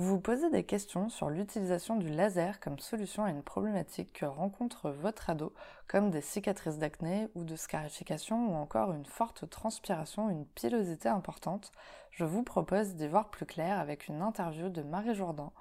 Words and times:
Vous 0.00 0.14
vous 0.14 0.20
posez 0.20 0.48
des 0.48 0.64
questions 0.64 1.10
sur 1.10 1.28
l'utilisation 1.28 1.94
du 1.96 2.08
laser 2.08 2.58
comme 2.58 2.78
solution 2.78 3.22
à 3.22 3.28
une 3.28 3.42
problématique 3.42 4.14
que 4.14 4.24
rencontre 4.24 4.88
votre 4.88 5.28
ado, 5.28 5.52
comme 5.88 6.10
des 6.10 6.22
cicatrices 6.22 6.78
d'acné 6.78 7.28
ou 7.34 7.44
de 7.44 7.54
scarification 7.54 8.50
ou 8.50 8.54
encore 8.54 8.94
une 8.94 9.04
forte 9.04 9.50
transpiration, 9.50 10.30
une 10.30 10.46
pilosité 10.46 11.10
importante. 11.10 11.70
Je 12.12 12.24
vous 12.24 12.42
propose 12.42 12.94
d'y 12.94 13.08
voir 13.08 13.28
plus 13.28 13.44
clair 13.44 13.78
avec 13.78 14.08
une 14.08 14.22
interview 14.22 14.70
de 14.70 14.80
Marie 14.80 15.14
Jourdan, 15.14 15.52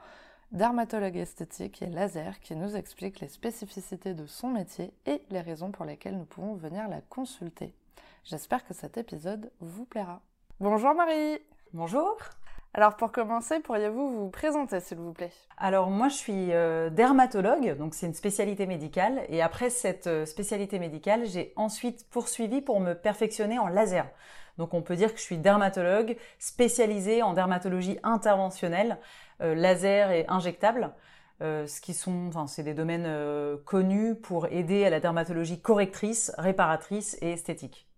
dermatologue 0.54 1.18
esthétique 1.18 1.82
et 1.82 1.88
laser 1.88 2.40
qui 2.40 2.56
nous 2.56 2.78
explique 2.78 3.20
les 3.20 3.28
spécificités 3.28 4.14
de 4.14 4.26
son 4.26 4.48
métier 4.48 4.94
et 5.06 5.22
les 5.32 5.42
raisons 5.42 5.74
pour 5.74 5.84
lesquelles 5.84 6.18
nous 6.18 6.24
pouvons 6.24 6.54
venir 6.54 6.88
la 6.88 7.02
consulter. 7.02 7.76
J'espère 8.24 8.66
que 8.66 8.74
cet 8.74 8.98
épisode 8.98 9.52
vous 9.60 9.84
plaira. 9.84 10.22
Bonjour 10.62 10.96
Marie 10.96 11.42
Bonjour 11.74 12.18
alors 12.74 12.96
pour 12.96 13.12
commencer, 13.12 13.60
pourriez-vous 13.60 14.10
vous 14.10 14.30
présenter 14.30 14.80
s'il 14.80 15.00
vous 15.00 15.12
plaît? 15.12 15.32
Alors 15.58 15.90
moi 15.90 16.08
je 16.08 16.14
suis 16.14 16.54
euh, 16.54 16.92
dermatologue, 16.92 17.76
donc 17.78 17.96
c'est 17.96 18.06
une 18.06 18.14
spécialité 18.14 18.68
médicale, 18.68 19.24
et 19.28 19.42
après 19.42 19.72
cette 19.72 20.06
euh, 20.06 20.26
spécialité 20.26 20.78
médicale, 20.78 21.26
j'ai 21.26 21.52
ensuite 21.56 22.08
poursuivi 22.10 22.62
pour 22.62 22.80
me 22.80 22.94
perfectionner 22.94 23.58
en 23.58 23.68
laser. 23.68 24.06
Donc 24.60 24.76
on 24.76 24.84
peut 24.84 24.96
dire 24.96 25.12
que 25.14 25.20
je 25.20 25.24
suis 25.24 25.40
dermatologue 25.40 26.16
spécialisée 26.38 27.24
en 27.24 27.34
dermatologie 27.34 27.98
interventionnelle, 28.04 29.00
euh, 29.42 29.56
laser 29.56 30.12
et 30.12 30.26
injectable. 30.28 30.92
ce 31.42 31.82
qui 31.82 31.94
sont, 31.94 32.30
c'est 32.48 32.64
des 32.64 32.74
domaines 32.74 33.08
connus 33.66 34.16
pour 34.16 34.48
aider 34.48 34.86
à 34.86 34.90
la 34.90 35.00
dermatologie 35.00 35.60
correctrice, 35.60 36.32
réparatrice 36.38 37.18
et 37.22 37.32
esthétique. 37.32 37.89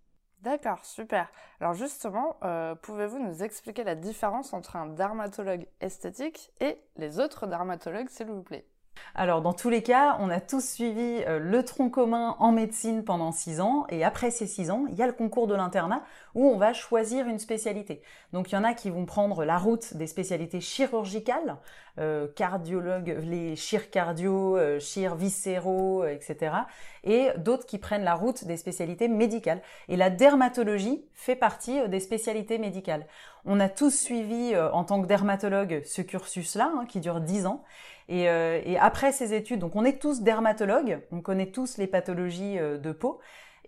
D'accord, 0.42 0.84
super. 0.86 1.31
Alors 1.59 1.73
justement, 1.73 2.38
euh, 2.44 2.75
pouvez-vous 2.75 3.20
nous 3.20 3.44
expliquer 3.44 3.84
la 3.84 3.95
différence 3.95 4.53
entre 4.53 4.75
un 4.75 4.88
dermatologue 4.88 5.67
esthétique 5.81 6.52
et 6.59 6.78
les 6.97 7.20
autres 7.20 7.47
dermatologues, 7.47 8.09
s'il 8.09 8.28
vous 8.28 8.42
plaît? 8.44 8.66
Alors, 9.14 9.42
dans 9.42 9.54
tous 9.54 9.70
les 9.70 9.84
cas, 9.84 10.18
on 10.20 10.30
a 10.30 10.40
tous 10.40 10.64
suivi 10.64 11.24
euh, 11.28 11.38
le 11.38 11.64
tronc 11.64 11.90
commun 11.90 12.36
en 12.40 12.52
médecine 12.52 13.04
pendant 13.04 13.32
six 13.32 13.60
ans, 13.60 13.86
et 13.90 14.04
après 14.04 14.32
ces 14.32 14.48
six 14.48 14.72
ans, 14.72 14.86
il 14.90 14.96
y 14.96 15.04
a 15.04 15.08
le 15.08 15.14
concours 15.14 15.48
de 15.48 15.56
l'internat 15.56 16.04
où 16.34 16.48
on 16.48 16.58
va 16.58 16.72
choisir 16.72 17.28
une 17.28 17.40
spécialité. 17.40 18.02
Donc, 18.32 18.52
il 18.52 18.56
y 18.56 18.58
en 18.58 18.64
a 18.64 18.74
qui 18.74 18.90
vont 18.90 19.06
prendre 19.06 19.44
la 19.44 19.58
route 19.58 19.96
des 19.96 20.08
spécialités 20.08 20.62
chirurgicales, 20.62 21.58
euh, 22.00 22.28
cardiologues, 22.36 23.18
les 23.22 23.58
chir 23.58 23.90
cardio, 23.90 24.56
euh, 24.56 24.80
chir 24.80 25.16
viscéraux, 25.16 26.06
etc. 26.06 26.56
Et 27.04 27.28
d'autres 27.38 27.66
qui 27.66 27.80
prennent 27.80 28.06
la 28.06 28.16
route 28.16 28.46
des 28.46 28.56
spécialités 28.56 29.10
médicales. 29.10 29.62
Et 29.90 29.98
la 29.98 30.10
dermatologie 30.10 31.04
fait 31.14 31.36
partie 31.36 31.88
des 31.90 32.00
spécialités 32.00 32.58
médicales. 32.58 33.06
On 33.45 33.59
a 33.59 33.70
tous 33.70 33.89
suivi 33.89 34.56
en 34.56 34.84
tant 34.84 35.02
que 35.02 35.08
dermatologue 35.08 35.81
ce 35.84 36.02
cursus-là, 36.02 36.72
hein, 36.75 36.86
qui 36.88 37.00
dure 37.00 37.22
dix 37.22 37.45
ans. 37.45 37.64
Euh, 38.11 38.61
et, 38.66 38.78
après 38.78 39.11
ces 39.11 39.34
études, 39.34 39.59
donc 39.59 39.75
on 39.75 39.86
est 39.86 40.02
tous 40.02 40.22
dermatologues, 40.22 41.02
on 41.11 41.22
connaît 41.22 41.52
tous 41.52 41.78
les 41.78 41.88
pathologies 41.88 42.59
euh, 42.59 42.78
de 42.78 42.92
peau, 42.92 43.19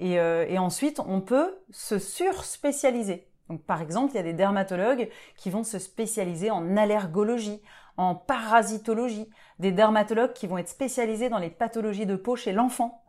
euh, 0.02 0.46
et, 0.48 0.60
ensuite 0.60 1.00
on 1.00 1.22
peut 1.22 1.60
se 1.72 1.98
surspécialiser. 1.98 3.28
Donc 3.50 3.64
par 3.64 3.82
exemple, 3.82 4.14
il 4.14 4.18
y 4.18 4.20
a 4.20 4.24
des 4.24 4.34
dermatologues 4.34 5.10
qui 5.38 5.50
vont 5.50 5.64
se 5.64 5.80
spécialiser 5.80 6.52
en 6.52 6.76
allergologie, 6.76 7.62
en 7.96 8.16
parasitologie, 8.16 9.30
des 9.60 9.72
dermatologues 9.72 10.34
qui 10.34 10.48
vont 10.48 10.58
être 10.58 10.70
spécialisés 10.70 11.30
dans 11.30 11.40
les 11.40 11.50
pathologies 11.50 12.06
de 12.06 12.16
peau 12.16 12.36
chez 12.36 12.52
l'enfant. 12.52 13.04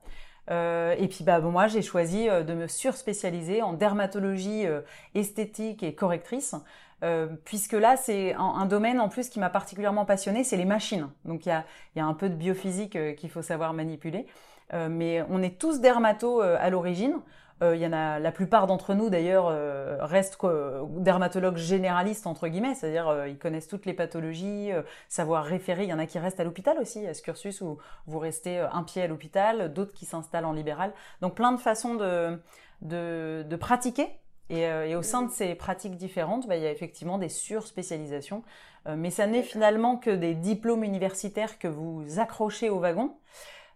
Et 0.49 1.09
puis 1.09 1.25
bah 1.25 1.41
moi 1.41 1.69
j'ai 1.69 1.81
choisi 1.81 2.27
de 2.27 2.55
me 2.55 2.67
surspécialiser 2.69 3.63
en 3.63 3.73
dermatologie 3.73 4.65
esthétique 5.15 5.83
et 5.83 5.95
correctrice 5.95 6.55
euh, 7.05 7.27
puisque 7.45 7.75
là, 7.75 7.97
c'est 7.97 8.35
un, 8.35 8.65
domaine 8.67 8.99
en 8.99 9.09
plus 9.09 9.29
qui 9.29 9.39
m'a 9.39 9.51
particulièrement 9.51 10.07
passionné, 10.07 10.43
c'est 10.43 10.57
les 10.57 10.65
machines. 10.65 11.09
Donc 11.25 11.45
il 11.45 11.51
y 11.51 11.53
a, 11.53 11.65
y 11.97 12.01
a, 12.01 12.07
un 12.07 12.15
peu 12.15 12.31
de 12.31 12.35
biophysique 12.35 12.97
euh, 12.97 13.13
qu'il 13.13 13.31
faut 13.31 13.43
savoir 13.43 13.75
manipuler. 13.75 14.27
Euh, 14.73 14.89
mais 14.91 15.23
on 15.29 15.43
est 15.43 15.59
tous 15.59 15.81
dermatos 15.81 16.41
à 16.41 16.71
l'origine. 16.71 17.21
Il 17.63 17.79
y 17.79 17.87
en 17.87 17.93
a 17.93 18.19
la 18.19 18.33
plupart 18.33 18.67
d'entre 18.67 18.95
nous 18.95 19.09
d'ailleurs 19.09 19.47
restent 20.01 20.39
dermatologues 20.99 21.57
généralistes 21.57 22.27
entre 22.27 22.49
guillemets, 22.49 22.75
c'est-à-dire 22.75 23.27
ils 23.27 23.39
connaissent 23.39 23.69
toutes 23.69 23.87
les 23.87 23.95
pathologies, 23.95 24.71
savoir 25.09 25.45
référer. 25.45 25.85
Il 25.85 25.89
y 25.89 25.93
en 25.95 25.99
a 25.99 26.07
qui 26.07 26.19
restent 26.19 26.41
à 26.41 26.45
l'hôpital 26.45 26.77
aussi, 26.79 27.07
à 27.07 27.15
ce 27.15 27.23
cursus 27.23 27.63
où 27.63 27.79
vous 28.07 28.19
restez 28.19 28.59
un 28.59 28.83
pied 28.83 29.03
à 29.03 29.07
l'hôpital, 29.07 29.73
d'autres 29.73 29.95
qui 29.95 30.05
s'installent 30.05 30.45
en 30.45 30.53
libéral. 30.53 30.93
Donc 31.23 31.37
plein 31.37 31.53
de 31.53 31.61
façons 31.61 31.95
de, 31.95 32.39
de, 32.83 33.57
pratiquer 33.57 34.09
euh, 34.51 34.85
et, 34.85 34.95
au 34.95 35.03
sein 35.03 35.23
de 35.23 35.31
ces 35.31 35.55
pratiques 35.55 35.97
différentes, 35.97 36.47
bah, 36.47 36.57
il 36.57 36.63
y 36.63 36.67
a 36.67 36.71
effectivement 36.71 37.19
des 37.19 37.29
surspécialisations. 37.29 38.43
Euh, 38.87 38.97
mais 38.97 39.11
ça 39.11 39.27
n'est 39.27 39.43
finalement 39.43 39.97
que 39.97 40.11
des 40.11 40.35
diplômes 40.35 40.85
universitaires 40.85 41.59
que 41.59 41.69
vous 41.69 42.05
accrochez 42.19 42.69
au 42.69 42.79
wagon, 42.79 43.17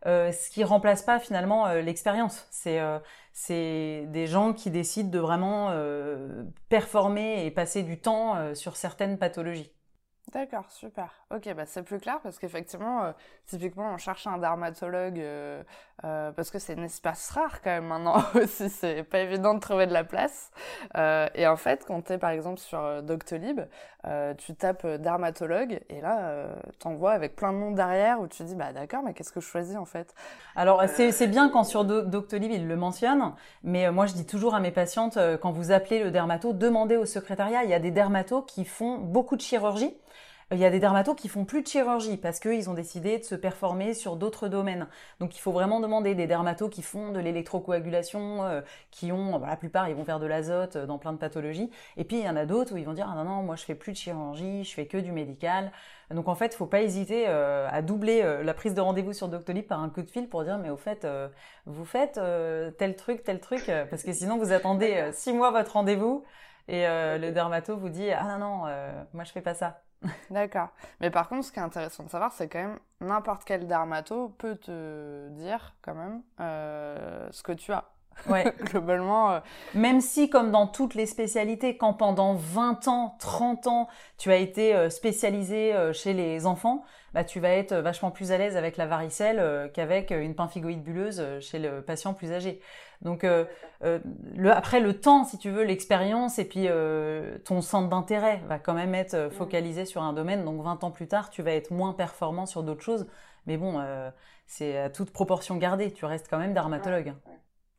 euh, 0.06 0.30
ce 0.32 0.50
qui 0.50 0.62
remplace 0.64 1.02
pas 1.02 1.18
finalement 1.18 1.72
l'expérience. 1.72 2.46
C'est 2.50 2.80
c'est 3.40 4.06
des 4.08 4.26
gens 4.26 4.52
qui 4.52 4.68
décident 4.70 5.10
de 5.10 5.18
vraiment 5.20 5.72
performer 6.68 7.46
et 7.46 7.52
passer 7.52 7.84
du 7.84 8.00
temps 8.00 8.52
sur 8.54 8.76
certaines 8.76 9.16
pathologies. 9.16 9.70
D'accord, 10.32 10.70
super. 10.70 11.08
Ok, 11.34 11.48
bah 11.54 11.64
c'est 11.64 11.82
plus 11.82 11.98
clair 11.98 12.20
parce 12.22 12.38
qu'effectivement, 12.38 13.04
euh, 13.04 13.12
typiquement, 13.46 13.94
on 13.94 13.96
cherche 13.96 14.26
un 14.26 14.36
dermatologue 14.36 15.18
euh, 15.20 15.62
euh, 16.04 16.32
parce 16.32 16.50
que 16.50 16.58
c'est 16.58 16.78
un 16.78 16.82
espace 16.82 17.30
rare 17.30 17.62
quand 17.62 17.70
même 17.70 17.86
maintenant 17.86 18.22
aussi. 18.34 18.68
C'est 18.68 19.04
pas 19.04 19.20
évident 19.20 19.54
de 19.54 19.60
trouver 19.60 19.86
de 19.86 19.92
la 19.92 20.04
place. 20.04 20.50
et 20.94 21.46
en 21.46 21.56
fait, 21.56 21.84
quand 21.86 22.02
tu 22.02 22.12
es 22.12 22.18
par 22.18 22.30
exemple 22.30 22.58
sur 22.58 23.02
Doctolib, 23.02 23.60
tu 24.36 24.54
tapes 24.54 24.86
dermatologue 24.86 25.80
et 25.88 26.00
là, 26.00 26.46
t'envoies 26.78 27.12
avec 27.12 27.34
plein 27.34 27.52
de 27.52 27.58
noms 27.58 27.70
derrière 27.70 28.20
où 28.20 28.26
tu 28.26 28.42
dis 28.42 28.54
bah 28.54 28.72
d'accord, 28.72 29.02
mais 29.02 29.14
qu'est-ce 29.14 29.32
que 29.32 29.40
je 29.40 29.46
choisis 29.46 29.76
en 29.76 29.84
fait? 29.86 30.14
Alors 30.56 30.82
c'est 30.88 31.26
bien 31.26 31.48
quand 31.48 31.64
sur 31.64 31.84
Doctolib 31.84 32.50
ils 32.52 32.66
le 32.66 32.76
mentionnent, 32.76 33.32
mais 33.62 33.90
moi 33.90 34.06
je 34.06 34.12
dis 34.12 34.26
toujours 34.26 34.54
à 34.54 34.60
mes 34.60 34.72
patientes 34.72 35.18
quand 35.40 35.52
vous 35.52 35.72
appelez 35.72 36.02
le 36.02 36.10
dermato, 36.10 36.52
demandez 36.52 36.96
au 36.96 37.06
secrétariat. 37.06 37.64
Il 37.64 37.70
y 37.70 37.74
a 37.74 37.80
des 37.80 37.90
dermatos 37.90 38.44
qui 38.46 38.64
font 38.64 38.98
beaucoup 38.98 39.36
de 39.36 39.42
chirurgie. 39.42 39.94
Il 40.50 40.56
y 40.58 40.64
a 40.64 40.70
des 40.70 40.80
dermatos 40.80 41.14
qui 41.14 41.28
font 41.28 41.44
plus 41.44 41.60
de 41.60 41.66
chirurgie 41.66 42.16
parce 42.16 42.40
qu'ils 42.40 42.70
ont 42.70 42.74
décidé 42.74 43.18
de 43.18 43.24
se 43.24 43.34
performer 43.34 43.92
sur 43.92 44.16
d'autres 44.16 44.48
domaines. 44.48 44.86
Donc 45.20 45.36
il 45.36 45.40
faut 45.40 45.52
vraiment 45.52 45.78
demander 45.78 46.14
des 46.14 46.26
dermatos 46.26 46.70
qui 46.70 46.80
font 46.80 47.12
de 47.12 47.20
l'électrocoagulation, 47.20 48.44
euh, 48.44 48.62
qui 48.90 49.12
ont, 49.12 49.38
la 49.40 49.56
plupart 49.56 49.90
ils 49.90 49.94
vont 49.94 50.06
faire 50.06 50.20
de 50.20 50.26
l'azote 50.26 50.76
euh, 50.76 50.86
dans 50.86 50.96
plein 50.96 51.12
de 51.12 51.18
pathologies. 51.18 51.70
Et 51.98 52.04
puis 52.04 52.20
il 52.20 52.24
y 52.24 52.28
en 52.30 52.36
a 52.36 52.46
d'autres 52.46 52.72
où 52.72 52.78
ils 52.78 52.86
vont 52.86 52.94
dire 52.94 53.10
ah 53.12 53.14
non 53.14 53.24
non 53.24 53.42
moi 53.42 53.56
je 53.56 53.64
fais 53.64 53.74
plus 53.74 53.92
de 53.92 53.98
chirurgie, 53.98 54.64
je 54.64 54.72
fais 54.72 54.86
que 54.86 54.96
du 54.96 55.12
médical. 55.12 55.70
Donc 56.10 56.28
en 56.28 56.34
fait 56.34 56.54
faut 56.54 56.64
pas 56.64 56.80
hésiter 56.80 57.26
euh, 57.28 57.68
à 57.70 57.82
doubler 57.82 58.22
la 58.42 58.54
prise 58.54 58.72
de 58.72 58.80
rendez-vous 58.80 59.12
sur 59.12 59.28
Doctolib 59.28 59.66
par 59.66 59.82
un 59.82 59.90
coup 59.90 60.00
de 60.00 60.08
fil 60.08 60.30
pour 60.30 60.44
dire 60.44 60.56
mais 60.56 60.70
au 60.70 60.78
fait 60.78 61.06
vous 61.66 61.84
faites 61.84 62.18
tel 62.78 62.96
truc 62.96 63.22
tel 63.22 63.40
truc 63.40 63.70
parce 63.90 64.02
que 64.02 64.14
sinon 64.14 64.38
vous 64.38 64.52
attendez 64.52 65.10
six 65.12 65.34
mois 65.34 65.50
votre 65.50 65.74
rendez-vous 65.74 66.24
et 66.68 66.86
le 66.86 67.30
dermato 67.32 67.76
vous 67.76 67.90
dit 67.90 68.10
ah 68.12 68.24
non 68.24 68.38
non 68.38 68.72
moi 69.12 69.24
je 69.24 69.32
fais 69.32 69.42
pas 69.42 69.52
ça. 69.54 69.82
D'accord. 70.30 70.68
Mais 71.00 71.10
par 71.10 71.28
contre, 71.28 71.46
ce 71.46 71.52
qui 71.52 71.58
est 71.58 71.62
intéressant 71.62 72.04
de 72.04 72.10
savoir, 72.10 72.32
c'est 72.32 72.48
quand 72.48 72.60
même 72.60 72.78
n'importe 73.00 73.44
quel 73.44 73.66
dermato 73.66 74.28
peut 74.38 74.56
te 74.56 75.28
dire 75.30 75.74
quand 75.82 75.94
même 75.94 76.22
euh, 76.40 77.28
ce 77.30 77.42
que 77.42 77.52
tu 77.52 77.72
as. 77.72 77.84
Ouais. 78.28 78.52
Globalement. 78.64 79.32
Euh, 79.32 79.40
même 79.74 80.00
si, 80.00 80.28
comme 80.30 80.50
dans 80.50 80.66
toutes 80.66 80.94
les 80.94 81.06
spécialités, 81.06 81.76
quand 81.76 81.94
pendant 81.94 82.34
20 82.34 82.88
ans, 82.88 83.16
30 83.20 83.66
ans, 83.66 83.88
tu 84.18 84.30
as 84.30 84.36
été 84.36 84.74
euh, 84.74 84.90
spécialisé 84.90 85.74
chez 85.92 86.12
les 86.12 86.46
enfants, 86.46 86.84
bah, 87.14 87.24
tu 87.24 87.40
vas 87.40 87.50
être 87.50 87.74
vachement 87.74 88.10
plus 88.10 88.32
à 88.32 88.38
l'aise 88.38 88.56
avec 88.56 88.76
la 88.76 88.86
varicelle 88.86 89.70
qu'avec 89.72 90.10
une 90.10 90.34
pemphigoïde 90.34 90.82
bulleuse 90.82 91.22
chez 91.40 91.58
le 91.58 91.82
patient 91.82 92.14
plus 92.14 92.32
âgé. 92.32 92.60
Donc 93.02 93.22
euh, 93.24 93.44
euh, 93.84 94.00
le, 94.34 94.50
après 94.50 94.80
le 94.80 94.98
temps, 94.98 95.24
si 95.24 95.38
tu 95.38 95.50
veux, 95.50 95.62
l'expérience 95.62 96.38
et 96.38 96.44
puis 96.44 96.66
euh, 96.66 97.38
ton 97.44 97.60
centre 97.60 97.88
d'intérêt 97.88 98.42
va 98.48 98.58
quand 98.58 98.74
même 98.74 98.94
être 98.94 99.28
focalisé 99.30 99.84
sur 99.84 100.02
un 100.02 100.12
domaine. 100.12 100.44
Donc 100.44 100.62
20 100.62 100.84
ans 100.84 100.90
plus 100.90 101.06
tard, 101.06 101.30
tu 101.30 101.42
vas 101.42 101.52
être 101.52 101.70
moins 101.70 101.92
performant 101.92 102.46
sur 102.46 102.62
d'autres 102.62 102.82
choses. 102.82 103.06
Mais 103.46 103.56
bon, 103.56 103.82
c'est 104.46 104.76
à 104.76 104.90
toute 104.90 105.10
proportion 105.10 105.56
gardée. 105.56 105.92
Tu 105.92 106.04
restes 106.04 106.28
quand 106.28 106.38
même 106.38 106.52
dermatologue. 106.52 107.14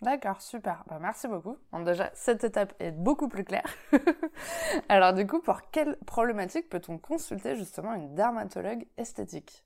D'accord, 0.01 0.41
super. 0.41 0.83
Bah, 0.87 0.97
merci 1.01 1.27
beaucoup. 1.27 1.57
déjà, 1.85 2.09
cette 2.13 2.43
étape 2.45 2.73
est 2.79 2.91
beaucoup 2.91 3.27
plus 3.27 3.43
claire. 3.43 3.67
Alors 4.89 5.13
du 5.13 5.27
coup, 5.27 5.41
pour 5.41 5.69
quelle 5.71 5.97
problématique 6.05 6.69
peut-on 6.69 6.97
consulter 6.97 7.57
justement 7.57 7.93
une 7.93 8.15
dermatologue 8.15 8.85
esthétique? 8.97 9.65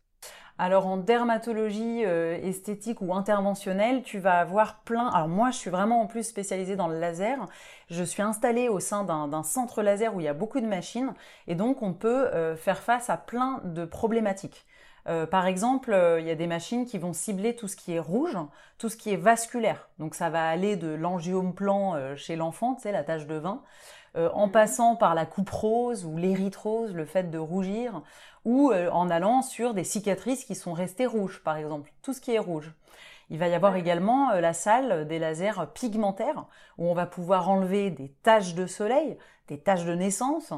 Alors 0.58 0.88
en 0.88 0.98
dermatologie 0.98 2.06
euh, 2.06 2.38
esthétique 2.42 3.02
ou 3.02 3.14
interventionnelle, 3.14 4.02
tu 4.02 4.20
vas 4.20 4.40
avoir 4.40 4.80
plein. 4.82 5.08
Alors 5.10 5.28
moi, 5.28 5.52
je 5.52 5.58
suis 5.58 5.70
vraiment 5.70 6.02
en 6.02 6.08
plus 6.08 6.24
spécialisée 6.24 6.76
dans 6.76 6.88
le 6.88 7.00
laser. 7.00 7.38
Je 7.90 8.04
suis 8.04 8.22
installée 8.24 8.70
au 8.70 8.80
sein 8.80 9.04
d'un 9.04 9.44
centre 9.44 9.84
laser 9.84 10.16
où 10.16 10.20
il 10.20 10.24
y 10.24 10.30
a 10.30 10.34
beaucoup 10.34 10.62
de 10.62 10.68
machines 10.68 11.14
et 11.48 11.56
donc 11.56 11.82
on 11.84 11.94
peut 11.94 12.28
euh, 12.28 12.56
faire 12.56 12.80
face 12.80 13.10
à 13.10 13.18
plein 13.18 13.62
de 13.66 13.86
problématiques. 13.86 14.66
Euh, 15.08 15.26
par 15.26 15.48
exemple, 15.48 15.96
il 16.20 16.26
y 16.26 16.32
a 16.32 16.36
des 16.36 16.48
machines 16.48 16.86
qui 16.86 16.98
vont 16.98 17.14
cibler 17.14 17.56
tout 17.56 17.68
ce 17.68 17.76
qui 17.76 17.94
est 17.94 18.00
rouge, 18.00 18.38
tout 18.78 18.90
ce 18.90 18.98
qui 18.98 19.12
est 19.12 19.18
vasculaire. 19.18 19.90
Donc 20.00 20.16
ça 20.16 20.30
va 20.30 20.48
aller 20.48 20.76
de 20.76 20.88
l'angiome 20.88 21.54
plan 21.54 22.16
chez 22.16 22.36
l'enfant, 22.36 22.76
tu 22.76 22.84
sais, 22.84 22.92
la 22.92 23.04
tache 23.04 23.28
de 23.28 23.36
vin, 23.36 23.62
en 24.16 24.46
mhm. 24.46 24.52
passant 24.52 24.96
par 24.96 25.16
la 25.16 25.26
coupe 25.26 25.50
rose 25.50 26.06
ou 26.06 26.18
l'érythrose, 26.18 26.94
le 26.94 27.06
fait 27.06 27.30
de 27.30 27.38
rougir, 27.38 28.02
ou 28.46 28.72
euh, 28.72 28.90
en 28.92 29.10
allant 29.10 29.42
sur 29.42 29.74
des 29.74 29.84
cicatrices 29.84 30.46
qui 30.46 30.56
sont 30.56 30.74
restées 30.74 31.06
rouges, 31.06 31.42
par 31.44 31.58
exemple, 31.58 31.92
tout 32.02 32.14
ce 32.14 32.22
qui 32.22 32.34
est 32.34 32.40
rouge. 32.40 32.74
Il 33.30 33.40
va 33.40 33.48
y 33.48 33.54
avoir 33.54 33.76
également 33.76 34.32
euh, 34.32 34.42
la 34.42 34.54
salle 34.54 35.08
des 35.08 35.20
lasers 35.20 35.68
pigmentaires, 35.74 36.46
où 36.78 36.90
on 36.90 36.94
va 36.94 37.06
pouvoir 37.06 37.50
enlever 37.50 37.90
des 37.90 38.10
taches 38.24 38.54
de 38.54 38.68
soleil, 38.68 39.18
des 39.48 39.60
taches 39.60 39.86
de 39.86 39.96
naissance, 39.96 40.52
euh, 40.52 40.58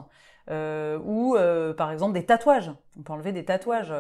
ou 0.49 1.37
par 1.77 1.91
exemple 1.91 2.13
des 2.13 2.25
tatouages. 2.25 2.71
On 2.97 3.03
peut 3.03 3.13
enlever 3.13 3.31
des 3.31 3.45
tatouages. 3.45 3.93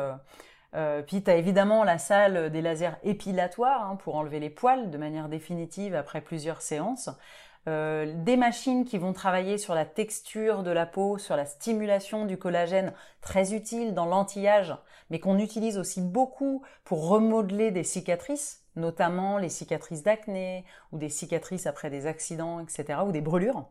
puis 1.07 1.23
tu 1.23 1.31
as 1.31 1.35
évidemment 1.35 1.83
la 1.83 1.97
salle 1.97 2.51
des 2.51 2.61
lasers 2.61 2.97
épilatoires 3.03 3.89
hein, 3.89 3.95
pour 3.95 4.15
enlever 4.15 4.39
les 4.39 4.49
poils 4.49 4.89
de 4.89 4.97
manière 4.97 5.29
définitive 5.29 5.95
après 5.95 6.21
plusieurs 6.21 6.61
séances. 6.61 7.09
Euh, 7.67 8.13
des 8.23 8.37
machines 8.37 8.85
qui 8.85 8.99
vont 8.99 9.13
travailler 9.13 9.57
sur 9.57 9.73
la 9.73 9.85
texture 9.85 10.61
de 10.61 10.69
la 10.69 10.85
peau, 10.85 11.17
sur 11.17 11.35
la 11.35 11.45
stimulation 11.45 12.25
du 12.25 12.37
collagène, 12.37 12.93
très 13.21 13.55
utile 13.55 13.95
dans 13.95 14.05
l'anti-âge, 14.05 14.75
mais 15.09 15.19
qu'on 15.19 15.39
utilise 15.39 15.79
aussi 15.79 16.01
beaucoup 16.01 16.61
pour 16.83 17.07
remodeler 17.09 17.71
des 17.71 17.83
cicatrices, 17.83 18.63
notamment 18.75 19.39
les 19.39 19.49
cicatrices 19.49 20.03
d'acné 20.03 20.63
ou 20.91 20.99
des 20.99 21.09
cicatrices 21.09 21.65
après 21.65 21.89
des 21.89 22.05
accidents, 22.05 22.59
etc., 22.59 22.99
ou 23.03 23.11
des 23.11 23.21
brûlures. 23.21 23.65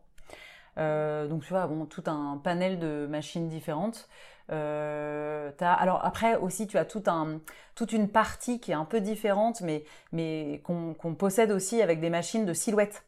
Euh, 0.77 1.27
donc 1.27 1.43
tu 1.43 1.49
vois, 1.49 1.69
tout 1.89 2.03
un 2.07 2.39
panel 2.43 2.79
de 2.79 3.07
machines 3.09 3.47
différentes. 3.47 4.09
Euh, 4.51 5.51
alors 5.59 6.05
après 6.05 6.35
aussi, 6.35 6.67
tu 6.67 6.77
as 6.77 6.85
toute 6.85 7.91
une 7.91 8.09
partie 8.09 8.59
qui 8.59 8.71
est 8.71 8.75
un 8.75 8.85
peu 8.85 9.01
différente, 9.01 9.61
mais, 9.61 10.61
qu'on 10.63 11.15
possède 11.17 11.51
aussi 11.51 11.81
avec 11.81 11.99
des 11.99 12.09
machines 12.09 12.45
de 12.45 12.53
silhouette 12.53 13.05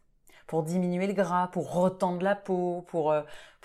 pour 0.47 0.63
diminuer 0.63 1.07
le 1.07 1.13
gras, 1.13 1.47
pour 1.47 1.73
retendre 1.73 2.23
la 2.23 2.35
peau, 2.35 2.85
pour, 2.87 3.11
euh, 3.11 3.21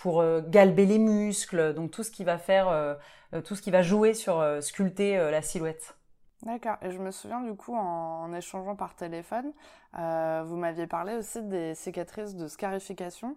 euh, 0.06 0.42
galber 0.44 0.84
les 0.84 0.98
muscles, 0.98 1.74
donc 1.74 1.92
tout 1.92 2.02
ce 2.02 2.10
qui 2.10 2.24
va 2.24 2.38
faire, 2.38 2.98
tout 3.44 3.54
ce 3.54 3.62
qui 3.62 3.70
va 3.70 3.82
jouer 3.82 4.14
sur 4.14 4.44
sculpter 4.60 5.16
la 5.30 5.42
silhouette. 5.42 5.96
D'accord. 6.42 6.76
Et 6.82 6.90
je 6.90 6.98
me 6.98 7.12
souviens 7.12 7.40
du 7.40 7.54
coup 7.54 7.76
en, 7.76 8.32
échangeant 8.34 8.74
par 8.74 8.96
téléphone, 8.96 9.52
vous 9.94 10.56
m'aviez 10.56 10.88
parlé 10.88 11.14
aussi 11.14 11.40
des 11.42 11.76
cicatrices 11.76 12.34
de 12.34 12.48
scarification 12.48 13.36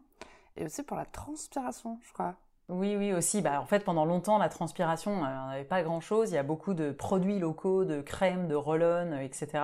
et 0.58 0.66
aussi 0.66 0.84
pour 0.84 0.98
la 0.98 1.06
transpiration, 1.06 2.00
je 2.08 2.14
crois. 2.14 2.36
Oui, 2.68 2.96
oui, 2.98 3.14
aussi. 3.14 3.42
Bah, 3.44 3.62
en 3.62 3.66
fait, 3.66 3.84
pendant 3.84 4.06
longtemps, 4.06 4.40
la 4.40 4.50
transpiration, 4.50 5.24
euh, 5.24 5.28
on 5.28 5.50
n'avait 5.50 5.64
pas 5.64 5.84
grand-chose. 5.84 6.32
Il 6.32 6.34
y 6.34 6.38
a 6.38 6.44
beaucoup 6.44 6.74
de 6.74 6.92
produits 6.92 7.38
locaux, 7.38 7.86
de 7.86 8.02
crèmes, 8.02 8.48
de 8.48 8.56
roll 8.56 8.84
etc. 9.22 9.64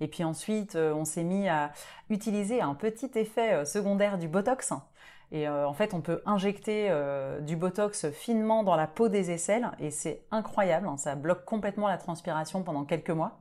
Et 0.00 0.08
puis 0.08 0.24
ensuite, 0.24 0.74
euh, 0.74 0.94
on 0.94 1.04
s'est 1.04 1.24
mis 1.24 1.48
à 1.48 1.72
utiliser 2.08 2.62
un 2.62 2.74
petit 2.74 3.10
effet 3.16 3.52
euh, 3.52 3.64
secondaire 3.66 4.16
du 4.16 4.28
Botox. 4.28 4.72
Et 5.30 5.46
en 5.46 5.74
fait, 5.74 5.92
on 5.92 6.00
peut 6.00 6.22
injecter 6.24 6.90
du 7.42 7.54
Botox 7.54 8.10
finement 8.12 8.62
dans 8.62 8.76
la 8.76 8.86
peau 8.86 9.10
des 9.10 9.30
aisselles 9.30 9.70
et 9.78 9.90
c'est 9.90 10.22
incroyable. 10.30 10.88
Hein. 10.88 10.96
ça 10.96 11.16
bloque 11.16 11.44
complètement 11.44 11.86
la 11.86 11.98
transpiration 11.98 12.62
pendant 12.62 12.86
quelques 12.86 13.10
mois. 13.10 13.38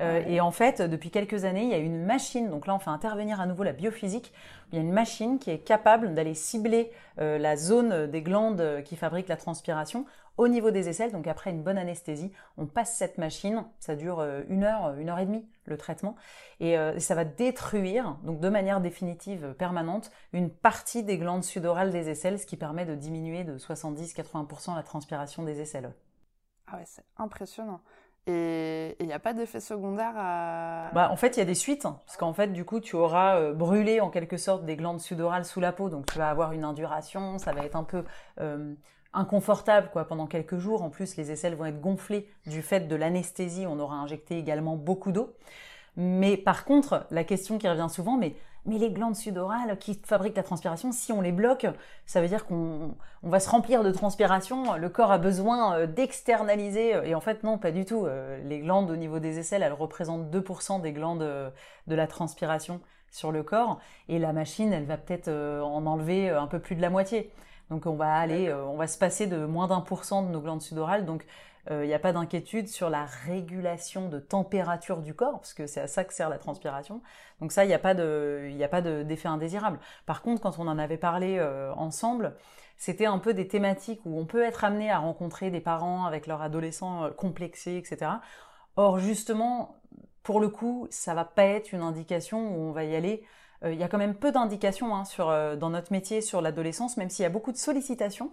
Euh, 0.00 0.22
et 0.26 0.40
en 0.40 0.50
fait, 0.50 0.82
depuis 0.82 1.10
quelques 1.10 1.44
années, 1.44 1.62
il 1.62 1.70
y 1.70 1.74
a 1.74 1.78
une 1.78 2.04
machine, 2.04 2.50
donc 2.50 2.66
là 2.66 2.74
on 2.74 2.78
fait 2.78 2.90
intervenir 2.90 3.40
à 3.40 3.46
nouveau 3.46 3.62
la 3.62 3.72
biophysique, 3.72 4.32
il 4.70 4.76
y 4.76 4.78
a 4.78 4.82
une 4.82 4.92
machine 4.92 5.38
qui 5.38 5.50
est 5.50 5.58
capable 5.58 6.14
d'aller 6.14 6.34
cibler 6.34 6.90
euh, 7.18 7.38
la 7.38 7.56
zone 7.56 8.06
des 8.06 8.20
glandes 8.20 8.82
qui 8.84 8.96
fabriquent 8.96 9.28
la 9.28 9.36
transpiration 9.36 10.04
au 10.36 10.48
niveau 10.48 10.70
des 10.70 10.90
aisselles. 10.90 11.12
Donc 11.12 11.26
après 11.26 11.50
une 11.50 11.62
bonne 11.62 11.78
anesthésie, 11.78 12.30
on 12.58 12.66
passe 12.66 12.94
cette 12.94 13.16
machine, 13.16 13.64
ça 13.78 13.96
dure 13.96 14.20
euh, 14.20 14.42
une 14.48 14.64
heure, 14.64 14.94
une 14.98 15.08
heure 15.08 15.18
et 15.18 15.26
demie 15.26 15.46
le 15.64 15.78
traitement, 15.78 16.14
et 16.60 16.76
ça 17.00 17.16
va 17.16 17.24
détruire, 17.24 18.18
donc 18.22 18.38
de 18.38 18.48
manière 18.48 18.80
définitive, 18.80 19.52
permanente, 19.58 20.12
une 20.32 20.48
partie 20.48 21.02
des 21.02 21.18
glandes 21.18 21.42
sudorales 21.42 21.90
des 21.90 22.08
aisselles, 22.08 22.38
ce 22.38 22.46
qui 22.46 22.56
permet 22.56 22.86
de 22.86 22.94
diminuer 22.94 23.42
de 23.42 23.58
70-80% 23.58 24.76
la 24.76 24.84
transpiration 24.84 25.42
des 25.42 25.60
aisselles. 25.60 25.92
Ah 26.68 26.76
ouais, 26.76 26.84
c'est 26.86 27.04
impressionnant. 27.16 27.80
Et 28.28 28.96
il 28.98 29.06
n'y 29.06 29.12
a 29.12 29.20
pas 29.20 29.32
d'effet 29.32 29.60
secondaire 29.60 30.12
à... 30.16 30.90
Bah, 30.92 31.10
en 31.12 31.16
fait, 31.16 31.36
il 31.36 31.38
y 31.38 31.42
a 31.42 31.46
des 31.46 31.54
suites, 31.54 31.86
hein, 31.86 32.00
parce 32.06 32.16
qu'en 32.16 32.32
fait, 32.32 32.48
du 32.48 32.64
coup, 32.64 32.80
tu 32.80 32.96
auras 32.96 33.36
euh, 33.36 33.52
brûlé 33.52 34.00
en 34.00 34.10
quelque 34.10 34.36
sorte 34.36 34.64
des 34.64 34.74
glandes 34.74 35.00
sudorales 35.00 35.44
sous 35.44 35.60
la 35.60 35.72
peau, 35.72 35.88
donc 35.88 36.06
tu 36.06 36.18
vas 36.18 36.28
avoir 36.28 36.52
une 36.52 36.64
induration, 36.64 37.38
ça 37.38 37.52
va 37.52 37.64
être 37.64 37.76
un 37.76 37.84
peu 37.84 38.04
euh, 38.40 38.74
inconfortable 39.12 39.90
pendant 40.08 40.26
quelques 40.26 40.58
jours. 40.58 40.82
En 40.82 40.90
plus, 40.90 41.16
les 41.16 41.30
aisselles 41.30 41.54
vont 41.54 41.66
être 41.66 41.80
gonflées 41.80 42.28
du 42.46 42.62
fait 42.62 42.88
de 42.88 42.96
l'anesthésie, 42.96 43.64
on 43.66 43.78
aura 43.78 43.94
injecté 43.94 44.36
également 44.38 44.74
beaucoup 44.74 45.12
d'eau. 45.12 45.32
Mais 45.96 46.36
par 46.36 46.64
contre, 46.64 47.06
la 47.10 47.22
question 47.22 47.58
qui 47.58 47.68
revient 47.68 47.88
souvent, 47.88 48.16
mais 48.16 48.34
mais 48.66 48.78
les 48.78 48.90
glandes 48.90 49.16
sudorales 49.16 49.78
qui 49.78 49.98
fabriquent 50.04 50.36
la 50.36 50.42
transpiration, 50.42 50.92
si 50.92 51.12
on 51.12 51.20
les 51.20 51.32
bloque, 51.32 51.66
ça 52.04 52.20
veut 52.20 52.28
dire 52.28 52.46
qu'on 52.46 52.94
va 53.22 53.40
se 53.40 53.48
remplir 53.48 53.82
de 53.82 53.90
transpiration, 53.90 54.74
le 54.74 54.88
corps 54.88 55.12
a 55.12 55.18
besoin 55.18 55.76
euh, 55.76 55.86
d'externaliser, 55.86 56.90
et 57.04 57.14
en 57.14 57.20
fait 57.20 57.42
non, 57.44 57.58
pas 57.58 57.70
du 57.70 57.84
tout. 57.84 58.06
Euh, 58.06 58.38
les 58.44 58.60
glandes 58.60 58.90
au 58.90 58.96
niveau 58.96 59.18
des 59.18 59.38
aisselles, 59.38 59.62
elles 59.62 59.72
représentent 59.72 60.30
2% 60.30 60.80
des 60.80 60.92
glandes 60.92 61.22
euh, 61.22 61.50
de 61.86 61.94
la 61.94 62.06
transpiration 62.06 62.80
sur 63.10 63.32
le 63.32 63.42
corps, 63.42 63.80
et 64.08 64.18
la 64.18 64.32
machine, 64.32 64.72
elle 64.72 64.84
va 64.84 64.96
peut-être 64.96 65.30
en 65.30 65.86
enlever 65.86 66.28
un 66.28 66.46
peu 66.46 66.58
plus 66.58 66.74
de 66.74 66.82
la 66.82 66.90
moitié. 66.90 67.30
Donc 67.70 67.86
on 67.86 67.94
va 67.94 68.14
aller, 68.14 68.52
on 68.52 68.76
va 68.76 68.86
se 68.86 68.98
passer 68.98 69.26
de 69.26 69.46
moins 69.46 69.68
d'un 69.68 69.80
pour 69.80 70.04
cent 70.04 70.22
de 70.22 70.28
nos 70.28 70.40
glandes 70.40 70.60
sudorales. 70.60 71.06
Donc 71.06 71.24
il 71.68 71.72
euh, 71.72 71.86
n'y 71.86 71.94
a 71.94 71.98
pas 71.98 72.12
d'inquiétude 72.12 72.68
sur 72.68 72.90
la 72.90 73.04
régulation 73.04 74.08
de 74.08 74.20
température 74.20 75.02
du 75.02 75.14
corps, 75.14 75.40
parce 75.40 75.54
que 75.54 75.66
c'est 75.66 75.80
à 75.80 75.86
ça 75.88 76.04
que 76.04 76.14
sert 76.14 76.28
la 76.28 76.38
transpiration. 76.38 77.02
Donc 77.40 77.50
ça, 77.50 77.64
il 77.64 77.68
n'y 77.68 77.74
a 77.74 77.78
pas 77.78 77.94
d'effet 77.94 79.28
indésirable. 79.28 79.80
Par 80.06 80.22
contre, 80.22 80.40
quand 80.42 80.58
on 80.58 80.68
en 80.68 80.78
avait 80.78 80.96
parlé 80.96 81.38
euh, 81.38 81.72
ensemble, 81.74 82.36
c'était 82.76 83.06
un 83.06 83.18
peu 83.18 83.34
des 83.34 83.48
thématiques 83.48 84.00
où 84.04 84.18
on 84.18 84.26
peut 84.26 84.42
être 84.42 84.64
amené 84.64 84.90
à 84.90 84.98
rencontrer 84.98 85.50
des 85.50 85.60
parents 85.60 86.06
avec 86.06 86.26
leurs 86.26 86.40
adolescents 86.40 87.04
euh, 87.04 87.10
complexés, 87.10 87.76
etc. 87.76 88.12
Or, 88.76 88.98
justement, 88.98 89.76
pour 90.22 90.38
le 90.38 90.48
coup, 90.48 90.86
ça 90.90 91.14
va 91.14 91.24
pas 91.24 91.44
être 91.44 91.72
une 91.72 91.82
indication 91.82 92.56
où 92.56 92.60
on 92.68 92.72
va 92.72 92.84
y 92.84 92.94
aller. 92.94 93.24
Il 93.64 93.74
y 93.74 93.82
a 93.82 93.88
quand 93.88 93.98
même 93.98 94.14
peu 94.14 94.32
d'indications 94.32 94.94
hein, 94.94 95.04
dans 95.56 95.70
notre 95.70 95.90
métier 95.90 96.20
sur 96.20 96.42
l'adolescence, 96.42 96.98
même 96.98 97.08
s'il 97.08 97.22
y 97.22 97.26
a 97.26 97.30
beaucoup 97.30 97.52
de 97.52 97.56
sollicitations. 97.56 98.30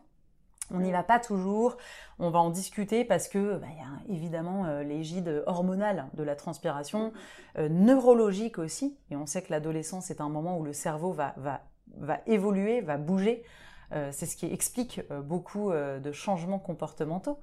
On 0.72 0.80
n'y 0.80 0.92
va 0.92 1.04
pas 1.04 1.20
toujours, 1.20 1.78
on 2.20 2.30
va 2.30 2.40
en 2.40 2.50
discuter 2.50 3.04
parce 3.04 3.28
que 3.28 3.58
bah, 3.58 3.68
y 3.68 3.82
a 3.82 4.14
évidemment 4.14 4.66
euh, 4.66 4.84
l'égide 4.84 5.44
hormonale 5.46 6.08
de 6.14 6.24
la 6.24 6.36
transpiration, 6.36 7.12
euh, 7.58 7.68
neurologique 7.70 8.58
aussi, 8.58 8.98
et 9.12 9.16
on 9.16 9.26
sait 9.26 9.42
que 9.42 9.52
l'adolescence 9.52 10.10
est 10.10 10.22
un 10.22 10.30
moment 10.30 10.58
où 10.58 10.64
le 10.64 10.74
cerveau 10.74 11.12
va, 11.12 11.34
va, 11.38 11.62
va 11.98 12.20
évoluer, 12.28 12.82
va 12.82 12.98
bouger. 12.98 13.44
Euh, 13.92 14.10
c'est 14.12 14.26
ce 14.26 14.38
qui 14.38 14.46
explique 14.46 15.02
beaucoup 15.24 15.72
de 15.72 16.12
changements 16.12 16.60
comportementaux. 16.60 17.40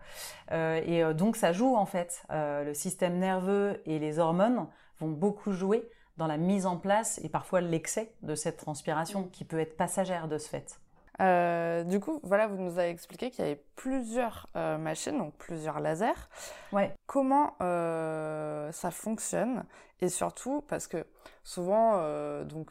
et 0.51 1.03
donc 1.15 1.37
ça 1.37 1.53
joue 1.53 1.77
en 1.77 1.87
fait. 1.87 2.25
le 2.31 2.73
système 2.75 3.19
nerveux 3.19 3.81
et 3.87 3.99
les 3.99 4.19
hormones 4.19 4.67
vont 4.99 5.11
beaucoup 5.11 5.53
jouer 5.53 5.89
dans 6.17 6.27
la 6.27 6.39
mise 6.39 6.67
en 6.67 6.77
place 6.77 7.21
et 7.23 7.29
parfois 7.29 7.61
l'excès 7.61 8.13
de 8.23 8.35
cette 8.35 8.57
transpiration 8.57 9.25
qui 9.25 9.45
peut 9.45 9.61
être 9.61 9.77
passagère 9.77 10.27
de 10.27 10.39
ce 10.39 10.49
fait. 10.49 10.81
Euh, 11.21 11.85
du 11.85 12.01
coup, 12.01 12.21
voilà, 12.23 12.47
vous 12.47 12.57
nous 12.57 12.79
avez 12.79 12.89
expliqué 12.89 13.31
qu'il 13.31 13.45
y 13.45 13.49
avait 13.49 13.63
plusieurs 13.77 14.49
euh, 14.57 14.79
machines, 14.79 15.19
donc 15.19 15.35
plusieurs 15.35 15.81
lasers. 15.81 16.29
Ouais. 16.73 16.95
Comment 17.07 17.57
euh, 17.61 18.73
ça 18.73 18.91
fonctionne? 18.91 19.65
Et 20.01 20.09
surtout 20.09 20.65
parce 20.67 20.87
que 20.87 21.05
souvent, 21.45 22.03
donc 22.45 22.71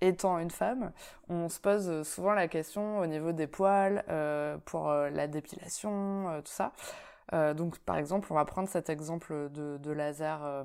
étant 0.00 0.38
une 0.38 0.52
femme, 0.52 0.92
on 1.28 1.48
se 1.48 1.58
pose 1.58 2.06
souvent 2.06 2.32
la 2.32 2.46
question 2.46 3.00
au 3.00 3.06
niveau 3.06 3.32
des 3.32 3.48
poils 3.48 4.04
pour 4.66 4.92
la 4.92 5.26
dépilation, 5.26 6.40
tout 6.44 6.52
ça. 6.52 6.72
donc, 7.54 7.80
par 7.80 7.96
exemple, 7.96 8.28
on 8.30 8.36
va 8.36 8.44
prendre 8.44 8.68
cet 8.68 8.88
exemple 8.88 9.50
de, 9.50 9.78
de 9.78 9.90
laser 9.90 10.64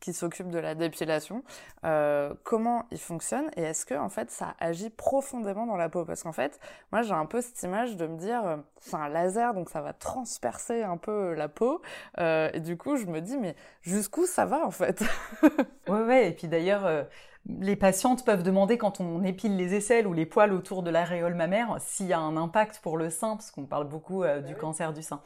qui 0.00 0.12
s'occupe 0.12 0.48
de 0.48 0.58
la 0.58 0.74
dépilation, 0.74 1.44
euh, 1.84 2.34
comment 2.42 2.86
il 2.90 2.98
fonctionne 2.98 3.50
et 3.56 3.62
est-ce 3.62 3.84
que 3.86 3.94
en 3.94 4.08
fait 4.08 4.30
ça 4.30 4.54
agit 4.58 4.90
profondément 4.90 5.66
dans 5.66 5.76
la 5.76 5.88
peau? 5.88 6.04
Parce 6.04 6.22
qu'en 6.22 6.32
fait, 6.32 6.58
moi 6.92 7.02
j'ai 7.02 7.12
un 7.12 7.26
peu 7.26 7.40
cette 7.40 7.62
image 7.62 7.96
de 7.96 8.06
me 8.06 8.16
dire 8.16 8.44
euh, 8.46 8.56
c'est 8.80 8.96
un 8.96 9.08
laser 9.08 9.54
donc 9.54 9.68
ça 9.68 9.80
va 9.80 9.92
transpercer 9.92 10.82
un 10.82 10.96
peu 10.96 11.34
la 11.34 11.48
peau 11.48 11.82
euh, 12.18 12.50
et 12.52 12.60
du 12.60 12.76
coup 12.76 12.96
je 12.96 13.06
me 13.06 13.20
dis 13.20 13.36
mais 13.36 13.54
jusqu'où 13.82 14.26
ça 14.26 14.46
va 14.46 14.64
en 14.66 14.70
fait? 14.70 15.02
Ouais 15.88 16.02
ouais 16.02 16.28
et 16.28 16.32
puis 16.32 16.46
d'ailleurs 16.46 17.06
les 17.46 17.74
patientes 17.74 18.24
peuvent 18.24 18.42
demander 18.42 18.78
quand 18.78 19.00
on 19.00 19.24
épile 19.24 19.56
les 19.56 19.74
aisselles 19.74 20.06
ou 20.06 20.12
les 20.12 20.26
poils 20.26 20.52
autour 20.52 20.82
de 20.82 20.90
l'aréole 20.90 21.34
mammaire 21.34 21.76
s'il 21.80 22.06
y 22.06 22.12
a 22.12 22.18
un 22.18 22.36
impact 22.36 22.80
pour 22.80 22.96
le 22.96 23.10
sein 23.10 23.36
parce 23.36 23.50
qu'on 23.50 23.66
parle 23.66 23.88
beaucoup 23.88 24.22
du 24.46 24.54
cancer 24.54 24.92
du 24.92 25.02
sein. 25.02 25.20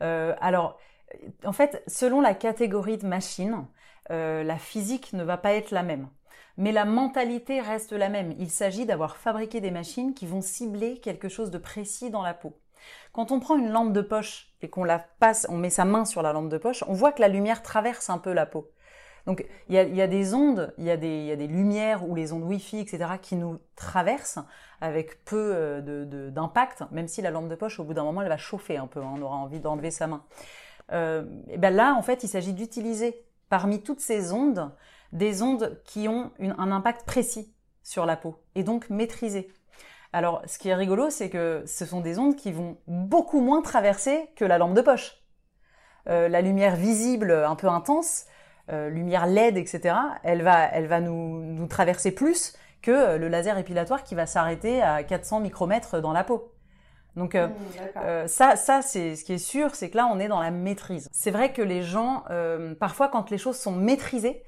alors 0.00 0.78
En 1.44 1.52
fait, 1.52 1.82
selon 1.86 2.20
la 2.20 2.34
catégorie 2.34 2.98
de 2.98 3.06
machine, 3.06 3.66
euh, 4.10 4.42
la 4.42 4.58
physique 4.58 5.12
ne 5.12 5.22
va 5.22 5.36
pas 5.36 5.52
être 5.52 5.70
la 5.70 5.82
même. 5.82 6.08
Mais 6.56 6.72
la 6.72 6.84
mentalité 6.84 7.60
reste 7.60 7.92
la 7.92 8.08
même. 8.08 8.34
Il 8.38 8.50
s'agit 8.50 8.84
d'avoir 8.84 9.16
fabriqué 9.16 9.60
des 9.60 9.70
machines 9.70 10.12
qui 10.12 10.26
vont 10.26 10.40
cibler 10.40 10.98
quelque 10.98 11.28
chose 11.28 11.50
de 11.50 11.58
précis 11.58 12.10
dans 12.10 12.22
la 12.22 12.34
peau. 12.34 12.58
Quand 13.12 13.32
on 13.32 13.40
prend 13.40 13.56
une 13.56 13.70
lampe 13.70 13.92
de 13.92 14.00
poche 14.00 14.52
et 14.60 14.68
qu'on 14.68 14.84
la 14.84 14.98
passe, 14.98 15.46
on 15.50 15.56
met 15.56 15.70
sa 15.70 15.84
main 15.84 16.04
sur 16.04 16.22
la 16.22 16.32
lampe 16.32 16.48
de 16.48 16.58
poche, 16.58 16.84
on 16.88 16.94
voit 16.94 17.12
que 17.12 17.20
la 17.20 17.28
lumière 17.28 17.62
traverse 17.62 18.10
un 18.10 18.18
peu 18.18 18.32
la 18.32 18.46
peau. 18.46 18.70
Donc 19.26 19.46
il 19.68 19.74
y 19.74 20.00
a, 20.00 20.06
des 20.06 20.32
ondes, 20.32 20.72
il 20.78 20.84
y, 20.84 20.90
a 20.90 20.96
des, 20.96 21.46
lumières 21.48 22.08
ou 22.08 22.14
les 22.14 22.32
ondes 22.32 22.44
Wi-Fi, 22.44 22.80
etc., 22.80 23.04
qui 23.20 23.36
nous 23.36 23.58
traversent 23.76 24.38
avec 24.80 25.22
peu 25.26 25.52
euh, 25.54 26.30
d'impact, 26.30 26.84
même 26.92 27.08
si 27.08 27.20
la 27.20 27.30
lampe 27.30 27.48
de 27.48 27.54
poche, 27.54 27.78
au 27.78 27.84
bout 27.84 27.92
d'un 27.92 28.04
moment, 28.04 28.22
elle 28.22 28.28
va 28.28 28.38
chauffer 28.38 28.78
un 28.78 28.86
peu, 28.86 29.00
hein, 29.00 29.12
on 29.16 29.20
aura 29.20 29.36
envie 29.36 29.60
d'enlever 29.60 29.90
sa 29.90 30.06
main. 30.06 30.24
Euh, 30.92 31.24
et 31.50 31.58
ben 31.58 31.74
là, 31.74 31.94
en 31.94 32.00
fait, 32.00 32.24
il 32.24 32.28
s'agit 32.28 32.54
d'utiliser 32.54 33.22
parmi 33.48 33.82
toutes 33.82 34.00
ces 34.00 34.32
ondes 34.32 34.72
des 35.12 35.42
ondes 35.42 35.80
qui 35.84 36.08
ont 36.08 36.32
un 36.40 36.70
impact 36.70 37.06
précis 37.06 37.54
sur 37.82 38.06
la 38.06 38.16
peau 38.16 38.42
et 38.54 38.62
donc 38.62 38.90
maîtrisées. 38.90 39.48
Alors, 40.12 40.42
ce 40.46 40.58
qui 40.58 40.68
est 40.68 40.74
rigolo, 40.74 41.10
c'est 41.10 41.30
que 41.30 41.62
ce 41.66 41.84
sont 41.84 42.00
des 42.00 42.18
ondes 42.18 42.36
qui 42.36 42.52
vont 42.52 42.78
beaucoup 42.86 43.40
moins 43.40 43.62
traverser 43.62 44.30
que 44.36 44.44
la 44.44 44.58
lampe 44.58 44.74
de 44.74 44.80
poche. 44.80 45.22
Euh, 46.08 46.28
la 46.28 46.40
lumière 46.40 46.76
visible 46.76 47.30
un 47.30 47.54
peu 47.56 47.68
intense, 47.68 48.24
euh, 48.70 48.88
lumière 48.88 49.26
LED, 49.26 49.58
etc., 49.58 49.94
elle 50.22 50.42
va, 50.42 51.00
nous, 51.00 51.42
nous 51.42 51.66
traverser 51.66 52.12
plus 52.12 52.54
que 52.80 53.16
le 53.16 53.28
laser 53.28 53.58
épilatoire 53.58 54.04
qui 54.04 54.14
va 54.14 54.26
s'arrêter 54.26 54.82
à 54.82 55.02
400 55.02 55.40
micromètres 55.40 56.00
dans 56.00 56.12
la 56.12 56.24
peau. 56.24 56.54
Donc 57.18 57.34
mmh, 57.34 58.26
ça, 58.26 58.56
ça 58.56 58.82
c'est 58.82 59.16
ce 59.16 59.24
qui 59.24 59.34
est 59.34 59.38
sûr, 59.38 59.74
c'est 59.74 59.90
que 59.90 59.96
là 59.96 60.08
on 60.10 60.18
est 60.18 60.28
dans 60.28 60.40
la 60.40 60.50
maîtrise. 60.50 61.08
C'est 61.12 61.30
vrai 61.30 61.52
que 61.52 61.62
les 61.62 61.82
gens, 61.82 62.24
parfois 62.80 63.08
quand 63.08 63.30
les 63.30 63.38
choses 63.38 63.58
sont 63.58 63.72
maîtrisées 63.72 64.42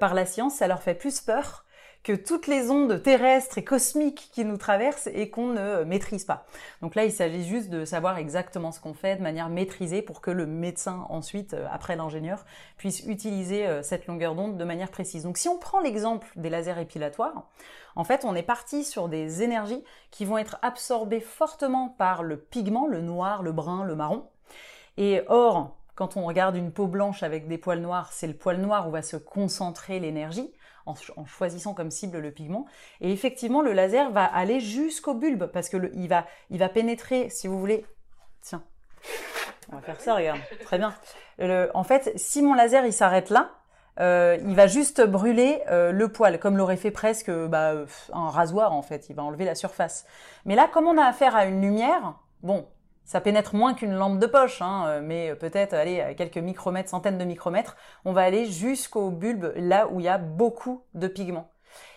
par 0.00 0.14
la 0.14 0.24
science, 0.24 0.54
ça 0.54 0.68
leur 0.68 0.82
fait 0.82 0.94
plus 0.94 1.20
peur 1.20 1.64
que 2.02 2.12
toutes 2.12 2.48
les 2.48 2.70
ondes 2.70 3.00
terrestres 3.00 3.58
et 3.58 3.64
cosmiques 3.64 4.30
qui 4.32 4.44
nous 4.44 4.56
traversent 4.56 5.08
et 5.12 5.30
qu'on 5.30 5.46
ne 5.48 5.84
maîtrise 5.84 6.24
pas. 6.24 6.46
Donc 6.80 6.94
là, 6.94 7.04
il 7.04 7.12
s'agit 7.12 7.44
juste 7.44 7.70
de 7.70 7.84
savoir 7.84 8.18
exactement 8.18 8.72
ce 8.72 8.80
qu'on 8.80 8.94
fait 8.94 9.16
de 9.16 9.22
manière 9.22 9.48
maîtrisée 9.48 10.02
pour 10.02 10.20
que 10.20 10.30
le 10.30 10.46
médecin 10.46 11.06
ensuite, 11.10 11.54
euh, 11.54 11.66
après 11.70 11.94
l'ingénieur, 11.94 12.44
puisse 12.76 13.00
utiliser 13.06 13.66
euh, 13.66 13.82
cette 13.82 14.06
longueur 14.06 14.34
d'onde 14.34 14.56
de 14.56 14.64
manière 14.64 14.90
précise. 14.90 15.22
Donc 15.22 15.38
si 15.38 15.48
on 15.48 15.58
prend 15.58 15.80
l'exemple 15.80 16.26
des 16.36 16.50
lasers 16.50 16.80
épilatoires, 16.80 17.44
en 17.94 18.04
fait, 18.04 18.24
on 18.24 18.34
est 18.34 18.42
parti 18.42 18.84
sur 18.84 19.08
des 19.08 19.42
énergies 19.42 19.84
qui 20.10 20.24
vont 20.24 20.38
être 20.38 20.58
absorbées 20.62 21.20
fortement 21.20 21.90
par 21.98 22.22
le 22.22 22.36
pigment, 22.36 22.86
le 22.86 23.00
noir, 23.00 23.42
le 23.42 23.52
brun, 23.52 23.84
le 23.84 23.94
marron. 23.94 24.26
Et 24.96 25.22
or, 25.28 25.76
quand 25.94 26.16
on 26.16 26.24
regarde 26.24 26.56
une 26.56 26.72
peau 26.72 26.86
blanche 26.86 27.22
avec 27.22 27.48
des 27.48 27.58
poils 27.58 27.80
noirs, 27.80 28.12
c'est 28.12 28.26
le 28.26 28.34
poil 28.34 28.58
noir 28.58 28.88
où 28.88 28.90
va 28.90 29.02
se 29.02 29.16
concentrer 29.16 30.00
l'énergie 30.00 30.52
en, 30.86 30.94
choisissant 31.26 31.74
comme 31.74 31.90
cible 31.90 32.18
le 32.18 32.30
pigment. 32.30 32.66
Et 33.00 33.12
effectivement, 33.12 33.62
le 33.62 33.72
laser 33.72 34.10
va 34.10 34.24
aller 34.24 34.60
jusqu'au 34.60 35.14
bulbe 35.14 35.46
parce 35.46 35.68
que 35.68 35.90
il 35.94 36.08
va, 36.08 36.26
il 36.50 36.58
va 36.58 36.68
pénétrer, 36.68 37.28
si 37.30 37.48
vous 37.48 37.58
voulez. 37.58 37.86
Tiens, 38.40 38.62
on 39.70 39.76
va 39.76 39.82
faire 39.82 40.00
ça, 40.00 40.14
regarde, 40.14 40.40
très 40.64 40.78
bien. 40.78 40.94
en 41.74 41.84
fait, 41.84 42.12
si 42.16 42.42
mon 42.42 42.54
laser 42.54 42.84
il 42.86 42.92
s'arrête 42.92 43.30
là, 43.30 43.52
euh, 44.00 44.38
il 44.40 44.54
va 44.54 44.66
juste 44.66 45.02
brûler 45.02 45.62
euh, 45.68 45.92
le 45.92 46.08
poil, 46.08 46.38
comme 46.38 46.56
l'aurait 46.56 46.76
fait 46.76 46.90
presque 46.90 47.30
bah, 47.30 47.74
un 48.12 48.30
rasoir 48.30 48.72
en 48.72 48.82
fait. 48.82 49.08
Il 49.10 49.16
va 49.16 49.22
enlever 49.22 49.44
la 49.44 49.54
surface. 49.54 50.06
Mais 50.44 50.54
là, 50.54 50.68
comme 50.72 50.86
on 50.86 50.98
a 50.98 51.04
affaire 51.04 51.36
à 51.36 51.44
une 51.44 51.60
lumière, 51.60 52.14
bon, 52.42 52.66
ça 53.04 53.20
pénètre 53.20 53.54
moins 53.54 53.74
qu'une 53.74 53.94
lampe 53.94 54.18
de 54.18 54.26
poche, 54.26 54.62
hein, 54.62 54.86
euh, 54.86 55.00
mais 55.02 55.34
peut-être 55.34 55.74
aller 55.74 56.00
à 56.00 56.14
quelques 56.14 56.38
micromètres, 56.38 56.88
centaines 56.88 57.18
de 57.18 57.24
micromètres, 57.24 57.76
on 58.04 58.12
va 58.12 58.22
aller 58.22 58.46
jusqu'au 58.46 59.10
bulbe, 59.10 59.52
là 59.56 59.88
où 59.88 60.00
il 60.00 60.04
y 60.04 60.08
a 60.08 60.18
beaucoup 60.18 60.84
de 60.94 61.08
pigments. 61.08 61.50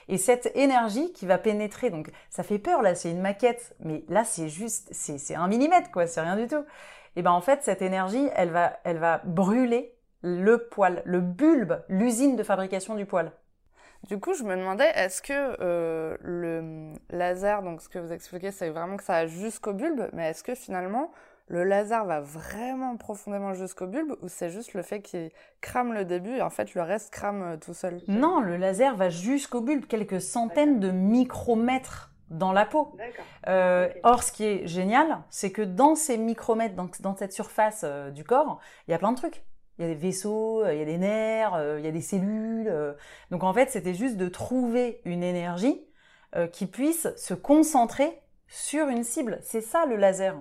Et 0.07 0.17
cette 0.17 0.51
énergie 0.55 1.11
qui 1.13 1.25
va 1.25 1.37
pénétrer, 1.37 1.89
donc 1.89 2.11
ça 2.29 2.43
fait 2.43 2.59
peur 2.59 2.81
là, 2.81 2.95
c'est 2.95 3.11
une 3.11 3.21
maquette, 3.21 3.75
mais 3.79 4.03
là 4.07 4.23
c'est 4.23 4.49
juste, 4.49 4.89
c'est 4.91 5.35
un 5.35 5.47
millimètre 5.47 5.91
quoi, 5.91 6.07
c'est 6.07 6.21
rien 6.21 6.35
du 6.35 6.47
tout. 6.47 6.63
Et 7.15 7.21
ben 7.21 7.31
en 7.31 7.41
fait 7.41 7.63
cette 7.63 7.81
énergie, 7.81 8.29
elle 8.35 8.51
va, 8.51 8.79
elle 8.83 8.97
va 8.97 9.21
brûler 9.25 9.95
le 10.21 10.67
poil, 10.67 11.01
le 11.05 11.21
bulbe, 11.21 11.83
l'usine 11.87 12.35
de 12.35 12.43
fabrication 12.43 12.95
du 12.95 13.05
poil. 13.05 13.31
Du 14.03 14.19
coup, 14.19 14.33
je 14.33 14.43
me 14.43 14.55
demandais, 14.55 14.91
est-ce 14.95 15.21
que 15.21 15.57
euh, 15.61 16.15
le 16.21 16.93
laser, 17.09 17.63
donc 17.63 17.81
ce 17.81 17.89
que 17.89 17.97
vous 17.97 18.11
expliquez, 18.11 18.51
c'est 18.51 18.69
vraiment 18.69 18.97
que 18.97 19.03
ça 19.03 19.13
va 19.13 19.27
jusqu'au 19.27 19.73
bulbe, 19.73 20.09
mais 20.13 20.29
est-ce 20.29 20.43
que 20.43 20.53
finalement, 20.53 21.11
le 21.47 21.63
laser 21.63 22.05
va 22.05 22.21
vraiment 22.21 22.97
profondément 22.97 23.53
jusqu'au 23.53 23.87
bulbe 23.87 24.15
ou 24.21 24.27
c'est 24.27 24.49
juste 24.49 24.73
le 24.73 24.81
fait 24.81 25.01
qu'il 25.01 25.31
crame 25.61 25.93
le 25.93 26.05
début 26.05 26.37
et 26.37 26.41
en 26.41 26.49
fait 26.49 26.73
le 26.73 26.81
reste 26.81 27.11
crame 27.11 27.43
euh, 27.43 27.57
tout 27.57 27.73
seul? 27.73 28.01
Non, 28.07 28.39
le 28.39 28.57
laser 28.57 28.95
va 28.95 29.09
jusqu'au 29.09 29.61
bulbe, 29.61 29.85
quelques 29.85 30.21
centaines 30.21 30.79
de 30.79 30.91
micromètres 30.91 32.11
dans 32.29 32.51
la 32.51 32.65
peau. 32.65 32.97
Euh, 33.47 33.89
Or, 34.03 34.23
ce 34.23 34.31
qui 34.31 34.45
est 34.45 34.67
génial, 34.67 35.19
c'est 35.29 35.51
que 35.51 35.61
dans 35.61 35.95
ces 35.95 36.17
micromètres, 36.17 36.75
dans, 36.75 36.89
dans 37.01 37.15
cette 37.15 37.33
surface 37.33 37.81
euh, 37.83 38.09
du 38.09 38.23
corps, 38.23 38.59
il 38.87 38.91
y 38.91 38.93
a 38.95 38.97
plein 38.97 39.11
de 39.11 39.17
trucs 39.17 39.43
il 39.77 39.81
y 39.81 39.85
a 39.85 39.93
des 39.93 39.99
vaisseaux, 39.99 40.63
euh, 40.63 40.73
il 40.73 40.79
y 40.79 40.81
a 40.81 40.85
des 40.85 40.97
nerfs, 40.97 41.53
euh, 41.55 41.79
il 41.79 41.85
y 41.85 41.87
a 41.87 41.91
des 41.91 42.01
cellules. 42.01 42.67
Euh. 42.67 42.93
Donc 43.31 43.43
en 43.43 43.53
fait, 43.53 43.69
c'était 43.69 43.93
juste 43.93 44.17
de 44.17 44.27
trouver 44.27 45.01
une 45.05 45.23
énergie 45.23 45.81
qui 46.51 46.65
puisse 46.65 47.07
se 47.15 47.33
concentrer 47.33 48.21
sur 48.49 48.89
une 48.89 49.05
cible. 49.05 49.39
C'est 49.41 49.61
ça 49.61 49.85
le 49.85 49.95
laser. 49.95 50.35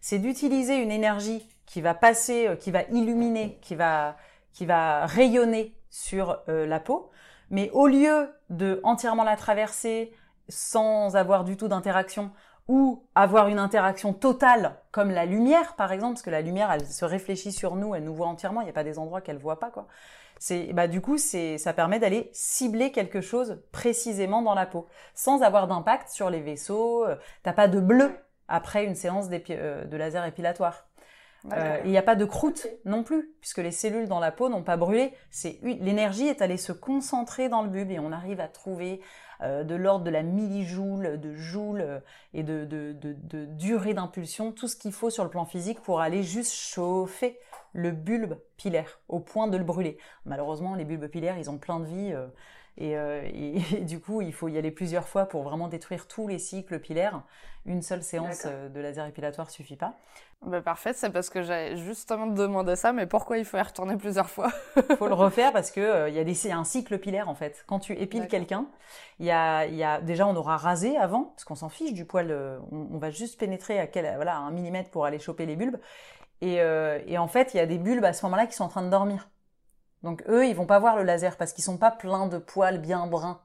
C'est 0.00 0.20
d'utiliser 0.20 0.76
une 0.76 0.92
énergie 0.92 1.44
qui 1.66 1.80
va 1.80 1.92
passer, 1.92 2.56
qui 2.60 2.70
va 2.70 2.82
illuminer, 2.92 3.58
qui 3.60 3.74
va, 3.74 4.16
qui 4.52 4.64
va 4.64 5.06
rayonner 5.06 5.74
sur 5.90 6.40
la 6.46 6.78
peau. 6.78 7.10
Mais 7.50 7.68
au 7.72 7.88
lieu 7.88 8.32
de 8.48 8.78
entièrement 8.84 9.24
la 9.24 9.34
traverser 9.34 10.12
sans 10.48 11.16
avoir 11.16 11.42
du 11.42 11.56
tout 11.56 11.66
d'interaction, 11.66 12.30
ou 12.68 13.04
avoir 13.14 13.48
une 13.48 13.58
interaction 13.58 14.12
totale 14.12 14.76
comme 14.90 15.10
la 15.10 15.26
lumière 15.26 15.76
par 15.76 15.92
exemple 15.92 16.14
parce 16.14 16.22
que 16.22 16.30
la 16.30 16.40
lumière 16.40 16.70
elle 16.72 16.86
se 16.86 17.04
réfléchit 17.04 17.52
sur 17.52 17.76
nous 17.76 17.94
elle 17.94 18.04
nous 18.04 18.14
voit 18.14 18.26
entièrement 18.26 18.62
il 18.62 18.64
n'y 18.64 18.70
a 18.70 18.74
pas 18.74 18.84
des 18.84 18.98
endroits 18.98 19.20
qu'elle 19.20 19.38
voit 19.38 19.60
pas 19.60 19.70
quoi. 19.70 19.86
C'est 20.38 20.72
bah 20.72 20.88
du 20.88 21.00
coup 21.00 21.18
c'est 21.18 21.58
ça 21.58 21.72
permet 21.72 21.98
d'aller 21.98 22.30
cibler 22.32 22.90
quelque 22.90 23.20
chose 23.20 23.62
précisément 23.70 24.42
dans 24.42 24.54
la 24.54 24.66
peau 24.66 24.86
sans 25.14 25.42
avoir 25.42 25.68
d'impact 25.68 26.08
sur 26.08 26.30
les 26.30 26.40
vaisseaux 26.40 27.04
euh, 27.06 27.16
t'as 27.42 27.52
pas 27.52 27.68
de 27.68 27.80
bleu 27.80 28.10
après 28.48 28.84
une 28.84 28.94
séance 28.94 29.26
euh, 29.50 29.84
de 29.84 29.96
laser 29.96 30.24
épilatoire 30.24 30.86
euh, 31.52 31.78
il 31.84 31.90
n'y 31.90 31.98
a 31.98 32.02
pas 32.02 32.16
de 32.16 32.24
croûte 32.24 32.66
non 32.84 33.02
plus, 33.02 33.34
puisque 33.40 33.58
les 33.58 33.70
cellules 33.70 34.08
dans 34.08 34.20
la 34.20 34.32
peau 34.32 34.48
n'ont 34.48 34.62
pas 34.62 34.76
brûlé. 34.76 35.12
L'énergie 35.62 36.26
est 36.26 36.40
allée 36.40 36.56
se 36.56 36.72
concentrer 36.72 37.48
dans 37.48 37.62
le 37.62 37.68
bulbe 37.68 37.90
et 37.90 37.98
on 37.98 38.12
arrive 38.12 38.40
à 38.40 38.48
trouver 38.48 39.00
euh, 39.42 39.62
de 39.62 39.74
l'ordre 39.74 40.04
de 40.04 40.10
la 40.10 40.22
millijoule, 40.22 41.20
de 41.20 41.34
joule 41.34 41.82
euh, 41.82 42.00
et 42.32 42.42
de, 42.42 42.96
durée 43.56 43.92
d'impulsion, 43.92 44.52
tout 44.52 44.68
ce 44.68 44.76
qu'il 44.76 44.92
faut 44.92 45.10
sur 45.10 45.24
le 45.24 45.30
plan 45.30 45.44
physique 45.44 45.80
pour 45.82 46.00
aller 46.00 46.22
juste 46.22 46.54
chauffer 46.54 47.38
le 47.72 47.90
bulbe 47.90 48.38
pilaire 48.56 49.00
au 49.08 49.20
point 49.20 49.46
de 49.46 49.58
le 49.58 49.64
brûler. 49.64 49.98
Malheureusement, 50.24 50.74
les 50.74 50.84
bulbes 50.84 51.08
pilaires, 51.08 51.36
ils 51.36 51.50
ont 51.50 51.58
plein 51.58 51.80
de 51.80 51.86
vie. 51.86 52.14
et, 52.78 53.80
du 53.82 54.00
coup, 54.00 54.20
il 54.20 54.32
faut 54.32 54.48
y 54.48 54.58
aller 54.58 54.70
plusieurs 54.70 55.06
fois 55.06 55.26
pour 55.26 55.42
vraiment 55.42 55.68
détruire 55.68 56.08
tous 56.08 56.26
les 56.26 56.38
cycles 56.38 56.80
pilaires. 56.80 57.22
Une 57.66 57.80
seule 57.80 58.02
séance 58.02 58.42
euh, 58.44 58.68
de 58.68 58.78
laser 58.80 59.06
épilatoire 59.06 59.48
suffit 59.48 59.76
pas. 59.76 59.94
Bah 60.42 60.60
parfait, 60.60 60.92
c'est 60.92 61.08
parce 61.08 61.30
que 61.30 61.40
j'avais 61.40 61.76
justement 61.76 62.26
demandé 62.26 62.76
ça, 62.76 62.92
mais 62.92 63.06
pourquoi 63.06 63.38
il 63.38 63.46
faut 63.46 63.56
y 63.56 63.62
retourner 63.62 63.96
plusieurs 63.96 64.28
fois? 64.28 64.50
Il 64.76 64.96
faut 64.98 65.08
le 65.08 65.14
refaire 65.14 65.50
parce 65.52 65.70
que 65.70 65.80
euh, 65.80 66.10
y, 66.10 66.18
a 66.18 66.58
un 66.58 66.64
cycle 66.64 66.98
pilaire 66.98 67.30
en 67.30 67.34
fait. 67.34 67.64
Quand 67.66 67.78
tu 67.78 67.94
épiles 67.94 68.26
quelqu'un, 68.28 68.66
il 69.18 69.24
y 69.24 69.30
a, 69.30 69.64
y 69.66 69.82
a, 69.82 70.02
déjà 70.02 70.26
on 70.26 70.36
aura 70.36 70.58
rasé 70.58 70.98
avant, 70.98 71.24
parce 71.24 71.44
qu'on 71.44 71.54
s'en 71.54 71.70
fiche 71.70 71.94
du 71.94 72.04
poil, 72.04 72.60
on, 72.70 72.98
va 72.98 73.08
juste 73.08 73.40
pénétrer 73.40 73.78
à, 73.78 73.86
quel, 73.86 74.12
voilà, 74.16 74.36
un 74.36 74.50
millimètre 74.50 74.90
pour 74.90 75.06
aller 75.06 75.18
choper 75.18 75.46
les 75.46 75.56
bulbes. 75.56 75.78
Et, 76.42 76.56
et 76.56 77.16
en 77.16 77.28
fait, 77.28 77.54
il 77.54 77.56
y 77.56 77.60
a 77.60 77.66
des 77.66 77.78
bulbes 77.78 78.04
à 78.04 78.12
ce 78.12 78.26
moment-là 78.26 78.46
qui 78.46 78.54
sont 78.54 78.64
en 78.64 78.68
train 78.68 78.82
de 78.82 78.90
dormir. 78.90 79.28
Donc 80.04 80.22
eux, 80.28 80.46
ils 80.46 80.54
vont 80.54 80.66
pas 80.66 80.78
voir 80.78 80.96
le 80.96 81.02
laser 81.02 81.38
parce 81.38 81.54
qu'ils 81.54 81.64
sont 81.64 81.78
pas 81.78 81.90
pleins 81.90 82.26
de 82.26 82.36
poils 82.36 82.78
bien 82.78 83.06
bruns. 83.06 83.40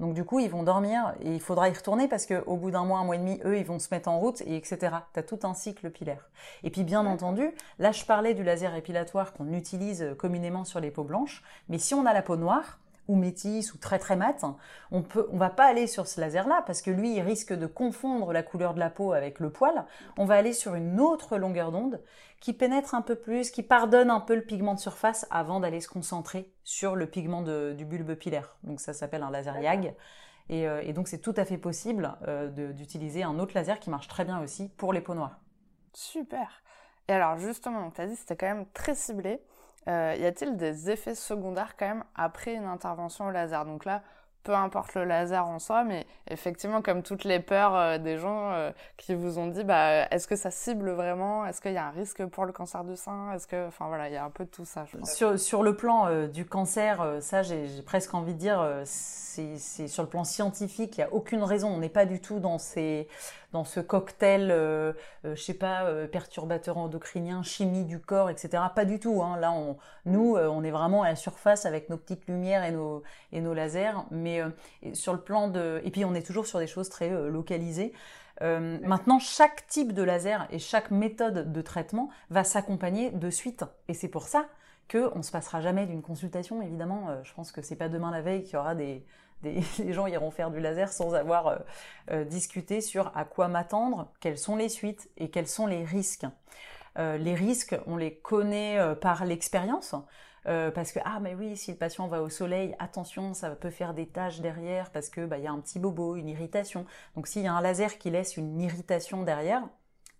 Donc 0.00 0.14
du 0.14 0.24
coup, 0.24 0.40
ils 0.40 0.50
vont 0.50 0.62
dormir 0.62 1.14
et 1.20 1.34
il 1.34 1.40
faudra 1.40 1.68
y 1.68 1.72
retourner 1.72 2.08
parce 2.08 2.24
qu'au 2.24 2.56
bout 2.56 2.70
d'un 2.70 2.84
mois, 2.84 3.00
un 3.00 3.04
mois 3.04 3.16
et 3.16 3.18
demi, 3.18 3.38
eux, 3.44 3.58
ils 3.58 3.66
vont 3.66 3.78
se 3.78 3.88
mettre 3.92 4.08
en 4.08 4.18
route 4.18 4.40
et 4.40 4.56
etc. 4.56 4.78
Tu 5.12 5.20
as 5.20 5.22
tout 5.22 5.40
un 5.42 5.52
cycle 5.52 5.90
pilaire. 5.90 6.30
Et 6.62 6.70
puis 6.70 6.84
bien 6.84 7.04
entendu, 7.04 7.50
là 7.78 7.92
je 7.92 8.02
parlais 8.06 8.32
du 8.32 8.42
laser 8.42 8.74
épilatoire 8.74 9.34
qu'on 9.34 9.52
utilise 9.52 10.14
communément 10.18 10.64
sur 10.64 10.80
les 10.80 10.90
peaux 10.90 11.04
blanches, 11.04 11.44
mais 11.68 11.78
si 11.78 11.92
on 11.92 12.06
a 12.06 12.14
la 12.14 12.22
peau 12.22 12.36
noire, 12.36 12.78
ou 13.08 13.16
métisse 13.16 13.74
ou 13.74 13.78
très 13.78 13.98
très 13.98 14.16
mat, 14.16 14.44
on 14.90 15.02
peut, 15.02 15.28
on 15.30 15.36
va 15.36 15.50
pas 15.50 15.64
aller 15.64 15.86
sur 15.86 16.06
ce 16.06 16.20
laser-là 16.20 16.62
parce 16.66 16.82
que 16.82 16.90
lui, 16.90 17.14
il 17.14 17.20
risque 17.20 17.52
de 17.52 17.66
confondre 17.66 18.32
la 18.32 18.42
couleur 18.42 18.74
de 18.74 18.80
la 18.80 18.90
peau 18.90 19.12
avec 19.12 19.40
le 19.40 19.50
poil. 19.50 19.84
On 20.16 20.24
va 20.24 20.34
aller 20.34 20.52
sur 20.52 20.74
une 20.74 21.00
autre 21.00 21.36
longueur 21.36 21.72
d'onde 21.72 22.00
qui 22.40 22.52
pénètre 22.52 22.94
un 22.94 23.02
peu 23.02 23.14
plus, 23.14 23.50
qui 23.50 23.62
pardonne 23.62 24.10
un 24.10 24.20
peu 24.20 24.34
le 24.34 24.42
pigment 24.42 24.74
de 24.74 24.80
surface 24.80 25.26
avant 25.30 25.60
d'aller 25.60 25.80
se 25.80 25.88
concentrer 25.88 26.52
sur 26.62 26.94
le 26.94 27.06
pigment 27.06 27.42
du 27.42 27.84
bulbe 27.84 28.14
pilaire. 28.14 28.56
Donc 28.62 28.80
ça 28.80 28.92
s'appelle 28.92 29.22
un 29.22 29.30
laser 29.30 29.58
YAG. 29.58 29.94
Euh, 30.50 30.82
et, 30.82 30.92
donc 30.92 31.08
c'est 31.08 31.20
tout 31.20 31.34
à 31.36 31.44
fait 31.44 31.56
possible 31.56 32.16
euh, 32.28 32.72
d'utiliser 32.72 33.22
un 33.22 33.38
autre 33.38 33.52
laser 33.54 33.80
qui 33.80 33.88
marche 33.88 34.08
très 34.08 34.24
bien 34.24 34.42
aussi 34.42 34.68
pour 34.68 34.92
les 34.92 35.00
peaux 35.00 35.14
noires. 35.14 35.40
Super. 35.94 36.62
Et 37.08 37.12
alors 37.12 37.38
justement, 37.38 37.90
tu 37.90 38.00
as 38.00 38.06
dit 38.06 38.14
que 38.14 38.20
c'était 38.20 38.36
quand 38.36 38.54
même 38.54 38.66
très 38.72 38.94
ciblé. 38.94 39.40
Euh, 39.88 40.16
y 40.18 40.24
a-t-il 40.24 40.56
des 40.56 40.90
effets 40.90 41.14
secondaires 41.14 41.76
quand 41.76 41.86
même 41.86 42.04
après 42.14 42.54
une 42.54 42.64
intervention 42.64 43.26
au 43.26 43.30
laser? 43.30 43.64
Donc 43.64 43.84
là, 43.84 44.02
peu 44.42 44.54
importe 44.54 44.94
le 44.94 45.04
laser 45.04 45.46
en 45.46 45.58
soi, 45.58 45.84
mais 45.84 46.06
effectivement, 46.30 46.82
comme 46.82 47.02
toutes 47.02 47.24
les 47.24 47.40
peurs 47.40 47.74
euh, 47.74 47.98
des 47.98 48.18
gens 48.18 48.52
euh, 48.52 48.72
qui 48.98 49.14
vous 49.14 49.38
ont 49.38 49.46
dit, 49.46 49.64
bah, 49.64 50.06
est-ce 50.10 50.26
que 50.26 50.36
ça 50.36 50.50
cible 50.50 50.90
vraiment? 50.90 51.46
Est-ce 51.46 51.62
qu'il 51.62 51.72
y 51.72 51.78
a 51.78 51.86
un 51.86 51.90
risque 51.90 52.24
pour 52.26 52.44
le 52.44 52.52
cancer 52.52 52.84
du 52.84 52.96
sein? 52.96 53.32
Est-ce 53.32 53.46
que, 53.46 53.68
enfin 53.68 53.88
voilà, 53.88 54.08
il 54.08 54.12
y 54.12 54.18
a 54.18 54.24
un 54.24 54.30
peu 54.30 54.44
de 54.44 54.50
tout 54.50 54.66
ça. 54.66 54.84
Je 54.84 55.02
Sur, 55.04 55.38
sur 55.38 55.62
le 55.62 55.74
plan 55.76 56.26
du 56.26 56.44
cancer, 56.44 57.18
ça, 57.20 57.42
j'ai 57.42 57.66
presque 57.86 58.12
envie 58.12 58.34
de 58.34 58.38
dire, 58.38 58.82
c'est 58.84 59.88
sur 59.88 60.02
le 60.02 60.08
plan 60.08 60.24
scientifique, 60.24 60.96
il 60.98 61.00
n'y 61.00 61.04
a 61.04 61.12
aucune 61.12 61.42
raison. 61.42 61.68
On 61.68 61.78
n'est 61.78 61.88
pas 61.88 62.04
du 62.04 62.20
tout 62.20 62.38
dans 62.38 62.58
ces 62.58 63.08
dans 63.54 63.64
ce 63.64 63.78
cocktail, 63.78 64.50
euh, 64.50 64.92
euh, 65.24 65.36
je 65.36 65.40
sais 65.40 65.54
pas, 65.54 65.84
euh, 65.84 66.08
perturbateur 66.08 66.76
endocrinien, 66.76 67.44
chimie 67.44 67.84
du 67.84 68.00
corps, 68.00 68.28
etc. 68.28 68.64
Pas 68.74 68.84
du 68.84 68.98
tout. 68.98 69.22
Hein. 69.22 69.38
Là, 69.38 69.52
on, 69.52 69.78
nous, 70.06 70.36
on 70.36 70.64
est 70.64 70.72
vraiment 70.72 71.04
à 71.04 71.10
la 71.10 71.16
surface 71.16 71.64
avec 71.64 71.88
nos 71.88 71.96
petites 71.96 72.26
lumières 72.26 72.64
et 72.64 72.72
nos, 72.72 73.04
et 73.32 73.40
nos 73.40 73.54
lasers. 73.54 74.06
Mais 74.10 74.42
sur 74.92 75.12
le 75.12 75.20
plan 75.20 75.46
de... 75.48 75.80
Et 75.84 75.92
puis, 75.92 76.04
on 76.04 76.14
est 76.14 76.26
toujours 76.26 76.48
sur 76.48 76.58
des 76.58 76.66
choses 76.66 76.88
très 76.88 77.08
localisées. 77.08 77.92
maintenant, 78.40 79.20
chaque 79.20 79.66
type 79.68 79.92
de 79.92 80.02
laser 80.02 80.48
et 80.50 80.58
chaque 80.58 80.90
méthode 80.90 81.52
de 81.52 81.62
traitement 81.62 82.10
va 82.30 82.42
s'accompagner 82.42 83.12
de 83.12 83.30
suite. 83.30 83.64
Et 83.86 83.94
c'est 83.94 84.08
pour 84.08 84.26
ça 84.26 84.46
qu'on 84.90 85.18
ne 85.18 85.22
se 85.22 85.30
passera 85.30 85.60
jamais 85.60 85.86
d'une 85.86 86.02
consultation, 86.02 86.60
évidemment. 86.60 87.22
je 87.22 87.32
pense 87.34 87.52
que 87.52 87.62
c'est 87.62 87.76
pas 87.76 87.88
demain 87.88 88.10
la 88.10 88.20
veille 88.20 88.42
qu'il 88.42 88.54
y 88.54 88.56
aura 88.56 88.74
des, 88.74 89.04
les 89.78 89.92
gens 89.92 90.06
iront 90.06 90.30
faire 90.30 90.50
du 90.50 90.60
laser 90.60 90.92
sans 90.92 91.14
avoir 91.14 91.46
euh, 91.46 91.56
euh, 92.10 92.24
discuté 92.24 92.80
sur 92.80 93.16
à 93.16 93.24
quoi 93.24 93.48
m'attendre, 93.48 94.12
quelles 94.20 94.38
sont 94.38 94.56
les 94.56 94.68
suites 94.68 95.08
et 95.16 95.30
quels 95.30 95.48
sont 95.48 95.66
les 95.66 95.84
risques. 95.84 96.26
Euh, 96.98 97.16
les 97.16 97.34
risques, 97.34 97.76
on 97.86 97.96
les 97.96 98.14
connaît 98.14 98.78
par 99.00 99.24
l'expérience. 99.24 99.94
parce 100.44 100.92
que 100.92 101.00
ah 101.04 101.20
mais 101.20 101.34
oui 101.34 101.56
si 101.56 101.72
le 101.72 101.78
patient 101.78 102.06
va 102.06 102.20
au 102.20 102.28
soleil 102.28 102.76
attention 102.78 103.32
ça 103.32 103.48
peut 103.50 103.70
faire 103.70 103.94
des 103.94 104.06
taches 104.06 104.40
derrière 104.40 104.90
parce 104.90 105.08
que 105.08 105.24
bah, 105.24 105.38
il 105.38 105.44
y 105.44 105.46
a 105.46 105.50
un 105.50 105.58
petit 105.58 105.78
bobo 105.78 106.16
une 106.16 106.28
irritation 106.28 106.84
donc 107.16 107.26
s'il 107.26 107.42
y 107.42 107.46
a 107.46 107.54
un 107.54 107.62
laser 107.62 107.96
qui 107.96 108.10
laisse 108.10 108.36
une 108.36 108.60
irritation 108.60 109.22
derrière 109.22 109.62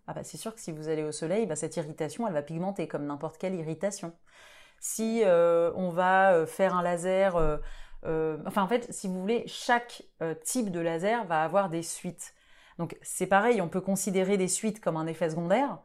ah 0.06 0.14
bah 0.14 0.24
c'est 0.24 0.38
sûr 0.38 0.54
que 0.54 0.62
si 0.62 0.72
vous 0.72 0.88
allez 0.88 1.02
au 1.02 1.12
soleil 1.12 1.44
bah, 1.44 1.56
cette 1.56 1.76
irritation 1.76 2.26
elle 2.26 2.32
va 2.32 2.40
pigmenter 2.40 2.88
comme 2.88 3.04
n'importe 3.04 3.36
quelle 3.36 3.54
irritation 3.54 4.14
si 4.80 5.22
on 5.26 5.90
va 5.90 6.46
faire 6.46 6.74
un 6.74 6.82
laser 6.82 7.36
enfin, 8.46 8.62
en 8.62 8.68
fait, 8.68 8.92
si 8.92 9.08
vous 9.08 9.20
voulez, 9.20 9.44
chaque 9.46 10.02
euh, 10.22 10.34
type 10.44 10.70
de 10.70 10.80
laser 10.80 11.24
va 11.26 11.42
avoir 11.42 11.70
des 11.70 11.82
suites. 11.82 12.34
Donc, 12.78 12.96
c'est 13.02 13.26
pareil, 13.26 13.60
on 13.60 13.68
peut 13.68 13.80
considérer 13.80 14.36
des 14.36 14.48
suites 14.48 14.80
comme 14.80 14.96
un 14.96 15.06
effet 15.06 15.30
secondaire, 15.30 15.78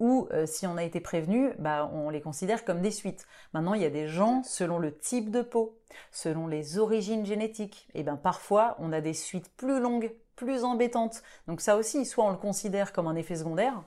ou 0.00 0.28
euh, 0.32 0.46
si 0.46 0.66
on 0.66 0.76
a 0.76 0.82
été 0.82 1.00
prévenu, 1.00 1.52
bah, 1.58 1.88
on 1.92 2.10
les 2.10 2.20
considère 2.20 2.64
comme 2.64 2.80
des 2.80 2.90
suites. 2.90 3.26
Maintenant, 3.52 3.74
il 3.74 3.82
y 3.82 3.86
a 3.86 3.90
des 3.90 4.08
gens, 4.08 4.42
selon 4.42 4.78
le 4.78 4.96
type 4.96 5.30
de 5.30 5.42
peau, 5.42 5.78
selon 6.10 6.46
les 6.46 6.78
origines 6.78 7.24
génétiques, 7.24 7.88
et 7.94 8.02
bien 8.02 8.16
parfois, 8.16 8.76
on 8.80 8.92
a 8.92 9.00
des 9.00 9.14
suites 9.14 9.50
plus 9.56 9.80
longues, 9.80 10.12
plus 10.34 10.64
embêtantes. 10.64 11.22
Donc 11.46 11.60
ça 11.60 11.76
aussi, 11.76 12.04
soit 12.04 12.24
on 12.24 12.30
le 12.30 12.36
considère 12.36 12.92
comme 12.92 13.06
un 13.06 13.14
effet 13.14 13.36
secondaire, 13.36 13.84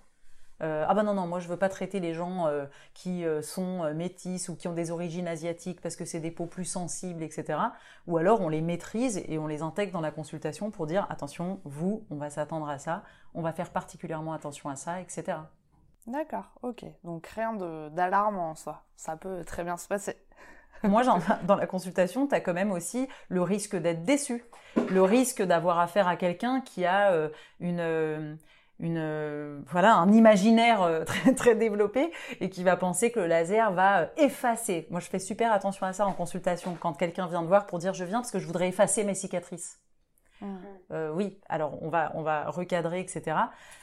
euh, 0.61 0.85
ah 0.87 0.93
ben 0.95 1.03
non, 1.03 1.13
non, 1.13 1.27
moi 1.27 1.39
je 1.39 1.47
veux 1.47 1.57
pas 1.57 1.69
traiter 1.69 1.99
les 1.99 2.13
gens 2.13 2.47
euh, 2.47 2.65
qui 2.93 3.25
euh, 3.25 3.41
sont 3.41 3.93
métis 3.93 4.49
ou 4.49 4.55
qui 4.55 4.67
ont 4.67 4.73
des 4.73 4.89
origines 4.89 5.27
asiatiques 5.27 5.81
parce 5.81 5.95
que 5.95 6.05
c'est 6.05 6.19
des 6.19 6.31
peaux 6.31 6.47
plus 6.47 6.65
sensibles, 6.65 7.21
etc. 7.21 7.59
Ou 8.07 8.17
alors 8.17 8.41
on 8.41 8.49
les 8.49 8.61
maîtrise 8.61 9.21
et 9.27 9.37
on 9.37 9.47
les 9.47 9.61
intègre 9.61 9.93
dans 9.93 10.01
la 10.01 10.11
consultation 10.11 10.71
pour 10.71 10.87
dire 10.87 11.05
attention, 11.09 11.61
vous, 11.63 12.05
on 12.09 12.15
va 12.15 12.29
s'attendre 12.29 12.69
à 12.69 12.79
ça, 12.79 13.03
on 13.33 13.41
va 13.41 13.53
faire 13.53 13.69
particulièrement 13.69 14.33
attention 14.33 14.69
à 14.69 14.75
ça, 14.75 14.99
etc. 14.99 15.37
D'accord, 16.07 16.45
ok. 16.63 16.85
Donc 17.03 17.27
rien 17.27 17.53
d'alarmant 17.91 18.51
en 18.51 18.55
soi. 18.55 18.83
Ça 18.95 19.15
peut 19.15 19.43
très 19.45 19.63
bien 19.63 19.77
se 19.77 19.87
passer. 19.87 20.15
Moi, 20.83 21.03
dans 21.43 21.55
la 21.55 21.67
consultation, 21.67 22.27
tu 22.27 22.35
as 22.35 22.39
quand 22.39 22.53
même 22.53 22.71
aussi 22.71 23.07
le 23.29 23.41
risque 23.41 23.75
d'être 23.75 24.03
déçu, 24.03 24.45
le 24.89 25.01
risque 25.01 25.41
d'avoir 25.41 25.79
affaire 25.79 26.07
à 26.07 26.15
quelqu'un 26.15 26.61
qui 26.61 26.85
a 26.85 27.29
une 27.59 28.37
une 28.79 28.97
euh, 28.97 29.59
voilà 29.67 29.95
un 29.95 30.11
imaginaire 30.11 30.81
euh, 30.81 31.03
très 31.05 31.33
très 31.33 31.55
développé 31.55 32.11
et 32.39 32.49
qui 32.49 32.63
va 32.63 32.77
penser 32.77 33.11
que 33.11 33.19
le 33.19 33.27
laser 33.27 33.71
va 33.73 34.01
euh, 34.01 34.07
effacer. 34.17 34.87
Moi, 34.91 34.99
je 34.99 35.07
fais 35.07 35.19
super 35.19 35.51
attention 35.51 35.85
à 35.85 35.93
ça 35.93 36.05
en 36.05 36.13
consultation 36.13 36.77
quand 36.79 36.93
quelqu'un 36.93 37.27
vient 37.27 37.41
me 37.41 37.47
voir 37.47 37.65
pour 37.65 37.79
dire 37.79 37.93
je 37.93 38.03
viens 38.03 38.19
parce 38.19 38.31
que 38.31 38.39
je 38.39 38.45
voudrais 38.45 38.69
effacer 38.69 39.03
mes 39.03 39.15
cicatrices. 39.15 39.79
Mmh. 40.39 40.55
oui, 41.15 41.39
alors 41.49 41.81
on 41.81 41.89
va 41.89 42.11
on 42.13 42.21
va 42.21 42.47
recadrer 42.51 42.99
etc. 42.99 43.35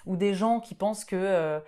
Ou 0.07 0.17
des 0.17 0.35
gens 0.35 0.61
qui 0.61 0.77
pensent 0.77 1.05
que 1.05 1.61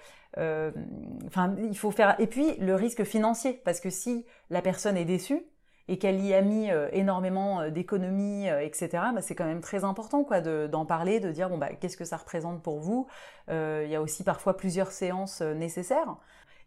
enfin 1.26 1.56
il 1.58 1.76
faut 1.76 1.90
faire 1.90 2.14
et 2.20 2.28
puis 2.28 2.54
le 2.58 2.76
risque 2.76 3.02
financier 3.02 3.60
parce 3.64 3.80
que 3.80 3.90
si 3.90 4.24
la 4.48 4.62
personne 4.62 4.96
est 4.96 5.04
déçue 5.04 5.42
et 5.88 5.98
qu'elle 5.98 6.20
y 6.24 6.34
a 6.34 6.42
mis 6.42 6.70
euh, 6.70 6.88
énormément 6.92 7.60
euh, 7.60 7.70
d'économies, 7.70 8.48
euh, 8.48 8.60
etc., 8.60 8.88
bah, 9.14 9.22
c'est 9.22 9.34
quand 9.34 9.44
même 9.44 9.60
très 9.60 9.84
important 9.84 10.24
quoi, 10.24 10.40
d'en 10.40 10.84
parler, 10.84 11.20
de 11.20 11.30
dire 11.30 11.48
bon, 11.48 11.58
bah, 11.58 11.70
qu'est-ce 11.80 11.96
que 11.96 12.04
ça 12.04 12.16
représente 12.16 12.62
pour 12.62 12.80
vous? 12.80 13.06
Il 13.48 13.88
y 13.88 13.94
a 13.94 14.02
aussi 14.02 14.24
parfois 14.24 14.56
plusieurs 14.56 14.90
séances 14.90 15.40
nécessaires. 15.40 16.16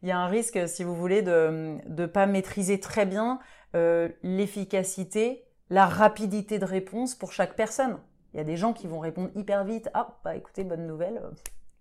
Il 0.01 0.07
y 0.07 0.11
a 0.11 0.17
un 0.17 0.27
risque, 0.27 0.67
si 0.67 0.85
vous 0.85 0.95
voulez, 0.95 1.21
de 1.21 1.77
ne 1.85 2.05
pas 2.05 2.25
maîtriser 2.25 2.79
très 2.79 3.05
bien 3.05 3.39
l'efficacité, 3.73 5.45
la 5.69 5.87
rapidité 5.87 6.57
de 6.57 6.63
réponse 6.63 7.15
pour 7.15 7.33
chaque 7.33 7.55
personne. 7.55 7.99
Il 8.33 8.37
y 8.37 8.39
a 8.39 8.45
des 8.45 8.55
gens 8.55 8.71
qui 8.71 8.87
vont 8.87 8.99
répondre 8.99 9.29
hyper 9.35 9.65
vite. 9.65 9.89
Ah, 9.93 10.19
bah 10.23 10.37
écoutez, 10.37 10.63
bonne 10.63 10.87
nouvelle. 10.87 11.21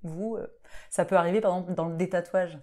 Vous, 0.02 0.36
ça 0.90 1.04
peut 1.04 1.16
arriver 1.16 1.40
par 1.40 1.56
exemple 1.56 1.74
dans 1.74 1.88
le 1.88 1.96
détatouage. 1.96 2.58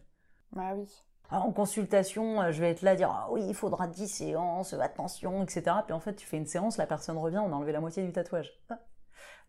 Ah 0.57 0.73
oui 0.75 0.89
en 1.31 1.51
consultation, 1.51 2.41
euh, 2.41 2.51
je 2.51 2.61
vais 2.61 2.71
être 2.71 2.81
là 2.81 2.95
dire 2.95 3.09
ah 3.11 3.27
oui, 3.31 3.43
il 3.47 3.55
faudra 3.55 3.87
10 3.87 4.07
séances, 4.07 4.73
attention, 4.73 5.43
etc. 5.43 5.77
Puis 5.85 5.93
en 5.93 5.99
fait, 5.99 6.15
tu 6.15 6.25
fais 6.25 6.37
une 6.37 6.45
séance, 6.45 6.77
la 6.77 6.87
personne 6.87 7.17
revient, 7.17 7.39
on 7.39 7.51
a 7.51 7.55
enlevé 7.55 7.71
la 7.71 7.79
moitié 7.79 8.03
du 8.03 8.11
tatouage. 8.11 8.51
Ah, 8.69 8.79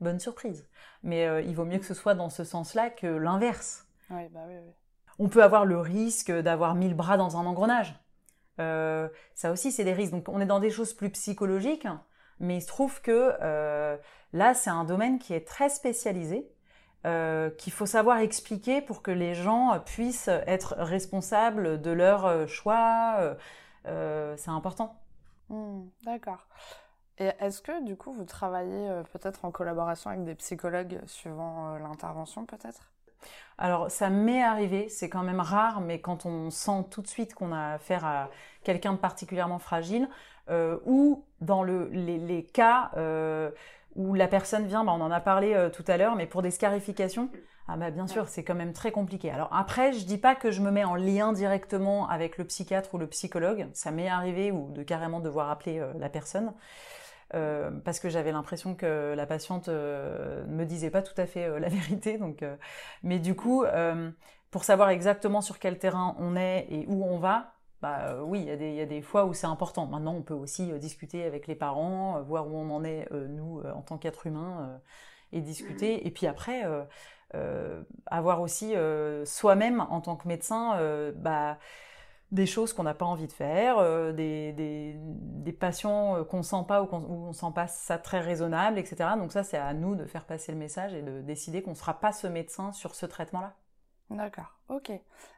bonne 0.00 0.18
surprise. 0.18 0.68
Mais 1.02 1.26
euh, 1.26 1.40
il 1.42 1.54
vaut 1.54 1.64
mieux 1.64 1.78
que 1.78 1.84
ce 1.84 1.94
soit 1.94 2.14
dans 2.14 2.30
ce 2.30 2.44
sens-là 2.44 2.90
que 2.90 3.06
l'inverse. 3.06 3.86
Oui, 4.10 4.28
bah 4.30 4.40
oui, 4.46 4.54
oui. 4.54 4.72
On 5.18 5.28
peut 5.28 5.42
avoir 5.42 5.64
le 5.64 5.78
risque 5.78 6.30
d'avoir 6.30 6.74
mis 6.74 6.88
le 6.88 6.94
bras 6.94 7.16
dans 7.16 7.36
un 7.36 7.46
engrenage. 7.46 7.94
Euh, 8.60 9.08
ça 9.34 9.50
aussi, 9.50 9.72
c'est 9.72 9.84
des 9.84 9.92
risques. 9.92 10.12
Donc 10.12 10.28
on 10.28 10.40
est 10.40 10.46
dans 10.46 10.60
des 10.60 10.70
choses 10.70 10.94
plus 10.94 11.10
psychologiques, 11.10 11.86
mais 12.38 12.58
il 12.58 12.60
se 12.60 12.66
trouve 12.66 13.00
que 13.00 13.34
là, 14.32 14.54
c'est 14.54 14.70
un 14.70 14.84
domaine 14.84 15.18
qui 15.18 15.32
est 15.32 15.46
très 15.46 15.70
spécialisé 15.70 16.50
euh, 17.04 17.50
qu'il 17.50 17.72
faut 17.72 17.86
savoir 17.86 18.18
expliquer 18.18 18.80
pour 18.80 19.00
que 19.00 19.12
les 19.12 19.34
gens 19.34 19.78
puissent 19.84 20.30
être 20.46 20.74
responsables 20.78 21.80
de 21.80 21.90
leurs 21.90 22.26
euh, 22.26 22.46
choix. 22.48 23.36
Euh, 23.86 24.34
c'est 24.36 24.50
important. 24.50 24.96
Hmm, 25.48 25.82
d'accord. 26.04 26.48
Et 27.18 27.30
est-ce 27.38 27.62
que 27.62 27.84
du 27.84 27.96
coup 27.96 28.12
vous 28.12 28.24
travaillez 28.24 28.90
peut-être 29.12 29.44
en 29.44 29.50
collaboration 29.50 30.10
avec 30.10 30.24
des 30.24 30.34
psychologues 30.34 31.00
suivant 31.06 31.78
l'intervention 31.78 32.44
peut-être? 32.44 32.90
Alors 33.56 33.90
ça 33.90 34.10
m'est 34.10 34.42
arrivé, 34.42 34.88
c'est 34.88 35.08
quand 35.08 35.22
même 35.22 35.40
rare, 35.40 35.80
mais 35.80 36.00
quand 36.00 36.26
on 36.26 36.50
sent 36.50 36.84
tout 36.90 37.00
de 37.00 37.06
suite 37.06 37.34
qu'on 37.34 37.52
a 37.52 37.74
affaire 37.74 38.04
à 38.04 38.28
quelqu'un 38.64 38.92
de 38.92 38.98
particulièrement 38.98 39.58
fragile, 39.58 40.08
ou 40.84 41.24
dans 41.40 41.62
le, 41.62 41.88
les, 41.88 42.44
cas 42.44 42.90
où 43.96 44.14
la 44.14 44.28
personne 44.28 44.66
vient, 44.66 44.84
bah, 44.84 44.92
on 44.94 45.00
en 45.00 45.10
a 45.10 45.20
parlé 45.20 45.54
euh, 45.54 45.70
tout 45.70 45.84
à 45.88 45.96
l'heure, 45.96 46.14
mais 46.14 46.26
pour 46.26 46.42
des 46.42 46.50
scarifications, 46.50 47.30
ah 47.66 47.76
bah 47.76 47.90
bien 47.90 48.06
sûr, 48.06 48.28
c'est 48.28 48.44
quand 48.44 48.54
même 48.54 48.72
très 48.72 48.92
compliqué. 48.92 49.30
Alors 49.30 49.48
après, 49.52 49.92
je 49.92 50.04
dis 50.04 50.18
pas 50.18 50.36
que 50.36 50.50
je 50.50 50.60
me 50.60 50.70
mets 50.70 50.84
en 50.84 50.94
lien 50.94 51.32
directement 51.32 52.08
avec 52.08 52.38
le 52.38 52.44
psychiatre 52.44 52.94
ou 52.94 52.98
le 52.98 53.08
psychologue, 53.08 53.66
ça 53.72 53.90
m'est 53.90 54.08
arrivé 54.08 54.52
ou 54.52 54.70
de 54.70 54.82
carrément 54.82 55.18
devoir 55.18 55.50
appeler 55.50 55.80
euh, 55.80 55.92
la 55.98 56.08
personne. 56.08 56.52
Euh, 57.34 57.72
parce 57.84 57.98
que 57.98 58.08
j'avais 58.08 58.30
l'impression 58.30 58.76
que 58.76 59.12
la 59.16 59.26
patiente 59.26 59.68
ne 59.68 60.44
me 60.46 60.64
disait 60.64 60.90
pas 60.90 61.02
tout 61.02 61.20
à 61.20 61.26
fait 61.26 61.58
la 61.58 61.68
vérité. 61.68 62.18
Donc, 62.18 62.44
mais 63.02 63.18
du 63.18 63.34
coup, 63.34 63.64
pour 64.52 64.62
savoir 64.62 64.90
exactement 64.90 65.40
sur 65.40 65.58
quel 65.58 65.76
terrain 65.76 66.14
on 66.20 66.36
est 66.36 66.68
et 66.70 66.86
où 66.86 67.04
on 67.04 67.18
va, 67.18 67.55
bah, 67.82 68.08
euh, 68.08 68.22
oui, 68.22 68.40
il 68.40 68.74
y, 68.74 68.80
a 68.80 68.86
des 68.86 69.02
fois 69.02 69.26
où 69.26 69.34
c'est 69.34 69.46
important. 69.46 69.86
Maintenant, 69.86 70.14
on 70.14 70.22
peut 70.22 70.34
aussi 70.34 70.72
euh, 70.72 70.78
discuter 70.78 71.24
avec 71.24 71.46
les 71.46 71.54
parents, 71.54 72.16
euh, 72.18 72.22
voir 72.22 72.48
où 72.48 72.56
on 72.56 72.70
en 72.70 72.84
est, 72.84 73.08
nous, 73.12 73.62
en 73.62 73.82
tant 73.82 73.98
qu'être 73.98 74.26
humain, 74.26 74.80
et 75.32 75.40
discuter. 75.40 76.06
Et 76.06 76.10
puis 76.10 76.26
après, 76.26 76.62
avoir 78.06 78.40
aussi 78.40 78.74
soi-même, 79.24 79.80
en 79.90 80.00
tant 80.00 80.16
que 80.16 80.28
médecin, 80.28 80.78
bah, 81.16 81.58
des 82.32 82.46
choses 82.46 82.72
qu'on 82.72 82.82
n'a 82.82 82.94
pas 82.94 83.06
envie 83.06 83.26
de 83.26 83.32
faire, 83.32 83.78
des, 84.14 84.96
patients 85.60 86.24
qu'on 86.24 86.42
sent 86.42 86.64
pas 86.68 86.82
ou 86.82 86.86
qu'on 86.86 86.98
on 86.98 87.32
sent 87.32 87.52
pas 87.54 87.66
ça 87.66 87.98
très 87.98 88.20
raisonnable, 88.20 88.78
etc. 88.78 89.10
Donc 89.18 89.32
ça, 89.32 89.42
c'est 89.42 89.58
à 89.58 89.74
nous 89.74 89.96
de 89.96 90.04
faire 90.06 90.24
passer 90.24 90.52
le 90.52 90.58
message 90.58 90.94
et 90.94 91.02
de 91.02 91.20
décider 91.22 91.62
qu'on 91.62 91.70
ne 91.70 91.76
sera 91.76 92.00
pas 92.00 92.12
ce 92.12 92.26
médecin 92.26 92.72
sur 92.72 92.94
ce 92.94 93.06
traitement-là. 93.06 93.54
D'accord, 94.10 94.54
ok. 94.68 94.92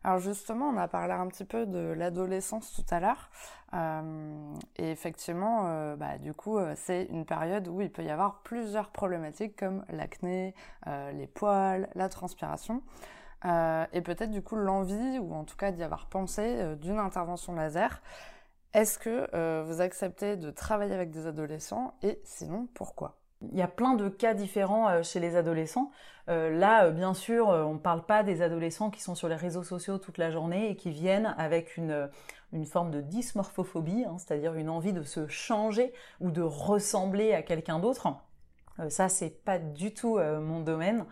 Alors 0.04 0.18
justement, 0.18 0.68
on 0.68 0.76
a 0.76 0.88
parlé 0.88 1.14
un 1.14 1.26
petit 1.28 1.46
peu 1.46 1.64
de 1.64 1.78
l'adolescence 1.78 2.74
tout 2.74 2.84
à 2.94 3.00
l'heure. 3.00 3.30
Euh, 3.72 4.54
et 4.76 4.90
effectivement, 4.90 5.68
euh, 5.68 5.96
bah, 5.96 6.18
du 6.18 6.34
coup, 6.34 6.58
euh, 6.58 6.74
c'est 6.76 7.04
une 7.04 7.24
période 7.24 7.66
où 7.68 7.80
il 7.80 7.90
peut 7.90 8.04
y 8.04 8.10
avoir 8.10 8.42
plusieurs 8.42 8.90
problématiques 8.90 9.56
comme 9.56 9.84
l'acné, 9.88 10.54
les 10.86 11.26
poils, 11.26 11.88
la 11.94 12.08
transpiration. 12.10 12.82
et 13.44 14.02
peut-être 14.02 14.30
du 14.30 14.42
coup 14.42 14.56
l'envie, 14.56 15.18
ou 15.18 15.34
en 15.34 15.44
tout 15.44 15.56
cas 15.56 15.70
d'y 15.72 15.82
avoir 15.82 16.06
pensé, 16.08 16.76
d'une 16.76 16.98
intervention 16.98 17.54
laser. 17.54 18.02
Est-ce 18.74 18.98
que 18.98 19.62
vous 19.64 19.80
acceptez 19.80 20.36
de 20.36 20.50
travailler 20.50 20.94
avec 20.94 21.10
des 21.10 21.26
adolescents? 21.26 21.94
Et 22.02 22.20
sinon 22.24 22.68
pourquoi? 22.74 23.17
Il 23.42 23.56
y 23.56 23.62
a 23.62 23.68
plein 23.68 23.94
de 23.94 24.08
cas 24.08 24.34
différents 24.34 24.88
euh, 24.88 25.02
chez 25.02 25.20
les 25.20 25.36
adolescents. 25.36 25.90
Euh, 26.28 26.50
là, 26.50 26.86
euh, 26.86 26.90
bien 26.90 27.14
sûr, 27.14 27.48
on 27.48 27.74
ne 27.74 27.78
parle 27.78 28.04
pas 28.04 28.22
des 28.22 28.42
adolescents 28.42 28.90
qui 28.90 29.00
sont 29.00 29.14
sur 29.14 29.28
les 29.28 29.36
réseaux 29.36 29.62
sociaux 29.62 29.98
toute 29.98 30.18
la 30.18 30.30
journée 30.30 30.70
et 30.70 30.76
qui 30.76 30.90
viennent 30.90 31.34
avec 31.38 31.76
une, 31.76 32.08
forme 32.66 32.90
de 32.90 33.00
dysmorphophobie, 33.00 34.04
hein, 34.04 34.16
c'est-à-dire 34.18 34.54
une 34.54 34.68
envie 34.68 34.92
de 34.92 35.02
se 35.02 35.26
changer 35.26 35.92
ou 36.20 36.30
de 36.30 36.42
ressembler 36.42 37.32
à 37.32 37.42
quelqu'un 37.42 37.78
d'autre. 37.78 38.08
Ça, 38.88 39.08
c'est 39.08 39.42
pas 39.44 39.58
du 39.58 39.92
tout 39.92 40.18
mon 40.18 40.60
domaine. 40.60 41.04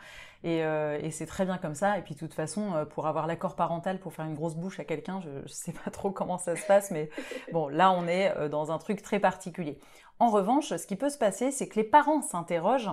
Et, 0.44 0.58
et 0.58 1.10
c'est 1.10 1.26
très 1.26 1.44
bien 1.44 1.58
comme 1.58 1.74
ça. 1.74 1.98
Et 1.98 2.02
puis, 2.02 2.14
de 2.14 2.20
toute 2.20 2.34
façon, 2.34 2.86
pour 2.90 3.06
avoir 3.06 3.26
l'accord 3.26 3.56
parental 3.56 3.98
pour 3.98 4.12
faire 4.12 4.24
une 4.24 4.34
grosse 4.34 4.54
bouche 4.54 4.78
à 4.78 4.84
quelqu'un, 4.84 5.20
je, 5.20 5.30
ne 5.30 5.48
sais 5.48 5.72
pas 5.72 5.90
trop 5.90 6.10
comment 6.10 6.38
ça 6.38 6.54
se 6.54 6.66
passe, 6.66 6.90
mais 6.90 7.10
bon, 7.52 7.68
là, 7.68 7.90
on 7.90 8.06
est 8.06 8.48
dans 8.48 8.70
un 8.70 8.78
truc 8.78 9.02
très 9.02 9.18
particulier. 9.18 9.78
En 10.18 10.30
revanche, 10.30 10.74
ce 10.74 10.86
qui 10.86 10.96
peut 10.96 11.10
se 11.10 11.18
passer, 11.18 11.50
c'est 11.50 11.68
que 11.68 11.76
les 11.76 11.84
parents 11.84 12.22
s'interrogent. 12.22 12.90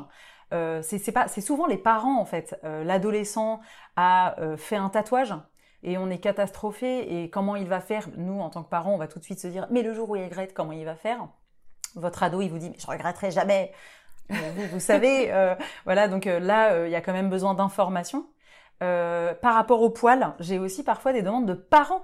Euh, 0.54 0.82
c'est 0.84 1.42
souvent 1.42 1.66
les 1.66 1.78
parents 1.78 2.20
en 2.20 2.26
fait. 2.26 2.60
Euh, 2.64 2.84
l'adolescent 2.84 3.60
a 3.96 4.40
euh, 4.40 4.58
fait 4.58 4.76
un 4.76 4.90
tatouage 4.90 5.34
et 5.82 5.98
on 5.98 6.10
est 6.10 6.20
catastrophé 6.20 7.24
et 7.24 7.30
comment 7.30 7.56
il 7.56 7.68
va 7.68 7.82
faire? 7.82 8.08
Nous, 8.18 8.40
en 8.40 8.50
tant 8.50 8.64
que 8.64 8.70
parents, 8.70 8.94
on 8.94 8.98
va 8.98 9.08
tout 9.08 9.20
de 9.20 9.24
suite 9.24 9.40
se 9.40 9.48
dire 9.48 9.68
mais 9.72 9.82
le 9.82 9.94
jour 9.94 10.10
où 10.10 10.16
il 10.16 10.24
regrette, 10.24 10.54
comment 10.54 10.74
il 10.74 10.86
va 10.86 10.96
faire? 10.96 11.28
Votre 11.96 12.24
ado, 12.24 12.42
il 12.42 12.50
vous 12.50 12.60
dit 12.60 12.70
mais 12.70 12.78
je 12.78 12.88
regretterai 12.88 13.32
jamais. 13.32 13.72
Vous, 14.30 14.68
vous 14.72 14.80
savez, 14.80 15.32
voilà. 15.86 16.08
Donc 16.08 16.26
là, 16.26 16.86
il 16.86 16.92
y 16.92 16.96
a 16.96 17.02
quand 17.02 17.14
même 17.14 17.30
besoin 17.30 17.54
d'informations. 17.54 18.26
par 18.80 19.54
rapport 19.56 19.82
au 19.82 19.90
poil, 19.90 20.34
j'ai 20.40 20.60
aussi 20.60 20.84
parfois 20.84 21.14
des 21.14 21.22
demandes 21.22 21.46
de 21.46 21.54
parents 21.54 22.04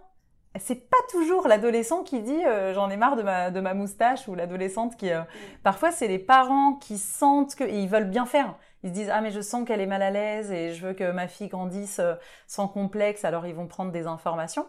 c'est 0.58 0.90
pas 0.90 0.98
toujours 1.12 1.48
l'adolescent 1.48 2.04
qui 2.04 2.22
dit 2.22 2.46
euh, 2.46 2.74
j'en 2.74 2.90
ai 2.90 2.98
marre 2.98 3.16
de 3.16 3.22
ma, 3.22 3.52
de 3.52 3.60
ma 3.60 3.74
moustache 3.74 4.28
ou 4.28 4.34
l'adolescente 4.34 4.98
qui 4.98 5.12
euh, 5.12 5.22
parfois 5.64 5.92
c'est 5.92 6.08
les 6.08 6.18
parents 6.18 6.74
qui 6.74 6.98
sentent 6.98 7.56
que 7.56 7.64
et 7.64 7.80
ils 7.80 7.90
veulent 7.90 8.10
bien 8.10 8.26
faire 8.26 8.56
ils 8.84 8.90
se 8.90 8.94
disent 8.94 9.12
ah 9.12 9.22
mais 9.22 9.32
je 9.32 9.42
sens 9.42 9.68
qu'elle 9.68 9.82
est 9.82 9.86
mal 9.86 10.02
à 10.02 10.10
l'aise 10.10 10.52
et 10.52 10.74
je 10.74 10.88
veux 10.88 10.94
que 10.94 11.12
ma 11.12 11.28
fille 11.28 11.50
grandisse 11.50 12.00
euh, 12.00 12.16
sans 12.48 12.68
complexe 12.68 13.26
alors 13.26 13.46
ils 13.46 13.54
vont 13.54 13.68
prendre 13.68 13.92
des 13.92 14.08
informations 14.08 14.66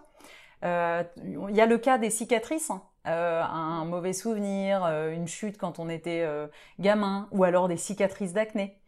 il 0.63 1.57
y 1.57 1.61
a 1.63 1.67
le 1.67 1.79
cas 1.79 1.97
des 1.97 2.11
cicatrices 2.11 2.71
hein. 2.71 2.83
Un 3.05 3.85
mauvais 3.85 4.13
souvenir 4.13 4.85
une 5.11 5.27
chute 5.27 5.57
quand 5.57 5.79
on 5.79 5.89
était 5.89 6.27
gamin 6.79 7.29
ou 7.31 7.45
alors 7.45 7.69
des 7.69 7.77
cicatrices 7.77 8.33
d'acné 8.33 8.81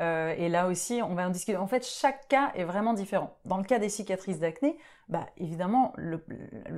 euh, 0.00 0.34
et 0.36 0.48
là 0.48 0.66
aussi, 0.66 1.00
on 1.02 1.14
va 1.14 1.26
en 1.26 1.30
discuter. 1.30 1.56
En 1.56 1.66
fait, 1.66 1.86
chaque 1.86 2.28
cas 2.28 2.52
est 2.54 2.64
vraiment 2.64 2.94
différent. 2.94 3.36
Dans 3.44 3.58
le 3.58 3.64
cas 3.64 3.78
des 3.78 3.88
cicatrices 3.88 4.38
d'acné, 4.38 4.76
bah, 5.08 5.26
évidemment, 5.36 5.92
le, 5.96 6.18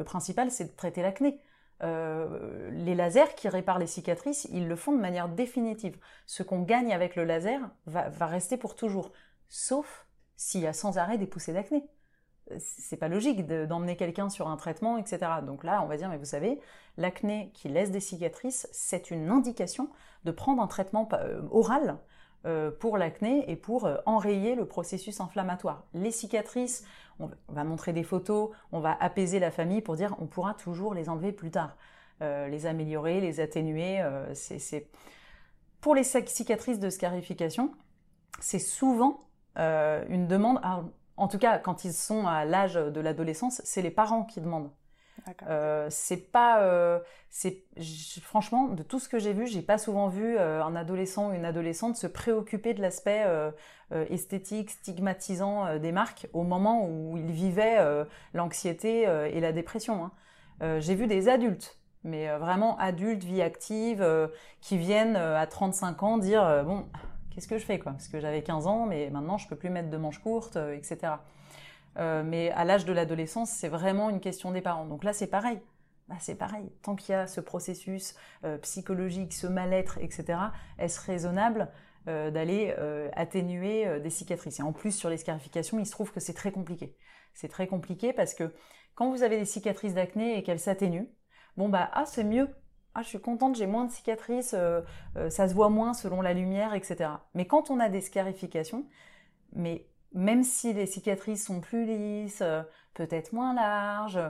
principal, 0.05 0.51
c'est 0.51 0.65
de 0.65 0.77
traiter 0.77 1.03
l'acné. 1.03 1.41
Euh, 1.83 2.71
les 2.73 2.95
lasers 2.95 3.35
qui 3.37 3.49
réparent 3.49 3.79
les 3.79 3.87
cicatrices, 3.87 4.47
ils 4.51 4.67
le 4.69 4.77
font 4.77 4.93
de 4.93 5.01
manière 5.01 5.29
définitive. 5.29 5.99
Ce 6.27 6.43
qu'on 6.43 6.63
gagne 6.63 6.93
avec 6.93 7.17
le 7.17 7.25
laser 7.25 7.61
va, 7.87 8.27
rester 8.27 8.57
pour 8.57 8.77
toujours, 8.77 9.13
sauf 9.49 10.07
s'il 10.37 10.63
y 10.63 10.67
a 10.67 10.73
sans 10.73 10.99
arrêt 10.99 11.19
des 11.19 11.27
poussées 11.27 11.53
d'acné. 11.53 11.89
C'est 12.59 12.97
pas 12.97 13.09
logique 13.09 13.47
d'emmener 13.47 13.97
quelqu'un 13.97 14.29
sur 14.29 14.49
un 14.49 14.57
traitement, 14.57 14.99
etc. 14.99 15.19
Donc 15.45 15.65
là, 15.65 15.83
on 15.83 15.87
va 15.87 15.97
dire, 15.97 16.09
mais 16.09 16.17
vous 16.17 16.25
savez, 16.25 16.61
l'acné 16.97 17.51
qui 17.55 17.69
laisse 17.69 17.91
des 17.91 18.01
cicatrices, 18.01 18.69
c'est 18.73 19.11
une 19.11 19.31
indication 19.31 19.91
de 20.25 20.31
prendre 20.31 20.63
un 20.63 20.67
traitement 20.67 21.09
euh, 21.13 21.43
oral 21.51 21.99
euh, 22.45 22.71
pour 22.71 22.99
l'acné 22.99 23.51
et 23.51 23.57
pour 23.57 23.87
euh, 23.87 23.97
enrayer 24.07 24.55
le 24.55 24.67
processus 24.67 25.21
inflammatoire. 25.21 25.85
Les 25.95 26.11
cicatrices, 26.11 26.85
on 27.19 27.31
va 27.49 27.65
montrer 27.65 27.93
des 27.93 28.05
photos, 28.05 28.51
on 28.71 28.81
va 28.81 28.97
apaiser 29.01 29.41
la 29.41 29.51
famille 29.51 29.81
pour 29.81 29.97
dire 29.97 30.15
on 30.19 30.27
pourra 30.27 30.55
toujours 30.55 30.95
les 30.95 31.09
enlever 31.09 31.33
plus 31.33 31.51
tard, 31.51 31.77
les 32.21 32.67
améliorer, 32.67 33.21
les 33.21 33.41
atténuer. 33.41 34.03
Pour 35.81 35.95
les 35.95 36.05
cicatrices 36.05 36.79
de 36.79 36.91
scarification, 36.91 37.73
c'est 38.39 38.59
souvent 38.59 39.29
une 39.57 40.27
demande, 40.27 40.61
en 41.17 41.29
tout 41.29 41.39
cas 41.39 41.59
quand 41.59 41.85
ils 41.85 41.93
sont 41.93 42.27
à 42.27 42.45
l'âge 42.45 42.75
de 42.75 43.01
l'adolescence, 43.01 43.61
c'est 43.65 43.83
les 43.83 43.91
parents 43.91 44.25
qui 44.25 44.41
demandent. 44.41 44.71
Euh, 45.49 45.87
c'est 45.91 46.31
pas, 46.31 46.63
euh, 46.63 46.99
c'est 47.31 47.65
franchement 48.23 48.69
de 48.69 48.83
tout 48.83 49.01
ce 49.01 49.09
que 49.09 49.19
j'ai 49.19 49.33
vu, 49.33 49.47
j'ai 49.47 49.63
pas 49.63 49.79
souvent 49.79 50.09
vu 50.09 50.37
euh, 50.37 50.63
un 50.63 50.77
adolescent 50.77 51.31
ou 51.31 51.33
une 51.33 51.45
adolescente 51.45 51.97
se 51.97 52.07
préoccuper 52.07 52.75
de 52.75 52.83
l'aspect 52.83 53.25
esthétique, 54.11 54.71
stigmatisant 54.71 55.79
des 55.79 55.93
marques 55.93 56.29
au 56.33 56.43
moment 56.43 56.87
où 56.89 57.17
ils 57.17 57.31
vivaient 57.31 57.79
l'anxiété 58.35 59.03
et 59.03 59.41
la 59.41 59.53
dépression. 59.53 60.11
Hein. 60.61 60.81
j'ai 60.81 60.95
vu 60.95 61.07
des 61.07 61.29
adultes, 61.29 61.79
mais 62.03 62.29
vraiment 62.37 62.77
adultes, 62.79 63.23
vie 63.23 63.43
active, 63.43 64.05
qui 64.61 64.77
viennent 64.77 65.17
à 65.17 65.47
35 65.47 66.03
ans 66.03 66.19
dire 66.19 66.65
bon, 66.65 66.87
qu'est-ce 67.37 67.47
que 67.47 67.59
je 67.59 67.65
fais 67.65 67.79
quoi? 67.79 67.93
Parce 67.93 68.09
que 68.09 68.19
j'avais 68.19 68.43
15 68.43 68.67
ans, 68.67 68.87
mais 68.87 69.11
maintenant 69.11 69.39
je 69.39 69.47
peux 69.47 69.57
plus 69.57 69.71
mettre 69.71 69.91
de 69.91 69.97
manches 69.97 70.19
courtes, 70.19 70.57
etc. 70.57 71.19
Euh, 71.99 72.23
mais 72.25 72.51
à 72.51 72.65
l'âge 72.65 72.85
de 72.85 72.93
l'adolescence, 72.93 73.51
c'est 73.51 73.69
vraiment 73.69 74.11
une 74.11 74.21
question 74.21 74.53
des 74.53 74.61
parents. 74.61 74.87
Donc 74.87 75.05
là, 75.05 75.13
c'est 75.13 75.27
pareil. 75.27 75.61
Bah, 76.09 76.17
c'est 76.21 76.35
pareil. 76.35 76.71
Tant 76.83 76.95
qu'il 76.95 77.13
y 77.13 77.15
a 77.15 77.27
ce 77.27 77.41
processus 77.41 78.15
euh, 78.45 78.59
psychologique, 78.59 79.33
ce 79.33 79.47
mal-être, 79.47 79.99
etc., 79.99 80.39
est-ce 80.79 81.01
raisonnable 81.01 81.69
euh, 82.09 82.31
d'aller 82.31 82.75
atténuer 83.15 84.01
des 84.01 84.11
cicatrices? 84.11 84.61
Et 84.61 84.63
en 84.63 84.73
plus, 84.73 84.93
sur 84.93 85.11
les 85.11 85.17
scarifications, 85.17 85.79
il 85.79 85.87
se 85.87 85.93
trouve 85.93 86.13
que 86.13 86.21
c'est 86.21 86.35
très 86.35 86.53
compliqué. 86.53 86.97
C'est 87.35 87.49
très 87.49 87.67
compliqué 87.67 88.13
parce 88.13 88.35
que 88.35 88.55
quand 88.95 89.11
vous 89.11 89.23
avez 89.23 89.39
des 89.39 89.45
cicatrices 89.45 89.95
d'acné 89.95 90.39
et 90.39 90.43
qu'elles 90.43 90.61
s'atténuent, 90.61 91.09
bon 91.57 91.69
bah 91.69 91.91
ah 91.93 92.07
c'est 92.07 92.25
mieux. 92.25 92.49
Ah 92.99 93.03
je 93.03 93.09
suis 93.09 93.21
contente, 93.21 93.57
j'ai 93.57 93.67
moins 93.67 93.85
de 93.85 93.91
cicatrices, 93.91 94.55
ça 95.29 95.49
se 95.49 95.55
voit 95.55 95.69
moins 95.69 95.93
selon 95.93 96.23
la 96.23 96.33
lumière, 96.33 96.73
etc. 96.73 97.11
Mais 97.35 97.47
quand 97.47 97.71
on 97.71 97.79
a 97.79 97.91
des 97.91 98.01
scarifications, 98.01 98.87
mais 99.53 99.87
même 100.17 100.43
si 100.43 100.73
les 100.73 100.87
cicatrices 100.87 101.45
sont 101.45 101.61
plus 101.61 101.85
lisses, 101.85 102.41
euh, 102.43 102.63
peut-être 102.95 103.33
moins 103.33 103.55
larges, 103.55 104.21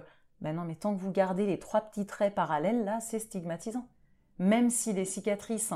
ben 0.40 0.54
non, 0.54 0.64
mais 0.64 0.74
tant 0.74 0.94
que 0.94 1.00
vous 1.00 1.12
gardez 1.12 1.46
les 1.46 1.58
trois 1.58 1.80
petits 1.80 2.06
traits 2.06 2.34
parallèles, 2.34 2.84
là, 2.84 3.00
c'est 3.00 3.20
stigmatisant. 3.20 3.86
Même 4.38 4.68
si 4.68 4.92
les 4.92 5.04
cicatrices, 5.04 5.72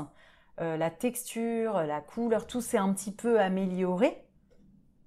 euh, 0.59 0.77
la 0.77 0.91
texture, 0.91 1.81
la 1.83 2.01
couleur, 2.01 2.45
tout 2.45 2.61
s'est 2.61 2.77
un 2.77 2.93
petit 2.93 3.11
peu 3.11 3.39
amélioré, 3.39 4.25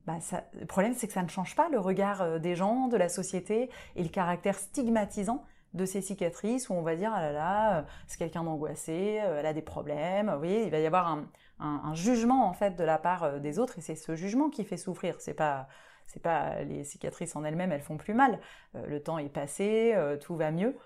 bah 0.06 0.18
le 0.52 0.66
problème 0.66 0.92
c'est 0.94 1.06
que 1.06 1.14
ça 1.14 1.22
ne 1.22 1.28
change 1.28 1.56
pas 1.56 1.70
le 1.70 1.78
regard 1.78 2.20
euh, 2.20 2.38
des 2.38 2.56
gens, 2.56 2.88
de 2.88 2.96
la 2.96 3.08
société 3.08 3.70
et 3.96 4.02
le 4.02 4.10
caractère 4.10 4.58
stigmatisant 4.58 5.44
de 5.74 5.84
ces 5.84 6.00
cicatrices 6.00 6.68
où 6.70 6.74
on 6.74 6.82
va 6.82 6.96
dire 6.96 7.12
ah 7.14 7.20
là 7.20 7.32
là, 7.32 7.84
c'est 8.06 8.18
quelqu'un 8.18 8.44
d'angoissé, 8.44 9.20
elle 9.22 9.46
a 9.46 9.52
des 9.52 9.62
problèmes. 9.62 10.30
Vous 10.30 10.38
voyez, 10.38 10.64
il 10.64 10.70
va 10.70 10.78
y 10.78 10.86
avoir 10.86 11.08
un, 11.08 11.26
un, 11.58 11.94
jugement 11.94 12.48
en 12.48 12.52
fait 12.52 12.76
de 12.76 12.84
la 12.84 12.98
part 12.98 13.24
euh, 13.24 13.38
des 13.38 13.58
autres 13.58 13.78
et 13.78 13.80
c'est 13.80 13.94
ce 13.94 14.14
jugement 14.14 14.50
qui 14.50 14.64
fait 14.64 14.76
souffrir. 14.76 15.16
C'est 15.20 15.34
pas 15.34 15.68
c'est 16.06 16.22
pas 16.22 16.62
les 16.64 16.84
cicatrices 16.84 17.34
en 17.34 17.44
elles-mêmes, 17.44 17.72
elles 17.72 17.80
font 17.80 17.96
plus 17.96 18.12
mal. 18.12 18.38
Euh, 18.76 18.86
le 18.86 19.02
temps 19.02 19.18
est 19.18 19.30
passé, 19.30 19.92
euh, 19.94 20.18
tout 20.18 20.36
va 20.36 20.50
mieux. 20.50 20.76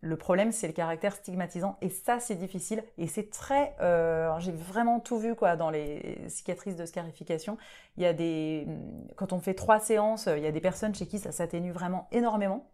Le 0.00 0.16
problème, 0.16 0.50
c'est 0.50 0.66
le 0.66 0.72
caractère 0.72 1.14
stigmatisant 1.14 1.76
et 1.80 1.88
ça, 1.88 2.18
c'est 2.18 2.34
difficile 2.34 2.82
et 2.98 3.06
c'est 3.06 3.30
très. 3.30 3.76
J'ai 4.40 4.50
vraiment 4.50 4.98
tout 4.98 5.18
vu 5.18 5.36
quoi 5.36 5.54
dans 5.54 5.70
les 5.70 6.18
cicatrices 6.28 6.74
de 6.74 6.86
scarification. 6.86 7.56
Il 7.96 8.02
y 8.02 8.06
a 8.06 8.12
des 8.12 8.66
quand 9.14 9.32
on 9.32 9.38
fait 9.38 9.54
trois 9.54 9.78
séances, 9.78 10.26
il 10.26 10.42
y 10.42 10.46
a 10.46 10.50
des 10.50 10.60
personnes 10.60 10.92
chez 10.92 11.06
qui 11.06 11.20
ça 11.20 11.30
s'atténue 11.30 11.70
vraiment 11.70 12.08
énormément 12.10 12.66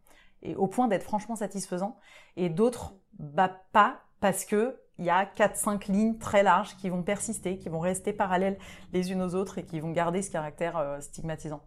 et 0.42 0.54
au 0.54 0.66
point 0.66 0.88
d'être 0.88 1.02
franchement 1.02 1.36
satisfaisant 1.36 1.98
et 2.36 2.48
d'autres 2.48 2.94
bah 3.18 3.50
pas 3.72 4.00
parce 4.20 4.44
que 4.44 4.78
il 4.98 5.04
y 5.04 5.10
a 5.10 5.24
4-5 5.24 5.90
lignes 5.90 6.18
très 6.18 6.42
larges 6.42 6.76
qui 6.76 6.88
vont 6.88 7.02
persister, 7.02 7.56
qui 7.56 7.68
vont 7.68 7.78
rester 7.78 8.12
parallèles 8.12 8.58
les 8.92 9.12
unes 9.12 9.22
aux 9.22 9.34
autres 9.34 9.58
et 9.58 9.64
qui 9.64 9.78
vont 9.78 9.92
garder 9.92 10.22
ce 10.22 10.30
caractère 10.30 10.76
euh, 10.76 11.00
stigmatisant. 11.00 11.62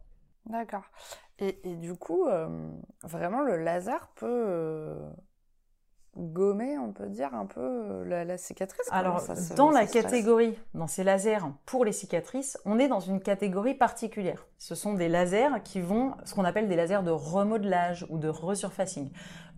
D'accord. 0.48 0.84
Et, 1.40 1.76
du 1.76 1.96
coup, 1.96 2.28
euh, 2.28 2.70
vraiment, 3.04 3.42
le 3.42 3.58
laser 3.58 4.10
peut 4.16 4.46
euh, 4.48 5.10
gommer, 6.17 6.78
on 6.78 6.91
peut 6.91 7.08
dire, 7.08 7.34
un 7.34 7.45
peu 7.45 8.04
la, 8.04 8.38
cicatrice 8.38 8.88
Alors, 8.91 9.24
dans 9.56 9.71
la 9.71 9.86
catégorie, 9.86 10.58
dans 10.74 10.88
ces 10.88 11.04
lasers 11.04 11.45
pour 11.65 11.86
les 11.86 11.91
cicatrices, 11.91 12.58
on 12.65 12.80
est 12.80 12.88
dans 12.88 13.00
une 13.00 13.21
catégorie 13.21 13.76
particulière. 13.76 14.47
Ce 14.58 14.76
sont 14.76 14.93
des 14.93 15.08
lasers 15.08 15.62
qui 15.63 15.80
vont, 15.80 16.13
ce 16.26 16.34
qu'on 16.34 16.45
appelle 16.45 16.67
des 16.67 16.76
lasers 16.76 17.04
de 17.04 17.12
remodelage 17.12 18.06
ou 18.10 18.17
de 18.17 18.28
resurfacing. 18.28 19.12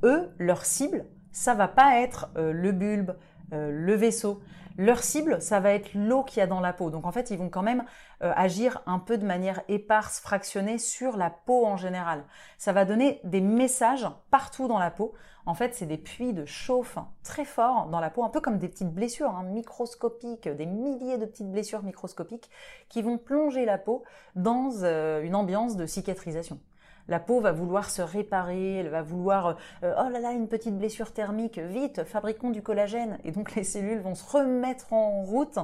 Eux, 0.03 0.29
leur 0.37 0.65
cible, 0.65 1.05
ça 1.31 1.55
va 1.55 1.67
pas 1.67 1.99
être 1.99 2.29
le 2.35 2.71
bulbe, 2.71 3.15
le 3.53 3.93
vaisseau. 3.93 4.41
Leur 4.75 5.03
cible, 5.03 5.39
ça 5.39 5.59
va 5.59 5.71
être 5.71 5.93
l'eau 5.93 6.23
qu'il 6.23 6.39
y 6.39 6.41
a 6.41 6.47
dans 6.47 6.59
la 6.59 6.73
peau. 6.73 6.89
Donc 6.89 7.05
en 7.05 7.11
fait, 7.11 7.29
ils 7.29 7.37
vont 7.37 7.49
quand 7.49 7.61
même 7.61 7.83
agir 8.21 8.81
un 8.87 8.97
peu 8.97 9.19
de 9.19 9.25
manière 9.25 9.61
éparse, 9.67 10.19
fractionnée 10.19 10.79
sur 10.79 11.15
la 11.15 11.29
peau 11.29 11.65
en 11.67 11.77
général. 11.77 12.23
Ça 12.57 12.73
va 12.73 12.83
donner 12.83 13.21
des 13.23 13.41
messages 13.41 14.07
partout 14.31 14.67
dans 14.67 14.79
la 14.79 14.89
peau 14.89 15.13
en 15.45 15.55
fait, 15.55 15.73
c'est 15.75 15.85
des 15.85 15.97
puits 15.97 16.33
de 16.33 16.45
chauffe 16.45 16.97
très 17.23 17.43
forts 17.43 17.87
dans 17.87 17.99
la 17.99 18.09
peau, 18.09 18.23
un 18.23 18.29
peu 18.29 18.39
comme 18.39 18.57
des 18.59 18.69
petites 18.69 18.93
blessures 18.93 19.29
hein, 19.29 19.43
microscopiques, 19.43 20.47
des 20.47 20.65
milliers 20.65 21.17
de 21.17 21.25
petites 21.25 21.51
blessures 21.51 21.83
microscopiques 21.83 22.49
qui 22.87 23.01
vont 23.01 23.17
plonger 23.17 23.65
la 23.65 23.77
peau 23.77 24.03
dans 24.35 24.71
euh, 24.83 25.21
une 25.21 25.35
ambiance 25.35 25.75
de 25.75 25.85
cicatrisation. 25.85 26.59
La 27.07 27.19
peau 27.19 27.41
va 27.41 27.51
vouloir 27.51 27.89
se 27.89 28.01
réparer, 28.01 28.75
elle 28.77 28.89
va 28.89 29.01
vouloir 29.01 29.57
euh, 29.83 29.93
oh 29.97 30.09
là 30.09 30.19
là 30.19 30.31
une 30.31 30.47
petite 30.47 30.77
blessure 30.77 31.11
thermique, 31.11 31.59
vite 31.59 32.03
fabriquons 32.05 32.49
du 32.49 32.61
collagène 32.61 33.19
et 33.23 33.31
donc 33.31 33.55
les 33.55 33.63
cellules 33.63 33.99
vont 33.99 34.15
se 34.15 34.29
remettre 34.29 34.93
en 34.93 35.23
route 35.23 35.59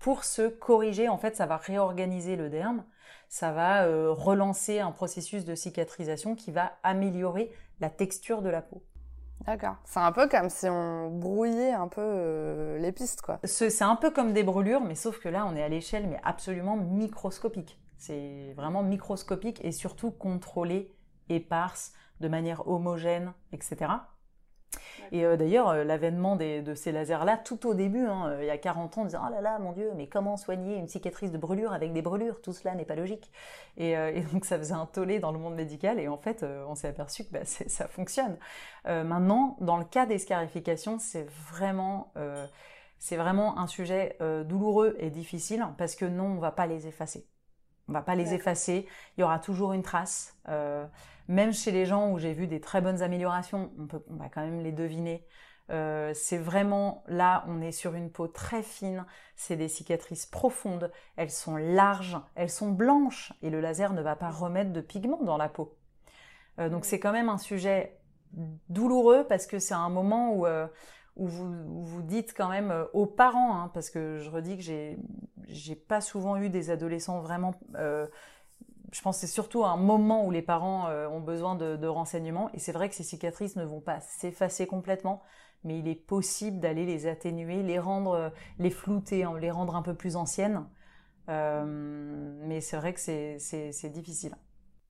pour 0.00 0.24
se 0.24 0.48
corriger. 0.48 1.08
En 1.08 1.16
fait, 1.16 1.36
ça 1.36 1.46
va 1.46 1.56
réorganiser 1.56 2.36
le 2.36 2.50
derme, 2.50 2.84
ça 3.28 3.52
va 3.52 3.84
euh, 3.84 4.10
relancer 4.10 4.80
un 4.80 4.90
processus 4.90 5.44
de 5.44 5.54
cicatrisation 5.54 6.34
qui 6.34 6.50
va 6.50 6.72
améliorer 6.82 7.50
la 7.80 7.88
texture 7.88 8.42
de 8.42 8.50
la 8.50 8.60
peau. 8.60 8.82
D'accord. 9.46 9.76
C'est 9.84 10.00
un 10.00 10.12
peu 10.12 10.28
comme 10.28 10.48
si 10.48 10.68
on 10.68 11.10
brouillait 11.10 11.72
un 11.72 11.88
peu 11.88 12.00
euh, 12.00 12.78
les 12.78 12.92
pistes, 12.92 13.22
quoi. 13.22 13.40
C'est 13.44 13.82
un 13.82 13.96
peu 13.96 14.10
comme 14.10 14.32
des 14.32 14.44
brûlures, 14.44 14.82
mais 14.82 14.94
sauf 14.94 15.18
que 15.18 15.28
là, 15.28 15.46
on 15.50 15.56
est 15.56 15.62
à 15.62 15.68
l'échelle, 15.68 16.06
mais 16.06 16.20
absolument 16.22 16.76
microscopique. 16.76 17.78
C'est 18.02 18.52
vraiment 18.56 18.82
microscopique 18.82 19.64
et 19.64 19.70
surtout 19.70 20.10
contrôlé, 20.10 20.92
éparse, 21.28 21.92
de 22.18 22.26
manière 22.26 22.66
homogène, 22.66 23.32
etc. 23.52 23.92
Et 25.12 25.24
euh, 25.24 25.36
d'ailleurs, 25.36 25.68
euh, 25.68 25.84
l'avènement 25.84 26.34
de 26.34 26.74
ces 26.74 26.90
lasers-là, 26.90 27.36
tout 27.36 27.64
au 27.64 27.74
début, 27.74 28.04
hein, 28.04 28.26
euh, 28.26 28.42
il 28.42 28.46
y 28.46 28.50
a 28.50 28.58
40 28.58 28.98
ans, 28.98 29.02
on 29.02 29.04
disait 29.04 29.18
Oh 29.24 29.30
là 29.30 29.40
là, 29.40 29.60
mon 29.60 29.70
Dieu, 29.70 29.92
mais 29.94 30.08
comment 30.08 30.36
soigner 30.36 30.78
une 30.78 30.88
cicatrice 30.88 31.30
de 31.30 31.38
brûlure 31.38 31.72
avec 31.72 31.92
des 31.92 32.02
brûlures? 32.02 32.42
Tout 32.42 32.52
cela 32.52 32.74
n'est 32.74 32.84
pas 32.84 32.96
logique. 32.96 33.30
Et, 33.76 33.94
donc, 34.32 34.46
ça 34.46 34.58
faisait 34.58 34.74
un 34.74 34.86
tollé 34.86 35.20
dans 35.20 35.30
le 35.30 35.38
monde 35.38 35.54
médical. 35.54 36.00
Et 36.00 36.08
en 36.08 36.18
fait, 36.18 36.44
on 36.66 36.74
s'est 36.74 36.88
aperçu 36.88 37.24
que 37.24 37.30
bah, 37.30 37.44
ça 37.44 37.86
fonctionne. 37.86 38.36
maintenant, 38.84 39.56
dans 39.60 39.76
le 39.76 39.84
cas 39.84 40.06
des 40.06 40.18
scarifications, 40.18 40.98
c'est 40.98 41.28
vraiment, 41.52 42.12
c'est 42.98 43.16
vraiment 43.16 43.60
un 43.60 43.68
sujet 43.68 44.16
douloureux 44.44 44.96
et 44.98 45.10
difficile 45.10 45.64
parce 45.78 45.94
que 45.94 46.04
non, 46.04 46.24
on 46.24 46.34
ne 46.34 46.40
va 46.40 46.50
pas 46.50 46.66
les 46.66 46.88
effacer. 46.88 47.28
On 47.88 47.92
va 47.92 48.02
pas 48.02 48.14
les 48.14 48.34
effacer. 48.34 48.86
Il 49.16 49.20
y 49.20 49.24
aura 49.24 49.38
toujours 49.38 49.72
une 49.72 49.82
trace. 49.82 50.36
Euh, 50.48 50.86
même 51.28 51.52
chez 51.52 51.70
les 51.70 51.86
gens 51.86 52.10
où 52.10 52.18
j'ai 52.18 52.32
vu 52.32 52.46
des 52.46 52.60
très 52.60 52.80
bonnes 52.80 53.02
améliorations, 53.02 53.70
on, 53.78 53.86
peut, 53.86 54.02
on 54.10 54.16
va 54.16 54.28
quand 54.28 54.42
même 54.42 54.60
les 54.60 54.72
deviner. 54.72 55.26
Euh, 55.70 56.12
c'est 56.14 56.38
vraiment 56.38 57.02
là, 57.06 57.44
on 57.48 57.60
est 57.60 57.72
sur 57.72 57.94
une 57.94 58.10
peau 58.10 58.28
très 58.28 58.62
fine. 58.62 59.04
C'est 59.36 59.56
des 59.56 59.68
cicatrices 59.68 60.26
profondes. 60.26 60.90
Elles 61.16 61.30
sont 61.30 61.56
larges, 61.56 62.18
elles 62.34 62.50
sont 62.50 62.70
blanches 62.70 63.32
et 63.42 63.50
le 63.50 63.60
laser 63.60 63.92
ne 63.92 64.02
va 64.02 64.16
pas 64.16 64.30
remettre 64.30 64.72
de 64.72 64.80
pigments 64.80 65.22
dans 65.22 65.36
la 65.36 65.48
peau. 65.48 65.76
Euh, 66.58 66.68
donc 66.68 66.84
c'est 66.84 67.00
quand 67.00 67.12
même 67.12 67.28
un 67.28 67.38
sujet 67.38 67.98
douloureux 68.68 69.26
parce 69.28 69.46
que 69.46 69.58
c'est 69.58 69.74
un 69.74 69.90
moment 69.90 70.34
où 70.34 70.46
où 71.16 71.26
vous, 71.26 71.84
vous 71.84 72.00
dites 72.00 72.32
quand 72.34 72.48
même 72.48 72.86
aux 72.94 73.04
parents, 73.04 73.54
hein, 73.54 73.70
parce 73.74 73.90
que 73.90 74.18
je 74.18 74.30
redis 74.30 74.56
que 74.56 74.62
j'ai, 74.62 74.98
j'ai 75.48 75.76
pas 75.76 76.00
souvent 76.00 76.36
eu 76.36 76.48
des 76.48 76.70
adolescents 76.70 77.20
vraiment. 77.20 77.54
Euh, 77.76 78.06
je 78.92 79.00
pense 79.00 79.16
que 79.16 79.20
c'est 79.22 79.32
surtout 79.32 79.64
un 79.64 79.76
moment 79.76 80.26
où 80.26 80.30
les 80.30 80.42
parents 80.42 80.88
euh, 80.88 81.08
ont 81.08 81.20
besoin 81.20 81.54
de, 81.54 81.86
renseignements. 81.86 82.50
Et 82.52 82.58
c'est 82.58 82.72
vrai 82.72 82.88
que 82.88 82.94
ces 82.94 83.04
cicatrices 83.04 83.56
ne 83.56 83.64
vont 83.64 83.80
pas 83.80 84.00
s'effacer 84.00 84.66
complètement, 84.66 85.22
mais 85.64 85.78
il 85.78 85.88
est 85.88 85.94
possible 85.94 86.60
d'aller 86.60 86.84
les 86.84 87.06
atténuer, 87.06 87.62
les 87.62 87.78
rendre, 87.78 88.32
les 88.58 88.70
flouter, 88.70 89.24
hein, 89.24 89.38
les 89.38 89.50
rendre 89.50 89.76
un 89.76 89.82
peu 89.82 89.94
plus 89.94 90.16
anciennes. 90.16 90.66
mais 91.28 92.60
c'est 92.60 92.76
vrai 92.76 92.92
que 92.92 93.00
c'est 93.00 93.92
difficile. 93.92 94.34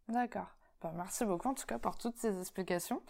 D'accord. 0.08 0.48
Bah, 0.82 0.92
merci 0.96 1.24
beaucoup 1.24 1.48
en 1.48 1.54
tout 1.54 1.66
cas 1.66 1.78
pour 1.78 1.96
toutes 1.96 2.16
ces 2.16 2.38
explications. 2.40 3.02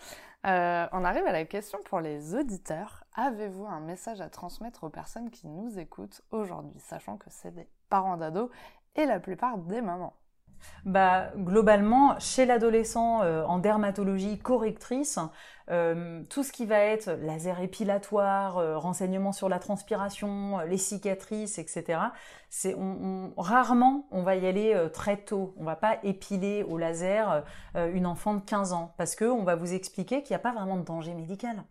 Euh, 0.46 0.86
on 0.92 1.04
arrive 1.04 1.26
à 1.26 1.32
la 1.32 1.44
question 1.44 1.78
pour 1.84 2.00
les 2.00 2.34
auditeurs. 2.34 3.04
Avez-vous 3.14 3.66
un 3.66 3.80
message 3.80 4.20
à 4.20 4.28
transmettre 4.28 4.84
aux 4.84 4.90
personnes 4.90 5.30
qui 5.30 5.48
nous 5.48 5.78
écoutent 5.78 6.22
aujourd'hui, 6.30 6.78
sachant 6.80 7.16
que 7.16 7.30
c'est 7.30 7.54
des 7.54 7.68
parents 7.88 8.18
d'ados 8.18 8.50
et 8.94 9.06
la 9.06 9.20
plupart 9.20 9.56
des 9.56 9.80
mamans? 9.80 10.14
Bah, 10.84 11.30
globalement, 11.36 12.18
chez 12.18 12.44
l'adolescent 12.44 13.22
euh, 13.22 13.44
en 13.44 13.58
dermatologie 13.58 14.38
correctrice, 14.38 15.18
euh, 15.70 16.22
tout 16.28 16.42
ce 16.42 16.50
qui 16.50 16.66
va 16.66 16.78
être 16.78 17.10
laser 17.22 17.60
épilatoire, 17.60 18.58
euh, 18.58 18.78
renseignements 18.78 19.32
sur 19.32 19.48
la 19.48 19.60
transpiration, 19.60 20.58
les 20.60 20.78
cicatrices, 20.78 21.58
etc. 21.58 22.00
Rarement 23.36 24.06
on 24.10 24.22
va 24.22 24.36
y 24.36 24.46
aller 24.46 24.88
très 24.92 25.16
tôt. 25.16 25.54
On 25.56 25.64
va 25.64 25.76
pas 25.76 25.98
épiler 26.02 26.64
au 26.64 26.76
laser 26.76 27.44
une 27.74 28.06
enfant 28.06 28.34
de 28.34 28.40
15 28.40 28.72
ans 28.72 28.92
parce 28.98 29.14
que 29.14 29.24
on 29.24 29.44
va 29.44 29.54
vous 29.54 29.72
expliquer 29.72 30.22
qu'il 30.22 30.32
n'y 30.32 30.36
a 30.36 30.40
pas 30.40 30.52
vraiment 30.52 30.76
de 30.76 30.82
danger 30.82 31.14
médical. 31.14 31.64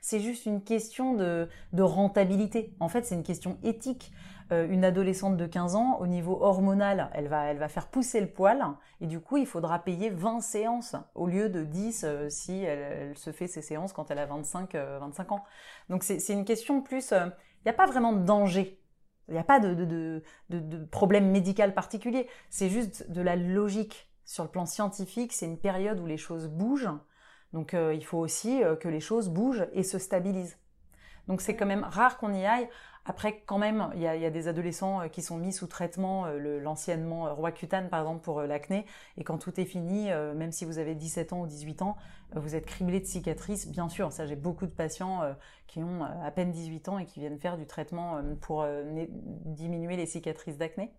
C'est 0.00 0.20
juste 0.20 0.46
une 0.46 0.62
question 0.62 1.14
de 1.14 1.82
rentabilité. 1.82 2.76
En 2.78 2.88
fait, 2.88 3.04
c'est 3.04 3.16
une 3.16 3.24
question 3.24 3.58
éthique. 3.64 4.12
Euh, 4.50 4.66
une 4.68 4.84
adolescente 4.84 5.36
de 5.36 5.46
15 5.46 5.74
ans, 5.74 5.98
au 6.00 6.06
niveau 6.06 6.38
hormonal, 6.40 7.10
elle 7.12 7.28
va, 7.28 7.44
elle 7.44 7.58
va 7.58 7.68
faire 7.68 7.88
pousser 7.88 8.18
le 8.20 8.28
poil, 8.28 8.64
et 9.02 9.06
du 9.06 9.20
coup, 9.20 9.36
il 9.36 9.46
faudra 9.46 9.78
payer 9.78 10.08
20 10.08 10.40
séances 10.40 10.96
au 11.14 11.26
lieu 11.26 11.50
de 11.50 11.64
10 11.64 12.04
euh, 12.04 12.30
si 12.30 12.62
elle, 12.62 13.16
se 13.18 13.30
fait 13.30 13.46
ses 13.46 13.60
séances 13.60 13.92
quand 13.92 14.10
elle 14.10 14.18
a 14.18 14.24
25, 14.24 14.74
25 14.74 15.30
euh, 15.30 15.34
ans. 15.34 15.44
Donc 15.90 16.02
c'est 16.02 16.32
une 16.32 16.46
question 16.46 16.80
plus... 16.80 17.12
Il 17.12 17.66
n'y 17.66 17.70
a 17.70 17.74
pas 17.74 17.86
vraiment 17.86 18.12
de 18.12 18.24
danger. 18.24 18.80
Il 19.28 19.34
n'y 19.34 19.40
a 19.40 19.44
pas 19.44 19.60
de, 19.60 19.74
de, 19.74 19.84
de, 20.48 20.58
de, 20.60 20.84
problème 20.86 21.30
médical 21.30 21.74
particulier. 21.74 22.28
C'est 22.48 22.70
juste 22.70 23.10
de 23.10 23.20
la 23.20 23.36
logique. 23.36 24.10
Sur 24.24 24.44
le 24.44 24.50
plan 24.50 24.64
scientifique, 24.64 25.32
c'est 25.32 25.46
une 25.46 25.58
période 25.58 25.98
où 26.00 26.06
les 26.06 26.16
choses 26.16 26.48
bougent. 26.48 26.90
Donc 27.52 27.74
il 27.74 28.04
faut 28.04 28.18
aussi 28.18 28.62
que 28.80 28.88
les 28.88 29.00
choses 29.00 29.28
bougent 29.28 29.66
et 29.72 29.82
se 29.82 29.98
stabilisent. 29.98 30.58
Donc 31.26 31.42
c'est 31.42 31.56
quand 31.56 31.66
même 31.66 31.84
rare 31.84 32.18
qu'on 32.18 32.32
y 32.32 32.44
aille. 32.46 32.68
Après, 33.08 33.42
quand 33.46 33.56
même, 33.56 33.88
il 33.94 34.02
y 34.02 34.06
a, 34.06 34.30
des 34.30 34.48
adolescents 34.48 35.00
euh, 35.00 35.08
qui 35.08 35.22
sont 35.22 35.38
mis 35.38 35.54
sous 35.54 35.66
traitement, 35.66 36.26
euh, 36.26 36.60
l'anciennement 36.60 37.26
euh, 37.26 37.32
roi 37.32 37.52
cutane 37.52 37.88
par 37.88 38.00
exemple 38.00 38.22
pour 38.22 38.42
l'acné, 38.42 38.84
et 39.16 39.24
quand 39.24 39.38
tout 39.38 39.58
est 39.58 39.64
fini, 39.64 40.10
même 40.36 40.52
si 40.52 40.66
vous 40.66 40.78
avez 40.78 40.94
17 40.94 41.32
ans 41.32 41.40
ou 41.40 41.46
18 41.46 41.82
ans, 41.82 41.96
vous 42.36 42.54
êtes 42.54 42.66
criblé 42.66 43.00
de 43.00 43.06
cicatrices. 43.06 43.66
Bien 43.68 43.88
sûr, 43.88 44.12
ça 44.12 44.26
j'ai 44.26 44.36
beaucoup 44.36 44.66
de 44.66 44.70
patients 44.70 45.22
qui 45.66 45.82
ont 45.82 46.04
à 46.04 46.30
peine 46.30 46.50
18 46.50 46.88
ans 46.90 46.98
et 46.98 47.06
qui 47.06 47.20
viennent 47.20 47.38
faire 47.38 47.56
du 47.56 47.66
traitement 47.66 48.20
pour 48.42 48.66
diminuer 49.44 49.96
les 49.96 50.06
cicatrices 50.06 50.58
d'acné. 50.58 50.92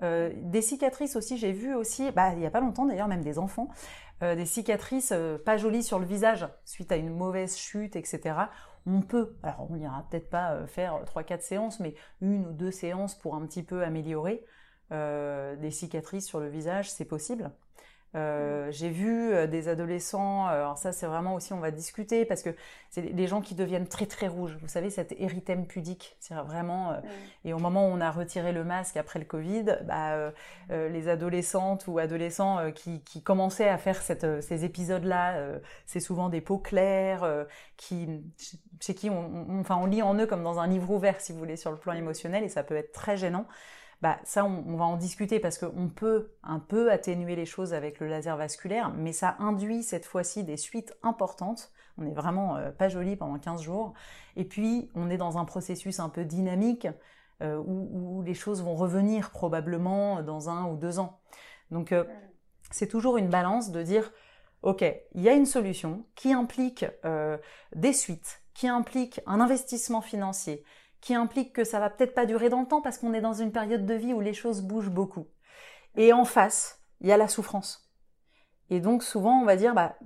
des 0.00 0.62
cicatrices 0.62 1.16
aussi, 1.16 1.36
j'ai 1.36 1.52
vu 1.52 1.74
aussi, 1.74 2.10
bah, 2.12 2.32
il 2.32 2.38
n'y 2.38 2.46
a 2.46 2.50
pas 2.50 2.60
longtemps 2.60 2.86
d'ailleurs, 2.86 3.08
même 3.08 3.22
des 3.22 3.38
enfants, 3.38 3.68
des 4.22 4.46
cicatrices 4.46 5.12
pas 5.44 5.56
jolies 5.58 5.82
sur 5.82 5.98
le 5.98 6.06
visage 6.06 6.48
suite 6.64 6.90
à 6.92 6.96
une 6.96 7.10
mauvaise 7.10 7.56
chute, 7.56 7.96
etc 7.96 8.34
on 8.86 9.00
peut, 9.02 9.36
alors 9.42 9.70
on 9.70 9.76
n'ira 9.76 10.06
peut-être 10.10 10.30
pas 10.30 10.54
euh, 10.54 10.66
faire 10.66 11.04
3-4 11.04 11.40
séances, 11.40 11.80
mais 11.80 11.94
une 12.20 12.46
ou 12.46 12.52
deux 12.52 12.70
séances 12.70 13.14
pour 13.14 13.34
un 13.34 13.46
petit 13.46 13.62
peu 13.62 13.82
améliorer 13.82 14.44
euh, 14.92 15.56
des 15.56 15.70
cicatrices 15.70 16.26
sur 16.26 16.40
le 16.40 16.48
visage, 16.48 16.90
c'est 16.90 17.04
possible. 17.06 17.50
Euh, 18.14 18.70
j'ai 18.70 18.90
vu 18.90 19.32
euh, 19.32 19.48
des 19.48 19.68
adolescents, 19.68 20.46
euh, 20.46 20.52
alors 20.52 20.78
ça 20.78 20.92
c'est 20.92 21.06
vraiment 21.06 21.34
aussi 21.34 21.52
on 21.52 21.58
va 21.58 21.72
discuter 21.72 22.24
parce 22.24 22.42
que 22.42 22.50
c'est 22.90 23.02
des 23.02 23.26
gens 23.26 23.40
qui 23.40 23.56
deviennent 23.56 23.88
très 23.88 24.06
très 24.06 24.28
rouges. 24.28 24.56
Vous 24.60 24.68
savez 24.68 24.88
cet 24.88 25.12
érythème 25.18 25.66
pudique, 25.66 26.16
c'est 26.20 26.34
vraiment. 26.34 26.96
Et 27.44 27.52
au 27.52 27.58
moment 27.58 27.88
où 27.88 27.90
on 27.90 28.00
a 28.00 28.12
retiré 28.12 28.52
le 28.52 28.62
masque 28.62 28.96
après 28.96 29.18
le 29.18 29.24
Covid, 29.24 29.78
bah, 29.84 30.32
les 30.70 31.08
adolescentes 31.08 31.88
ou 31.88 31.98
adolescents 31.98 32.70
qui, 32.70 33.00
qui, 33.00 33.20
commençaient 33.20 33.68
à 33.68 33.78
faire 33.78 34.00
cette, 34.00 34.42
ces 34.42 34.64
épisodes-là, 34.64 35.58
c'est 35.86 35.98
souvent 35.98 36.28
des 36.28 36.40
peaux 36.40 36.58
claires, 36.58 37.26
qui 37.76 38.22
chez 38.80 38.94
qui 38.94 39.10
on, 39.10 39.46
on, 39.48 39.60
enfin 39.60 39.76
on 39.76 39.86
lit 39.86 40.02
en 40.02 40.14
eux 40.14 40.26
comme 40.26 40.44
dans 40.44 40.60
un 40.60 40.68
livre 40.68 40.90
ouvert 40.90 41.20
si 41.20 41.32
vous 41.32 41.38
voulez 41.38 41.56
sur 41.56 41.72
le 41.72 41.78
plan 41.78 41.94
émotionnel 41.94 42.44
et 42.44 42.48
ça 42.48 42.62
peut 42.62 42.76
être 42.76 42.92
très 42.92 43.16
gênant. 43.16 43.46
Bah, 44.04 44.18
ça, 44.24 44.44
on, 44.44 44.76
va 44.76 44.84
en 44.84 44.98
discuter 44.98 45.40
parce 45.40 45.56
qu'on 45.56 45.88
peut 45.88 46.34
un 46.42 46.58
peu 46.58 46.92
atténuer 46.92 47.36
les 47.36 47.46
choses 47.46 47.72
avec 47.72 48.00
le 48.00 48.06
laser 48.06 48.36
vasculaire, 48.36 48.92
mais 48.94 49.14
ça 49.14 49.34
induit 49.38 49.82
cette 49.82 50.04
fois-ci 50.04 50.44
des 50.44 50.58
suites 50.58 50.94
importantes. 51.02 51.72
On 51.96 52.02
n'est 52.02 52.12
vraiment 52.12 52.58
euh, 52.58 52.70
pas 52.70 52.90
joli 52.90 53.16
pendant 53.16 53.38
15 53.38 53.62
jours. 53.62 53.94
Et 54.36 54.44
puis, 54.44 54.90
on 54.94 55.08
est 55.08 55.16
dans 55.16 55.38
un 55.38 55.46
processus 55.46 56.00
un 56.00 56.10
peu 56.10 56.26
dynamique 56.26 56.86
euh, 57.42 57.56
où, 57.56 58.20
les 58.20 58.34
choses 58.34 58.62
vont 58.62 58.74
revenir 58.74 59.30
probablement 59.30 60.22
dans 60.22 60.50
un 60.50 60.66
ou 60.66 60.76
deux 60.76 60.98
ans. 60.98 61.18
Donc, 61.70 61.90
euh, 61.90 62.04
c'est 62.70 62.88
toujours 62.88 63.16
une 63.16 63.30
balance 63.30 63.70
de 63.70 63.82
dire, 63.82 64.12
OK, 64.60 64.84
il 65.14 65.22
y 65.22 65.30
a 65.30 65.32
une 65.32 65.46
solution 65.46 66.04
qui 66.14 66.34
implique 66.34 66.84
des 67.74 67.94
suites, 67.94 68.42
qui 68.52 68.68
implique 68.68 69.22
un 69.24 69.40
investissement 69.40 70.02
financier, 70.02 70.62
qui 71.04 71.14
implique 71.14 71.52
que 71.52 71.64
ça 71.64 71.80
va 71.80 71.90
peut-être 71.90 72.14
pas 72.14 72.24
durer 72.24 72.48
dans 72.48 72.62
le 72.62 72.66
temps 72.66 72.80
parce 72.80 72.96
qu'on 72.96 73.12
est 73.12 73.20
dans 73.20 73.34
une 73.34 73.52
période 73.52 73.84
de 73.84 73.92
vie 73.92 74.14
où 74.14 74.20
les 74.22 74.32
choses 74.32 74.62
bougent 74.62 74.88
beaucoup. 74.88 75.26
Et 75.96 76.14
en 76.14 76.24
face, 76.24 76.80
il 77.02 77.08
y 77.08 77.12
a 77.12 77.18
la 77.18 77.28
souffrance. 77.28 77.92
Et 78.70 78.80
donc 78.80 79.02
souvent, 79.02 79.38
on 79.38 79.44
va 79.44 79.56
dire, 79.56 79.74
bah, 79.74 79.96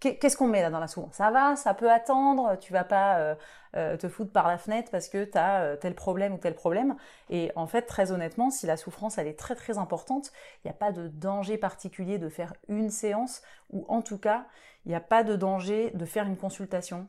qu'est-ce 0.00 0.38
qu'on 0.38 0.46
met 0.46 0.62
là 0.62 0.70
dans 0.70 0.80
la 0.80 0.88
souffrance? 0.88 1.16
Ça 1.16 1.30
va, 1.30 1.56
ça 1.56 1.74
peut 1.74 1.90
attendre, 1.90 2.56
tu 2.58 2.72
vas 2.72 2.84
pas 2.84 3.18
euh, 3.18 3.34
euh, 3.76 3.98
te 3.98 4.08
foutre 4.08 4.32
par 4.32 4.48
la 4.48 4.56
fenêtre 4.56 4.90
parce 4.90 5.10
que 5.10 5.24
tu 5.24 5.36
as 5.36 5.60
euh, 5.60 5.76
tel 5.76 5.94
problème 5.94 6.32
ou 6.32 6.38
tel 6.38 6.54
problème. 6.54 6.96
Et 7.28 7.52
en 7.54 7.66
fait, 7.66 7.82
très 7.82 8.10
honnêtement, 8.10 8.48
si 8.48 8.66
la 8.66 8.78
souffrance 8.78 9.18
elle 9.18 9.26
est 9.26 9.38
très 9.38 9.54
très 9.54 9.76
importante, 9.76 10.32
il 10.64 10.68
n'y 10.68 10.70
a 10.70 10.74
pas 10.74 10.90
de 10.90 11.08
danger 11.08 11.58
particulier 11.58 12.16
de 12.16 12.30
faire 12.30 12.54
une 12.66 12.88
séance 12.88 13.42
ou 13.68 13.84
en 13.88 14.00
tout 14.00 14.18
cas, 14.18 14.46
il 14.86 14.88
n'y 14.88 14.94
a 14.94 15.00
pas 15.00 15.22
de 15.22 15.36
danger 15.36 15.90
de 15.90 16.06
faire 16.06 16.24
une 16.24 16.38
consultation 16.38 17.08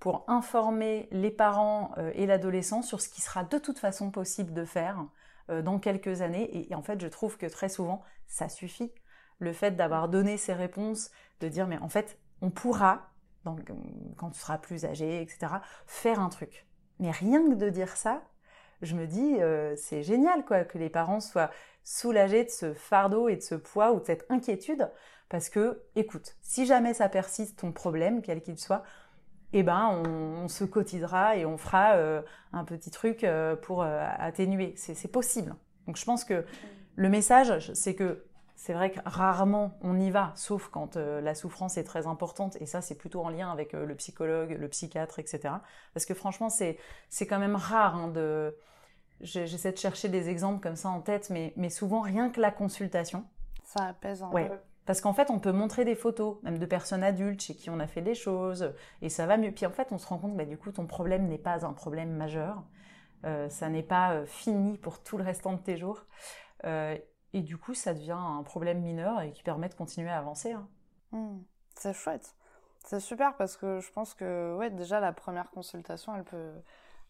pour 0.00 0.24
informer 0.28 1.08
les 1.10 1.30
parents 1.30 1.94
et 2.14 2.26
l'adolescent 2.26 2.82
sur 2.82 3.00
ce 3.00 3.08
qui 3.08 3.20
sera 3.22 3.44
de 3.44 3.58
toute 3.58 3.78
façon 3.78 4.10
possible 4.10 4.52
de 4.52 4.64
faire 4.64 5.06
dans 5.48 5.78
quelques 5.78 6.20
années. 6.20 6.68
Et, 6.70 6.74
en 6.74 6.82
fait, 6.82 7.00
je 7.00 7.06
trouve 7.06 7.38
que 7.38 7.46
très 7.46 7.68
souvent, 7.68 8.02
ça 8.26 8.48
suffit. 8.48 8.92
Le 9.38 9.52
fait 9.52 9.72
d'avoir 9.72 10.08
donné 10.08 10.36
ces 10.36 10.52
réponses, 10.52 11.10
de 11.40 11.48
dire 11.48 11.66
mais 11.66 11.78
en 11.78 11.88
fait, 11.88 12.18
on 12.40 12.50
pourra, 12.50 13.10
donc, 13.44 13.68
euh, 13.70 13.74
quand 14.16 14.30
tu 14.30 14.38
seras 14.38 14.58
plus 14.58 14.84
âgé, 14.84 15.22
etc., 15.22 15.54
faire 15.86 16.20
un 16.20 16.28
truc. 16.28 16.66
Mais 17.00 17.10
rien 17.10 17.42
que 17.48 17.54
de 17.54 17.68
dire 17.70 17.96
ça, 17.96 18.22
je 18.82 18.94
me 18.94 19.06
dis, 19.06 19.40
euh, 19.40 19.74
c'est 19.76 20.02
génial 20.02 20.44
quoi, 20.44 20.64
que 20.64 20.78
les 20.78 20.90
parents 20.90 21.20
soient 21.20 21.50
soulagés 21.84 22.44
de 22.44 22.50
ce 22.50 22.72
fardeau 22.74 23.28
et 23.28 23.36
de 23.36 23.42
ce 23.42 23.54
poids 23.54 23.92
ou 23.92 24.00
de 24.00 24.04
cette 24.04 24.26
inquiétude, 24.30 24.90
parce 25.28 25.48
que, 25.48 25.82
écoute, 25.96 26.36
si 26.42 26.66
jamais 26.66 26.94
ça 26.94 27.08
persiste 27.08 27.58
ton 27.58 27.72
problème, 27.72 28.22
quel 28.22 28.42
qu'il 28.42 28.58
soit, 28.58 28.82
eh 29.54 29.62
ben, 29.62 30.02
on, 30.06 30.48
se 30.48 30.64
cotisera 30.64 31.36
et 31.36 31.46
on 31.46 31.56
fera 31.56 31.94
euh, 31.94 32.20
un 32.52 32.64
petit 32.64 32.90
truc 32.90 33.26
pour 33.62 33.82
atténuer. 33.82 34.74
C'est 34.76 35.10
possible. 35.10 35.54
Donc, 35.86 35.96
je 35.96 36.04
pense 36.04 36.24
que 36.24 36.44
le 36.96 37.08
message, 37.08 37.72
c'est 37.72 37.94
que 37.94 38.24
c'est 38.56 38.72
vrai 38.72 38.92
que 38.92 39.00
rarement 39.04 39.76
on 39.82 39.98
y 39.98 40.10
va, 40.10 40.32
sauf 40.36 40.68
quand 40.68 40.96
euh, 40.96 41.20
la 41.20 41.34
souffrance 41.34 41.76
est 41.76 41.84
très 41.84 42.06
importante, 42.06 42.56
et 42.60 42.66
ça 42.66 42.80
c'est 42.80 42.94
plutôt 42.94 43.22
en 43.22 43.28
lien 43.28 43.50
avec 43.50 43.74
euh, 43.74 43.84
le 43.84 43.94
psychologue, 43.96 44.56
le 44.58 44.68
psychiatre, 44.68 45.18
etc. 45.18 45.54
Parce 45.92 46.06
que 46.06 46.14
franchement 46.14 46.48
c'est 46.48 46.78
c'est 47.08 47.26
quand 47.26 47.38
même 47.38 47.56
rare 47.56 47.96
hein, 47.96 48.08
de... 48.08 48.56
J'essaie 49.20 49.72
de 49.72 49.78
chercher 49.78 50.08
des 50.08 50.28
exemples 50.28 50.60
comme 50.60 50.76
ça 50.76 50.88
en 50.88 51.00
tête, 51.00 51.30
mais, 51.30 51.52
mais 51.56 51.70
souvent 51.70 52.00
rien 52.00 52.30
que 52.30 52.40
la 52.40 52.50
consultation. 52.50 53.24
Ça 53.62 53.84
apaise 53.84 54.22
un 54.22 54.30
peu. 54.30 54.48
Parce 54.86 55.00
qu'en 55.00 55.12
fait, 55.12 55.30
on 55.30 55.38
peut 55.38 55.52
montrer 55.52 55.84
des 55.84 55.94
photos, 55.94 56.36
même 56.42 56.58
de 56.58 56.66
personnes 56.66 57.02
adultes 57.02 57.40
chez 57.40 57.54
qui 57.54 57.70
on 57.70 57.80
a 57.80 57.86
fait 57.86 58.02
des 58.02 58.14
choses, 58.14 58.72
et 59.00 59.08
ça 59.08 59.26
va 59.26 59.36
mieux. 59.36 59.52
Puis 59.52 59.66
en 59.66 59.70
fait, 59.70 59.92
on 59.92 59.98
se 59.98 60.06
rend 60.06 60.18
compte 60.18 60.32
que 60.32 60.38
bah, 60.38 60.44
du 60.44 60.58
coup, 60.58 60.72
ton 60.72 60.86
problème 60.86 61.26
n'est 61.28 61.38
pas 61.38 61.64
un 61.64 61.72
problème 61.72 62.10
majeur. 62.10 62.62
Euh, 63.24 63.48
ça 63.48 63.70
n'est 63.70 63.82
pas 63.82 64.26
fini 64.26 64.76
pour 64.76 65.02
tout 65.02 65.16
le 65.16 65.24
restant 65.24 65.54
de 65.54 65.58
tes 65.58 65.76
jours. 65.76 66.04
Et 67.34 67.42
du 67.42 67.58
coup, 67.58 67.74
ça 67.74 67.92
devient 67.92 68.16
un 68.16 68.44
problème 68.44 68.80
mineur 68.80 69.20
et 69.20 69.32
qui 69.32 69.42
permet 69.42 69.68
de 69.68 69.74
continuer 69.74 70.08
à 70.08 70.18
avancer. 70.18 70.52
Hein. 70.52 70.68
Hmm. 71.10 71.42
c'est 71.74 71.92
chouette. 71.92 72.34
C'est 72.84 73.00
super 73.00 73.36
parce 73.36 73.56
que 73.56 73.80
je 73.80 73.90
pense 73.90 74.14
que 74.14 74.56
ouais, 74.56 74.70
déjà 74.70 75.00
la 75.00 75.12
première 75.12 75.50
consultation, 75.50 76.14
elle 76.14 76.24
peut 76.24 76.52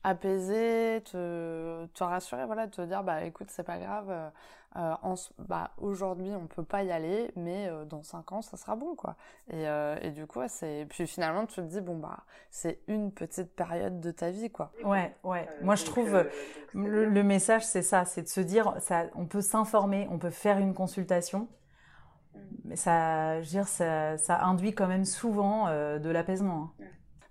apaiser, 0.04 1.02
te, 1.10 1.86
te 1.86 2.04
rassurer, 2.04 2.44
voilà, 2.44 2.68
te 2.68 2.82
dire 2.82 3.02
bah 3.02 3.24
écoute 3.24 3.48
c'est 3.50 3.62
pas 3.64 3.78
grave, 3.78 4.10
euh, 4.10 4.28
euh, 4.76 5.14
bah, 5.38 5.70
aujourd'hui 5.78 6.30
on 6.36 6.46
peut 6.46 6.62
pas 6.62 6.82
y 6.82 6.92
aller, 6.92 7.32
mais 7.36 7.68
euh, 7.68 7.86
dans 7.86 8.02
cinq 8.02 8.30
ans 8.32 8.42
ça 8.42 8.58
sera 8.58 8.76
bon 8.76 8.94
quoi. 8.94 9.16
Et, 9.50 9.64
et 10.02 10.10
du 10.10 10.26
coup 10.26 10.40
c'est 10.46 10.86
puis 10.90 11.06
finalement 11.06 11.46
tu 11.46 11.56
te 11.56 11.60
dis 11.62 11.80
bon 11.80 11.96
bah 11.96 12.18
c'est 12.50 12.80
une 12.86 13.12
petite 13.12 13.56
période 13.56 13.98
de 14.00 14.10
ta 14.10 14.30
vie 14.30 14.50
quoi. 14.50 14.72
Ouais 14.84 15.16
ouais. 15.24 15.48
Moi 15.62 15.74
je 15.74 15.86
trouve 15.86 16.26
le, 16.74 17.22
message 17.22 17.64
c'est 17.64 17.82
ça, 17.82 18.04
c'est 18.04 18.22
de 18.22 18.28
se 18.28 18.40
dire 18.40 18.74
ça, 18.80 19.06
on 19.14 19.24
peut 19.24 19.40
s'informer, 19.40 20.06
on 20.10 20.18
peut 20.18 20.30
faire 20.30 20.58
une 20.58 20.74
consultation. 20.74 21.48
Mm. 22.34 22.38
Mais 22.66 22.76
ça, 22.76 23.40
je 23.40 23.46
veux 23.46 23.50
dire, 23.50 23.68
ça, 23.68 24.18
ça 24.18 24.42
induit 24.42 24.74
quand 24.74 24.88
même 24.88 25.04
souvent 25.04 25.68
de 25.68 26.10
l'apaisement. 26.10 26.72
Hein. 26.80 26.84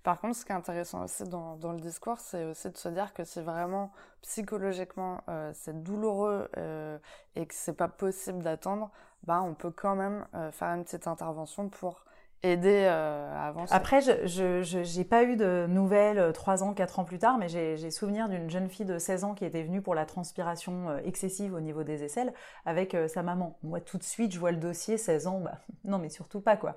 Par 0.04 0.20
contre, 0.20 0.36
ce 0.36 0.46
qui 0.46 0.52
est 0.52 0.56
intéressant 0.56 1.04
aussi 1.04 1.24
dans, 1.24 1.58
le 1.72 1.80
discours, 1.80 2.20
c'est 2.20 2.44
aussi 2.44 2.70
de 2.70 2.78
se 2.78 2.90
dire 2.90 3.14
que 3.14 3.24
si 3.24 3.40
vraiment 3.40 3.92
psychologiquement 4.22 5.22
euh, 5.30 5.52
c'est 5.54 5.82
douloureux 5.82 6.50
euh, 6.58 6.98
et 7.36 7.46
que 7.46 7.54
c'est 7.54 7.74
pas 7.74 7.88
possible 7.88 8.44
d'attendre, 8.44 8.92
bah 9.24 9.42
on 9.42 9.54
peut 9.54 9.72
quand 9.72 9.96
même 9.96 10.26
euh, 10.36 10.52
faire 10.52 10.70
une 10.70 10.84
petite 10.84 11.08
intervention 11.08 11.70
pour 11.70 12.04
aider 12.44 12.86
euh, 12.86 13.34
à 13.36 13.48
avancer. 13.48 13.74
Après, 13.74 14.02
je 14.02 14.98
n'ai 14.98 15.04
pas 15.06 15.24
eu 15.24 15.36
de 15.36 15.66
nouvelles 15.68 16.20
euh, 16.20 16.32
trois 16.32 16.62
ans, 16.62 16.74
quatre 16.74 17.00
ans 17.00 17.06
plus 17.06 17.18
tard, 17.18 17.38
mais 17.38 17.48
j'ai 17.48 17.92
souvenir 17.92 18.28
d'une 18.30 18.50
jeune 18.50 18.70
fille 18.70 18.86
de 18.86 18.98
16 18.98 19.24
ans 19.24 19.34
qui 19.34 19.46
était 19.46 19.64
venue 19.64 19.82
pour 19.82 19.96
la 19.96 20.06
transpiration 20.06 20.90
euh, 20.90 20.98
excessive 21.06 21.54
au 21.54 21.62
niveau 21.62 21.84
des 21.84 22.04
aisselles 22.04 22.34
avec 22.66 22.96
sa 23.08 23.24
maman. 23.24 23.58
Moi, 23.64 23.80
tout 23.80 23.98
de 23.98 24.04
suite, 24.04 24.34
je 24.34 24.40
vois 24.40 24.52
le 24.52 24.58
dossier, 24.58 24.98
16 24.98 25.28
ans, 25.28 25.40
bah 25.40 25.60
non, 25.86 25.98
mais 25.98 26.10
surtout 26.10 26.42
pas 26.42 26.58
quoi. 26.58 26.76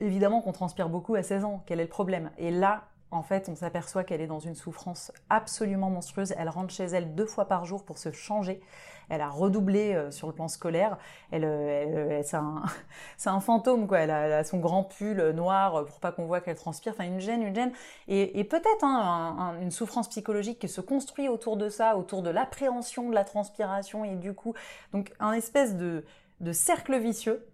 Évidemment 0.00 0.40
qu'on 0.40 0.52
transpire 0.52 0.88
beaucoup 0.88 1.16
à 1.16 1.22
16 1.22 1.44
ans, 1.44 1.62
quel 1.66 1.80
est 1.80 1.84
le 1.84 1.88
problème? 1.88 2.30
Et 2.38 2.50
là, 2.50 2.84
en 3.10 3.22
fait, 3.22 3.48
on 3.48 3.54
s'aperçoit 3.54 4.04
qu'elle 4.04 4.20
est 4.20 4.26
dans 4.26 4.38
une 4.38 4.54
souffrance 4.54 5.12
absolument 5.30 5.88
monstrueuse. 5.88 6.34
Elle 6.36 6.48
rentre 6.48 6.72
chez 6.74 6.84
elle 6.84 7.14
deux 7.14 7.26
fois 7.26 7.46
par 7.46 7.64
jour 7.64 7.84
pour 7.84 7.98
se 7.98 8.12
changer. 8.12 8.60
Elle 9.08 9.22
a 9.22 9.30
redoublé 9.30 9.94
euh, 9.94 10.10
sur 10.10 10.26
le 10.26 10.34
plan 10.34 10.48
scolaire. 10.48 10.98
Elle, 11.30 11.44
euh, 11.44 12.22
c'est 13.16 13.30
un, 13.30 13.40
fantôme 13.40 13.86
quoi. 13.86 14.00
Elle 14.00 14.10
a, 14.10 14.44
son 14.44 14.58
grand 14.58 14.84
pull 14.84 15.30
noir 15.30 15.86
pour 15.86 16.00
pas 16.00 16.12
qu'on 16.12 16.26
voit 16.26 16.40
qu'elle 16.40 16.56
transpire. 16.56 16.92
Enfin, 16.92 17.04
une 17.04 17.20
gêne, 17.20 17.42
une 17.42 17.54
gêne, 17.54 17.72
et, 18.08 18.44
peut-être 18.44 18.84
hein, 18.84 19.54
une 19.60 19.70
souffrance 19.70 20.08
psychologique 20.08 20.58
qui 20.58 20.68
se 20.68 20.80
construit 20.80 21.28
autour 21.28 21.56
de 21.56 21.68
ça, 21.68 21.96
autour 21.96 22.22
de 22.22 22.30
l'appréhension 22.30 23.08
de 23.08 23.14
la 23.14 23.24
transpiration 23.24 24.04
et 24.04 24.16
du 24.16 24.34
coup, 24.34 24.54
donc 24.92 25.12
un 25.20 25.32
espèce 25.32 25.76
de, 25.76 26.04
cercle 26.52 26.98
vicieux 26.98 27.46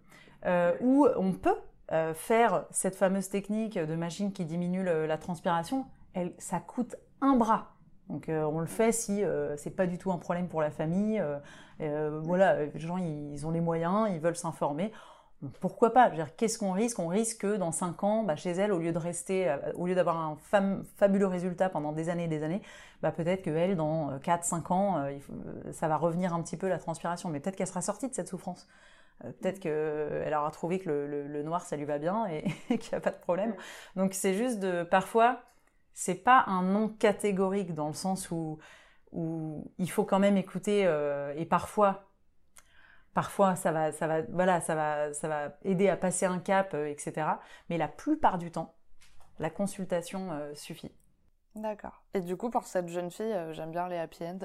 euh, 0.45 0.73
où 0.81 1.07
on 1.17 1.31
peut 1.31 1.55
euh, 1.91 2.15
faire 2.15 2.65
cette 2.71 2.95
fameuse 2.95 3.29
technique 3.29 3.77
de 3.77 3.95
machine 3.95 4.31
qui 4.31 4.43
diminue 4.43 4.83
la 4.83 5.17
transpiration, 5.17 5.85
ça 6.39 6.59
coûte 6.59 6.95
un 7.21 7.35
bras. 7.35 7.73
Donc 8.09 8.29
euh, 8.29 8.43
on 8.43 8.59
le 8.59 8.65
fait 8.65 8.91
si 8.91 9.23
euh, 9.23 9.55
c'est 9.57 9.71
pas 9.71 9.85
du 9.85 9.97
tout 9.97 10.11
un 10.11 10.17
problème 10.17 10.47
pour 10.47 10.61
la 10.61 10.71
famille. 10.71 11.21
voilà, 11.79 12.65
les 12.65 12.79
gens 12.79 12.97
ils 12.97 13.45
ont 13.45 13.51
les 13.51 13.61
moyens, 13.61 14.09
ils 14.11 14.19
veulent 14.19 14.35
s'informer. 14.35 14.91
Pourquoi 15.59 15.93
pas? 15.93 16.09
Qu'est-ce 16.37 16.57
qu'on 16.57 16.71
risque? 16.71 16.97
On 16.97 17.07
risque 17.07 17.41
que 17.41 17.57
dans 17.57 17.71
5 17.71 18.03
ans, 18.03 18.23
bah, 18.23 18.35
chez 18.35 18.51
elle, 18.51 18.71
au 18.71 18.79
lieu 18.79 18.91
de 18.91 18.97
rester, 18.97 19.55
au 19.75 19.85
lieu 19.85 19.93
d'avoir 19.93 20.17
un 20.17 20.37
fabuleux 20.95 21.27
résultat 21.27 21.69
pendant 21.69 21.91
des 21.91 22.09
années 22.09 22.23
et 22.23 22.27
des 22.27 22.41
années, 22.41 22.61
bah, 23.03 23.11
peut-être 23.11 23.43
qu'elle, 23.43 23.75
dans 23.75 24.17
4-5 24.19 24.73
ans, 24.73 25.05
ça 25.71 25.87
va 25.87 25.97
revenir 25.97 26.33
un 26.33 26.41
petit 26.41 26.57
peu 26.57 26.67
la 26.67 26.79
transpiration. 26.79 27.29
Mais 27.29 27.39
peut-être 27.41 27.57
qu'elle 27.57 27.67
sera 27.67 27.81
sortie 27.81 28.07
de 28.07 28.15
cette 28.15 28.29
souffrance. 28.29 28.67
Euh, 29.23 29.31
peut-être 29.31 29.59
qu'elle 29.59 30.33
aura 30.33 30.51
trouvé 30.51 30.79
que 30.79 30.89
le, 30.89 31.43
noir, 31.43 31.61
ça 31.61 31.77
lui 31.77 31.85
va 31.85 31.97
bien 31.99 32.25
et, 32.27 32.43
qu'il 32.77 32.91
n'y 32.91 32.95
a 32.95 32.99
pas 32.99 33.11
de 33.11 33.19
problème. 33.19 33.55
Donc 33.95 34.13
c'est 34.13 34.33
juste 34.33 34.59
de... 34.59 34.83
Parfois, 34.83 35.41
c'est 35.93 36.23
pas 36.23 36.43
un 36.47 36.63
non 36.63 36.89
catégorique 36.89 37.73
dans 37.73 37.87
le 37.87 37.93
sens 37.93 38.31
où, 38.31 38.59
où 39.11 39.71
il 39.77 39.89
faut 39.89 40.03
quand 40.03 40.19
même 40.19 40.37
écouter 40.37 40.85
euh, 40.85 41.33
et 41.37 41.45
parfois 41.45 42.09
parfois 43.13 43.55
ça 43.55 43.71
va 43.71 43.93
ça 43.93 44.07
va 44.07 44.23
voilà 44.23 44.59
ça 44.59 44.75
va 44.75 45.13
ça 45.13 45.29
va 45.29 45.57
aider 45.63 45.87
à 45.87 45.95
passer 45.95 46.25
un 46.25 46.39
cap 46.39 46.73
euh, 46.73 46.87
etc 46.87 47.25
mais 47.69 47.77
la 47.77 47.87
plupart 47.87 48.37
du 48.37 48.51
temps 48.51 48.75
la 49.39 49.49
consultation 49.49 50.31
suffit 50.53 50.91
D'accord. 51.55 52.03
Et 52.13 52.19
du 52.19 52.35
coup, 52.35 52.49
pour 52.49 52.65
cette 52.65 52.89
jeune 52.89 53.09
fille, 53.09 53.31
euh, 53.31 53.53
j'aime 53.53 53.71
bien 53.71 53.87
les 53.87 53.97
happy 53.97 54.25
end. 54.25 54.39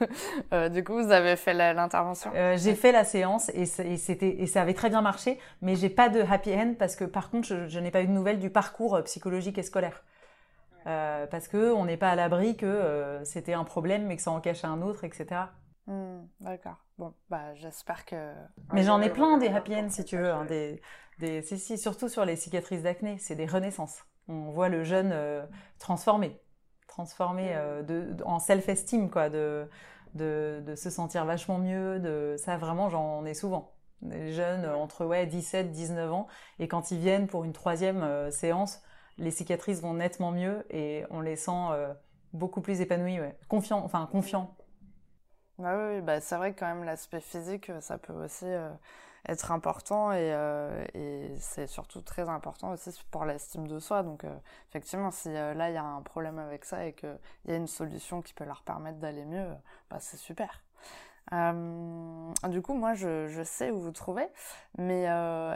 euh, 0.54 0.70
du 0.70 0.82
coup, 0.82 0.94
vous 0.94 1.10
avez 1.10 1.36
fait 1.36 1.52
l'intervention 1.52 2.32
euh, 2.34 2.56
J'ai 2.56 2.74
fait 2.74 2.90
la 2.90 3.04
séance 3.04 3.50
et, 3.50 3.66
c'était 3.66 4.40
et 4.40 4.46
ça 4.46 4.62
avait 4.62 4.72
très 4.72 4.88
bien 4.88 5.02
marché, 5.02 5.38
mais 5.60 5.76
j'ai 5.76 5.90
pas 5.90 6.08
de 6.08 6.22
happy 6.22 6.54
end 6.54 6.74
parce 6.78 6.96
que 6.96 7.04
par 7.04 7.28
contre, 7.30 7.46
je, 7.68 7.78
n'ai 7.78 7.90
pas 7.90 8.00
eu 8.00 8.06
de 8.06 8.12
nouvelles 8.12 8.38
du 8.38 8.48
parcours 8.48 8.98
psychologique 9.04 9.58
et 9.58 9.62
scolaire. 9.62 10.04
Parce 10.84 11.48
que 11.48 11.72
on 11.72 11.86
n'est 11.86 11.96
pas 11.96 12.10
à 12.10 12.14
l'abri 12.14 12.56
que 12.56 13.20
c'était 13.24 13.54
un 13.54 13.64
problème, 13.64 14.06
mais 14.06 14.16
que 14.16 14.22
ça 14.22 14.30
en 14.30 14.40
cachait 14.40 14.66
un 14.66 14.82
autre, 14.82 15.04
etc. 15.04 15.40
Hmm, 15.86 16.26
d'accord. 16.40 16.76
Bon, 16.98 17.14
bah 17.30 17.54
j'espère 17.54 18.04
que. 18.04 18.34
Mais 18.72 18.82
j'en 18.82 19.00
ai 19.00 19.08
plein 19.08 19.38
des 19.38 19.48
happy 19.48 19.74
end 19.74 19.88
si 19.88 20.04
tu 20.04 20.18
veux, 20.18 20.30
hein, 20.30 20.44
des, 20.44 20.82
des, 21.20 21.40
si, 21.40 21.58
si, 21.58 21.78
surtout 21.78 22.10
sur 22.10 22.26
les 22.26 22.36
cicatrices 22.36 22.82
d'acné, 22.82 23.16
c'est 23.18 23.34
des 23.34 23.46
renaissances. 23.46 24.04
On 24.28 24.50
voit 24.50 24.68
le 24.68 24.84
jeune 24.84 25.14
transformé 25.78 26.38
transformer 26.94 27.50
euh, 27.56 27.82
de, 27.82 28.22
en 28.24 28.38
self-esteem, 28.38 29.10
quoi, 29.10 29.28
de, 29.28 29.68
de, 30.14 30.62
de, 30.64 30.76
se 30.76 30.90
sentir 30.90 31.24
vachement 31.24 31.58
mieux. 31.58 31.98
De, 31.98 32.36
ça, 32.38 32.56
vraiment, 32.56 32.88
j'en 32.88 33.24
ai 33.24 33.34
souvent. 33.34 33.72
Des 34.02 34.32
jeunes 34.32 34.66
entre 34.66 35.04
ouais, 35.04 35.26
17, 35.26 35.72
19 35.72 36.12
ans, 36.12 36.26
et 36.58 36.68
quand 36.68 36.90
ils 36.90 36.98
viennent 36.98 37.26
pour 37.26 37.44
une 37.44 37.52
troisième 37.52 38.02
euh, 38.02 38.30
séance, 38.30 38.80
les 39.18 39.30
cicatrices 39.30 39.80
vont 39.80 39.94
nettement 39.94 40.30
mieux 40.30 40.66
et 40.70 41.04
on 41.10 41.20
les 41.20 41.36
sent 41.36 41.50
euh, 41.72 41.92
beaucoup 42.32 42.60
plus 42.60 42.80
épanouis, 42.80 43.18
ouais. 43.18 43.36
confiants, 43.48 43.82
enfin 43.82 44.06
confiants. 44.10 44.54
Bah 45.58 45.76
oui, 45.76 46.00
bah 46.00 46.20
c'est 46.20 46.36
vrai 46.36 46.52
que 46.52 46.60
quand 46.60 46.66
même 46.66 46.84
l'aspect 46.84 47.20
physique, 47.20 47.70
ça 47.80 47.96
peut 47.96 48.12
aussi 48.12 48.46
être 49.28 49.52
important 49.52 50.10
euh, 50.12 50.84
et, 50.94 51.34
c'est 51.38 51.66
surtout 51.66 52.00
très 52.00 52.28
important 52.28 52.72
aussi 52.72 52.90
pour 53.10 53.24
l'estime 53.24 53.66
de 53.66 53.78
soi. 53.78 54.02
Donc 54.02 54.24
euh, 54.24 54.34
effectivement, 54.68 55.10
si 55.10 55.28
euh, 55.28 55.54
là 55.54 55.70
il 55.70 55.74
y 55.74 55.78
a 55.78 55.84
un 55.84 56.02
problème 56.02 56.38
avec 56.38 56.64
ça 56.64 56.86
et 56.86 56.92
qu'il 56.92 57.18
y 57.46 57.52
a 57.52 57.56
une 57.56 57.66
solution 57.66 58.22
qui 58.22 58.34
peut 58.34 58.44
leur 58.44 58.62
permettre 58.62 58.98
d'aller 58.98 59.24
mieux, 59.24 59.46
bah, 59.90 59.98
c'est 60.00 60.16
super. 60.16 60.62
Du 61.32 62.62
coup, 62.62 62.74
moi, 62.74 62.94
je, 62.94 63.42
sais 63.44 63.70
où 63.70 63.80
vous 63.80 63.90
trouvez, 63.90 64.28
mais 64.78 65.04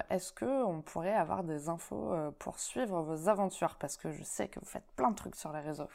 est-ce 0.09 0.33
que 0.33 0.65
on 0.65 0.81
pourrait 0.81 1.15
avoir 1.15 1.45
des 1.45 1.69
infos 1.69 2.15
pour 2.39 2.59
suivre 2.59 3.03
vos 3.03 3.29
aventures? 3.29 3.77
Parce 3.79 3.97
que 3.97 4.11
je 4.11 4.25
sais 4.25 4.49
que 4.49 4.59
vous 4.59 4.67
faites 4.67 4.91
plein 4.97 5.11
de 5.11 5.15
trucs 5.15 5.37
sur 5.37 5.53
les 5.53 5.61
réseaux. 5.61 5.89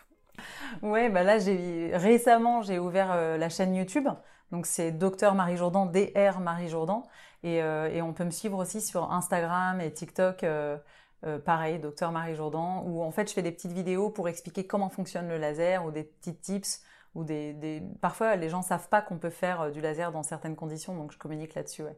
Ouais, 0.84 1.10
bah 1.10 1.24
là, 1.24 1.40
j'ai 1.40 1.92
récemment, 1.96 2.62
j'ai 2.62 2.80
ouvert 2.80 3.38
la 3.38 3.50
chaîne 3.50 3.76
YouTube. 3.76 4.08
Donc, 4.52 4.66
c'est 4.66 4.92
Docteur 4.92 5.36
Marie 5.36 5.58
Jourdan, 5.58 5.86
DR 5.86 6.40
Marie 6.40 6.70
Jourdan. 6.70 7.04
Et, 7.44 7.58
et, 7.58 8.02
on 8.02 8.14
peut 8.14 8.24
me 8.24 8.32
suivre 8.32 8.58
aussi 8.58 8.82
sur 8.82 9.12
Instagram 9.12 9.82
et 9.82 9.92
TikTok. 9.92 10.46
pareil, 11.44 11.80
Docteur 11.80 12.12
Marie 12.12 12.36
Jourdan, 12.36 12.84
où 12.86 13.02
en 13.02 13.12
fait 13.12 13.28
je 13.28 13.34
fais 13.34 13.42
des 13.42 13.52
petites 13.52 13.72
vidéos 13.72 14.10
pour 14.10 14.30
expliquer 14.30 14.66
comment 14.66 14.90
fonctionne 14.90 15.28
le 15.28 15.38
laser 15.38 15.84
ou 15.86 15.92
des 15.92 16.04
petits 16.04 16.36
tips 16.36 16.84
ou 17.16 17.24
des, 17.24 17.84
Parfois, 18.02 18.36
les 18.36 18.50
gens 18.50 18.62
savent 18.62 18.90
pas 18.90 19.02
qu'on 19.02 19.18
peut 19.18 19.30
faire 19.30 19.62
euh, 19.62 19.72
du 19.72 19.82
laser 19.82 20.12
dans 20.12 20.24
certaines 20.24 20.56
conditions, 20.56 20.96
donc 20.96 21.12
je 21.12 21.18
communique 21.18 21.56
là-dessus. 21.56 21.84
Ouais. 21.84 21.98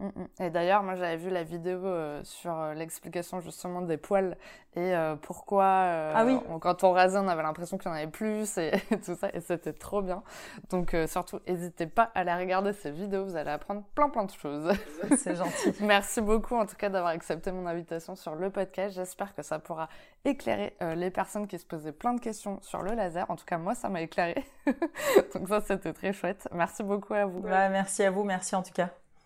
Mm, 0.00 0.06
mm. 0.06 0.44
Et 0.44 0.50
d'ailleurs, 0.50 0.82
moi 0.82 0.94
j'avais 0.96 1.18
vu 1.18 1.28
la 1.28 1.42
vidéo 1.42 1.84
euh, 1.84 2.20
sur 2.24 2.58
euh, 2.58 2.74
l'explication 2.74 3.40
justement 3.40 3.82
des 3.82 3.98
poils 3.98 4.36
et 4.74 4.94
euh, 4.94 5.14
pourquoi 5.16 5.64
ah 5.64 6.24
oui. 6.24 6.38
quand 6.60 6.84
on 6.84 6.92
rasait 6.92 7.18
on 7.18 7.26
avait 7.26 7.42
l'impression 7.42 7.76
qu'il 7.76 7.90
y 7.90 7.92
en 7.92 7.96
avait 7.96 8.06
plus 8.06 8.56
et, 8.56 8.70
tout 9.04 9.16
ça 9.16 9.28
et 9.34 9.40
c'était 9.40 9.72
trop 9.72 10.00
bien. 10.00 10.22
Donc 10.70 10.96
surtout 11.06 11.40
n'hésitez 11.46 11.86
pas 11.86 12.10
à 12.14 12.20
aller 12.20 12.32
regarder 12.32 12.72
ces 12.72 12.90
vidéos, 12.90 13.24
vous 13.24 13.36
allez 13.36 13.50
apprendre 13.50 13.82
plein 13.94 14.08
plein 14.08 14.24
de 14.24 14.30
choses. 14.30 14.72
C'est 15.18 15.34
gentil. 15.36 15.74
Merci 15.80 16.20
beaucoup 16.22 16.54
en 16.54 16.66
tout 16.66 16.76
cas 16.76 16.88
d'avoir 16.88 17.12
accepté 17.12 17.52
mon 17.52 17.66
invitation 17.66 18.14
sur 18.16 18.36
le 18.36 18.48
podcast. 18.48 18.94
J'espère 18.94 19.34
que 19.34 19.42
ça 19.42 19.58
pourra 19.58 19.88
éclairer 20.24 20.76
les 20.94 21.10
personnes 21.10 21.46
qui 21.46 21.58
se 21.58 21.66
posaient 21.66 21.92
plein 21.92 22.14
de 22.14 22.20
questions 22.20 22.58
sur 22.62 22.82
le 22.82 22.92
laser. 22.92 23.28
En 23.28 23.36
tout 23.36 23.44
cas 23.44 23.58
moi 23.58 23.74
ça 23.74 23.88
m'a 23.88 24.00
éclairé. 24.00 24.44
Donc 25.34 25.48
ça 25.48 25.60
c'était 25.60 25.92
très 25.92 26.12
chouette. 26.12 26.48
Merci 26.52 26.84
beaucoup 26.84 27.12
à 27.14 27.26
vous. 27.26 27.40
merci 27.42 28.04
à 28.04 28.10
vous, 28.10 28.22
merci 28.24 28.54
en 28.54 28.62
tout 28.62 28.72
cas. 28.72 28.90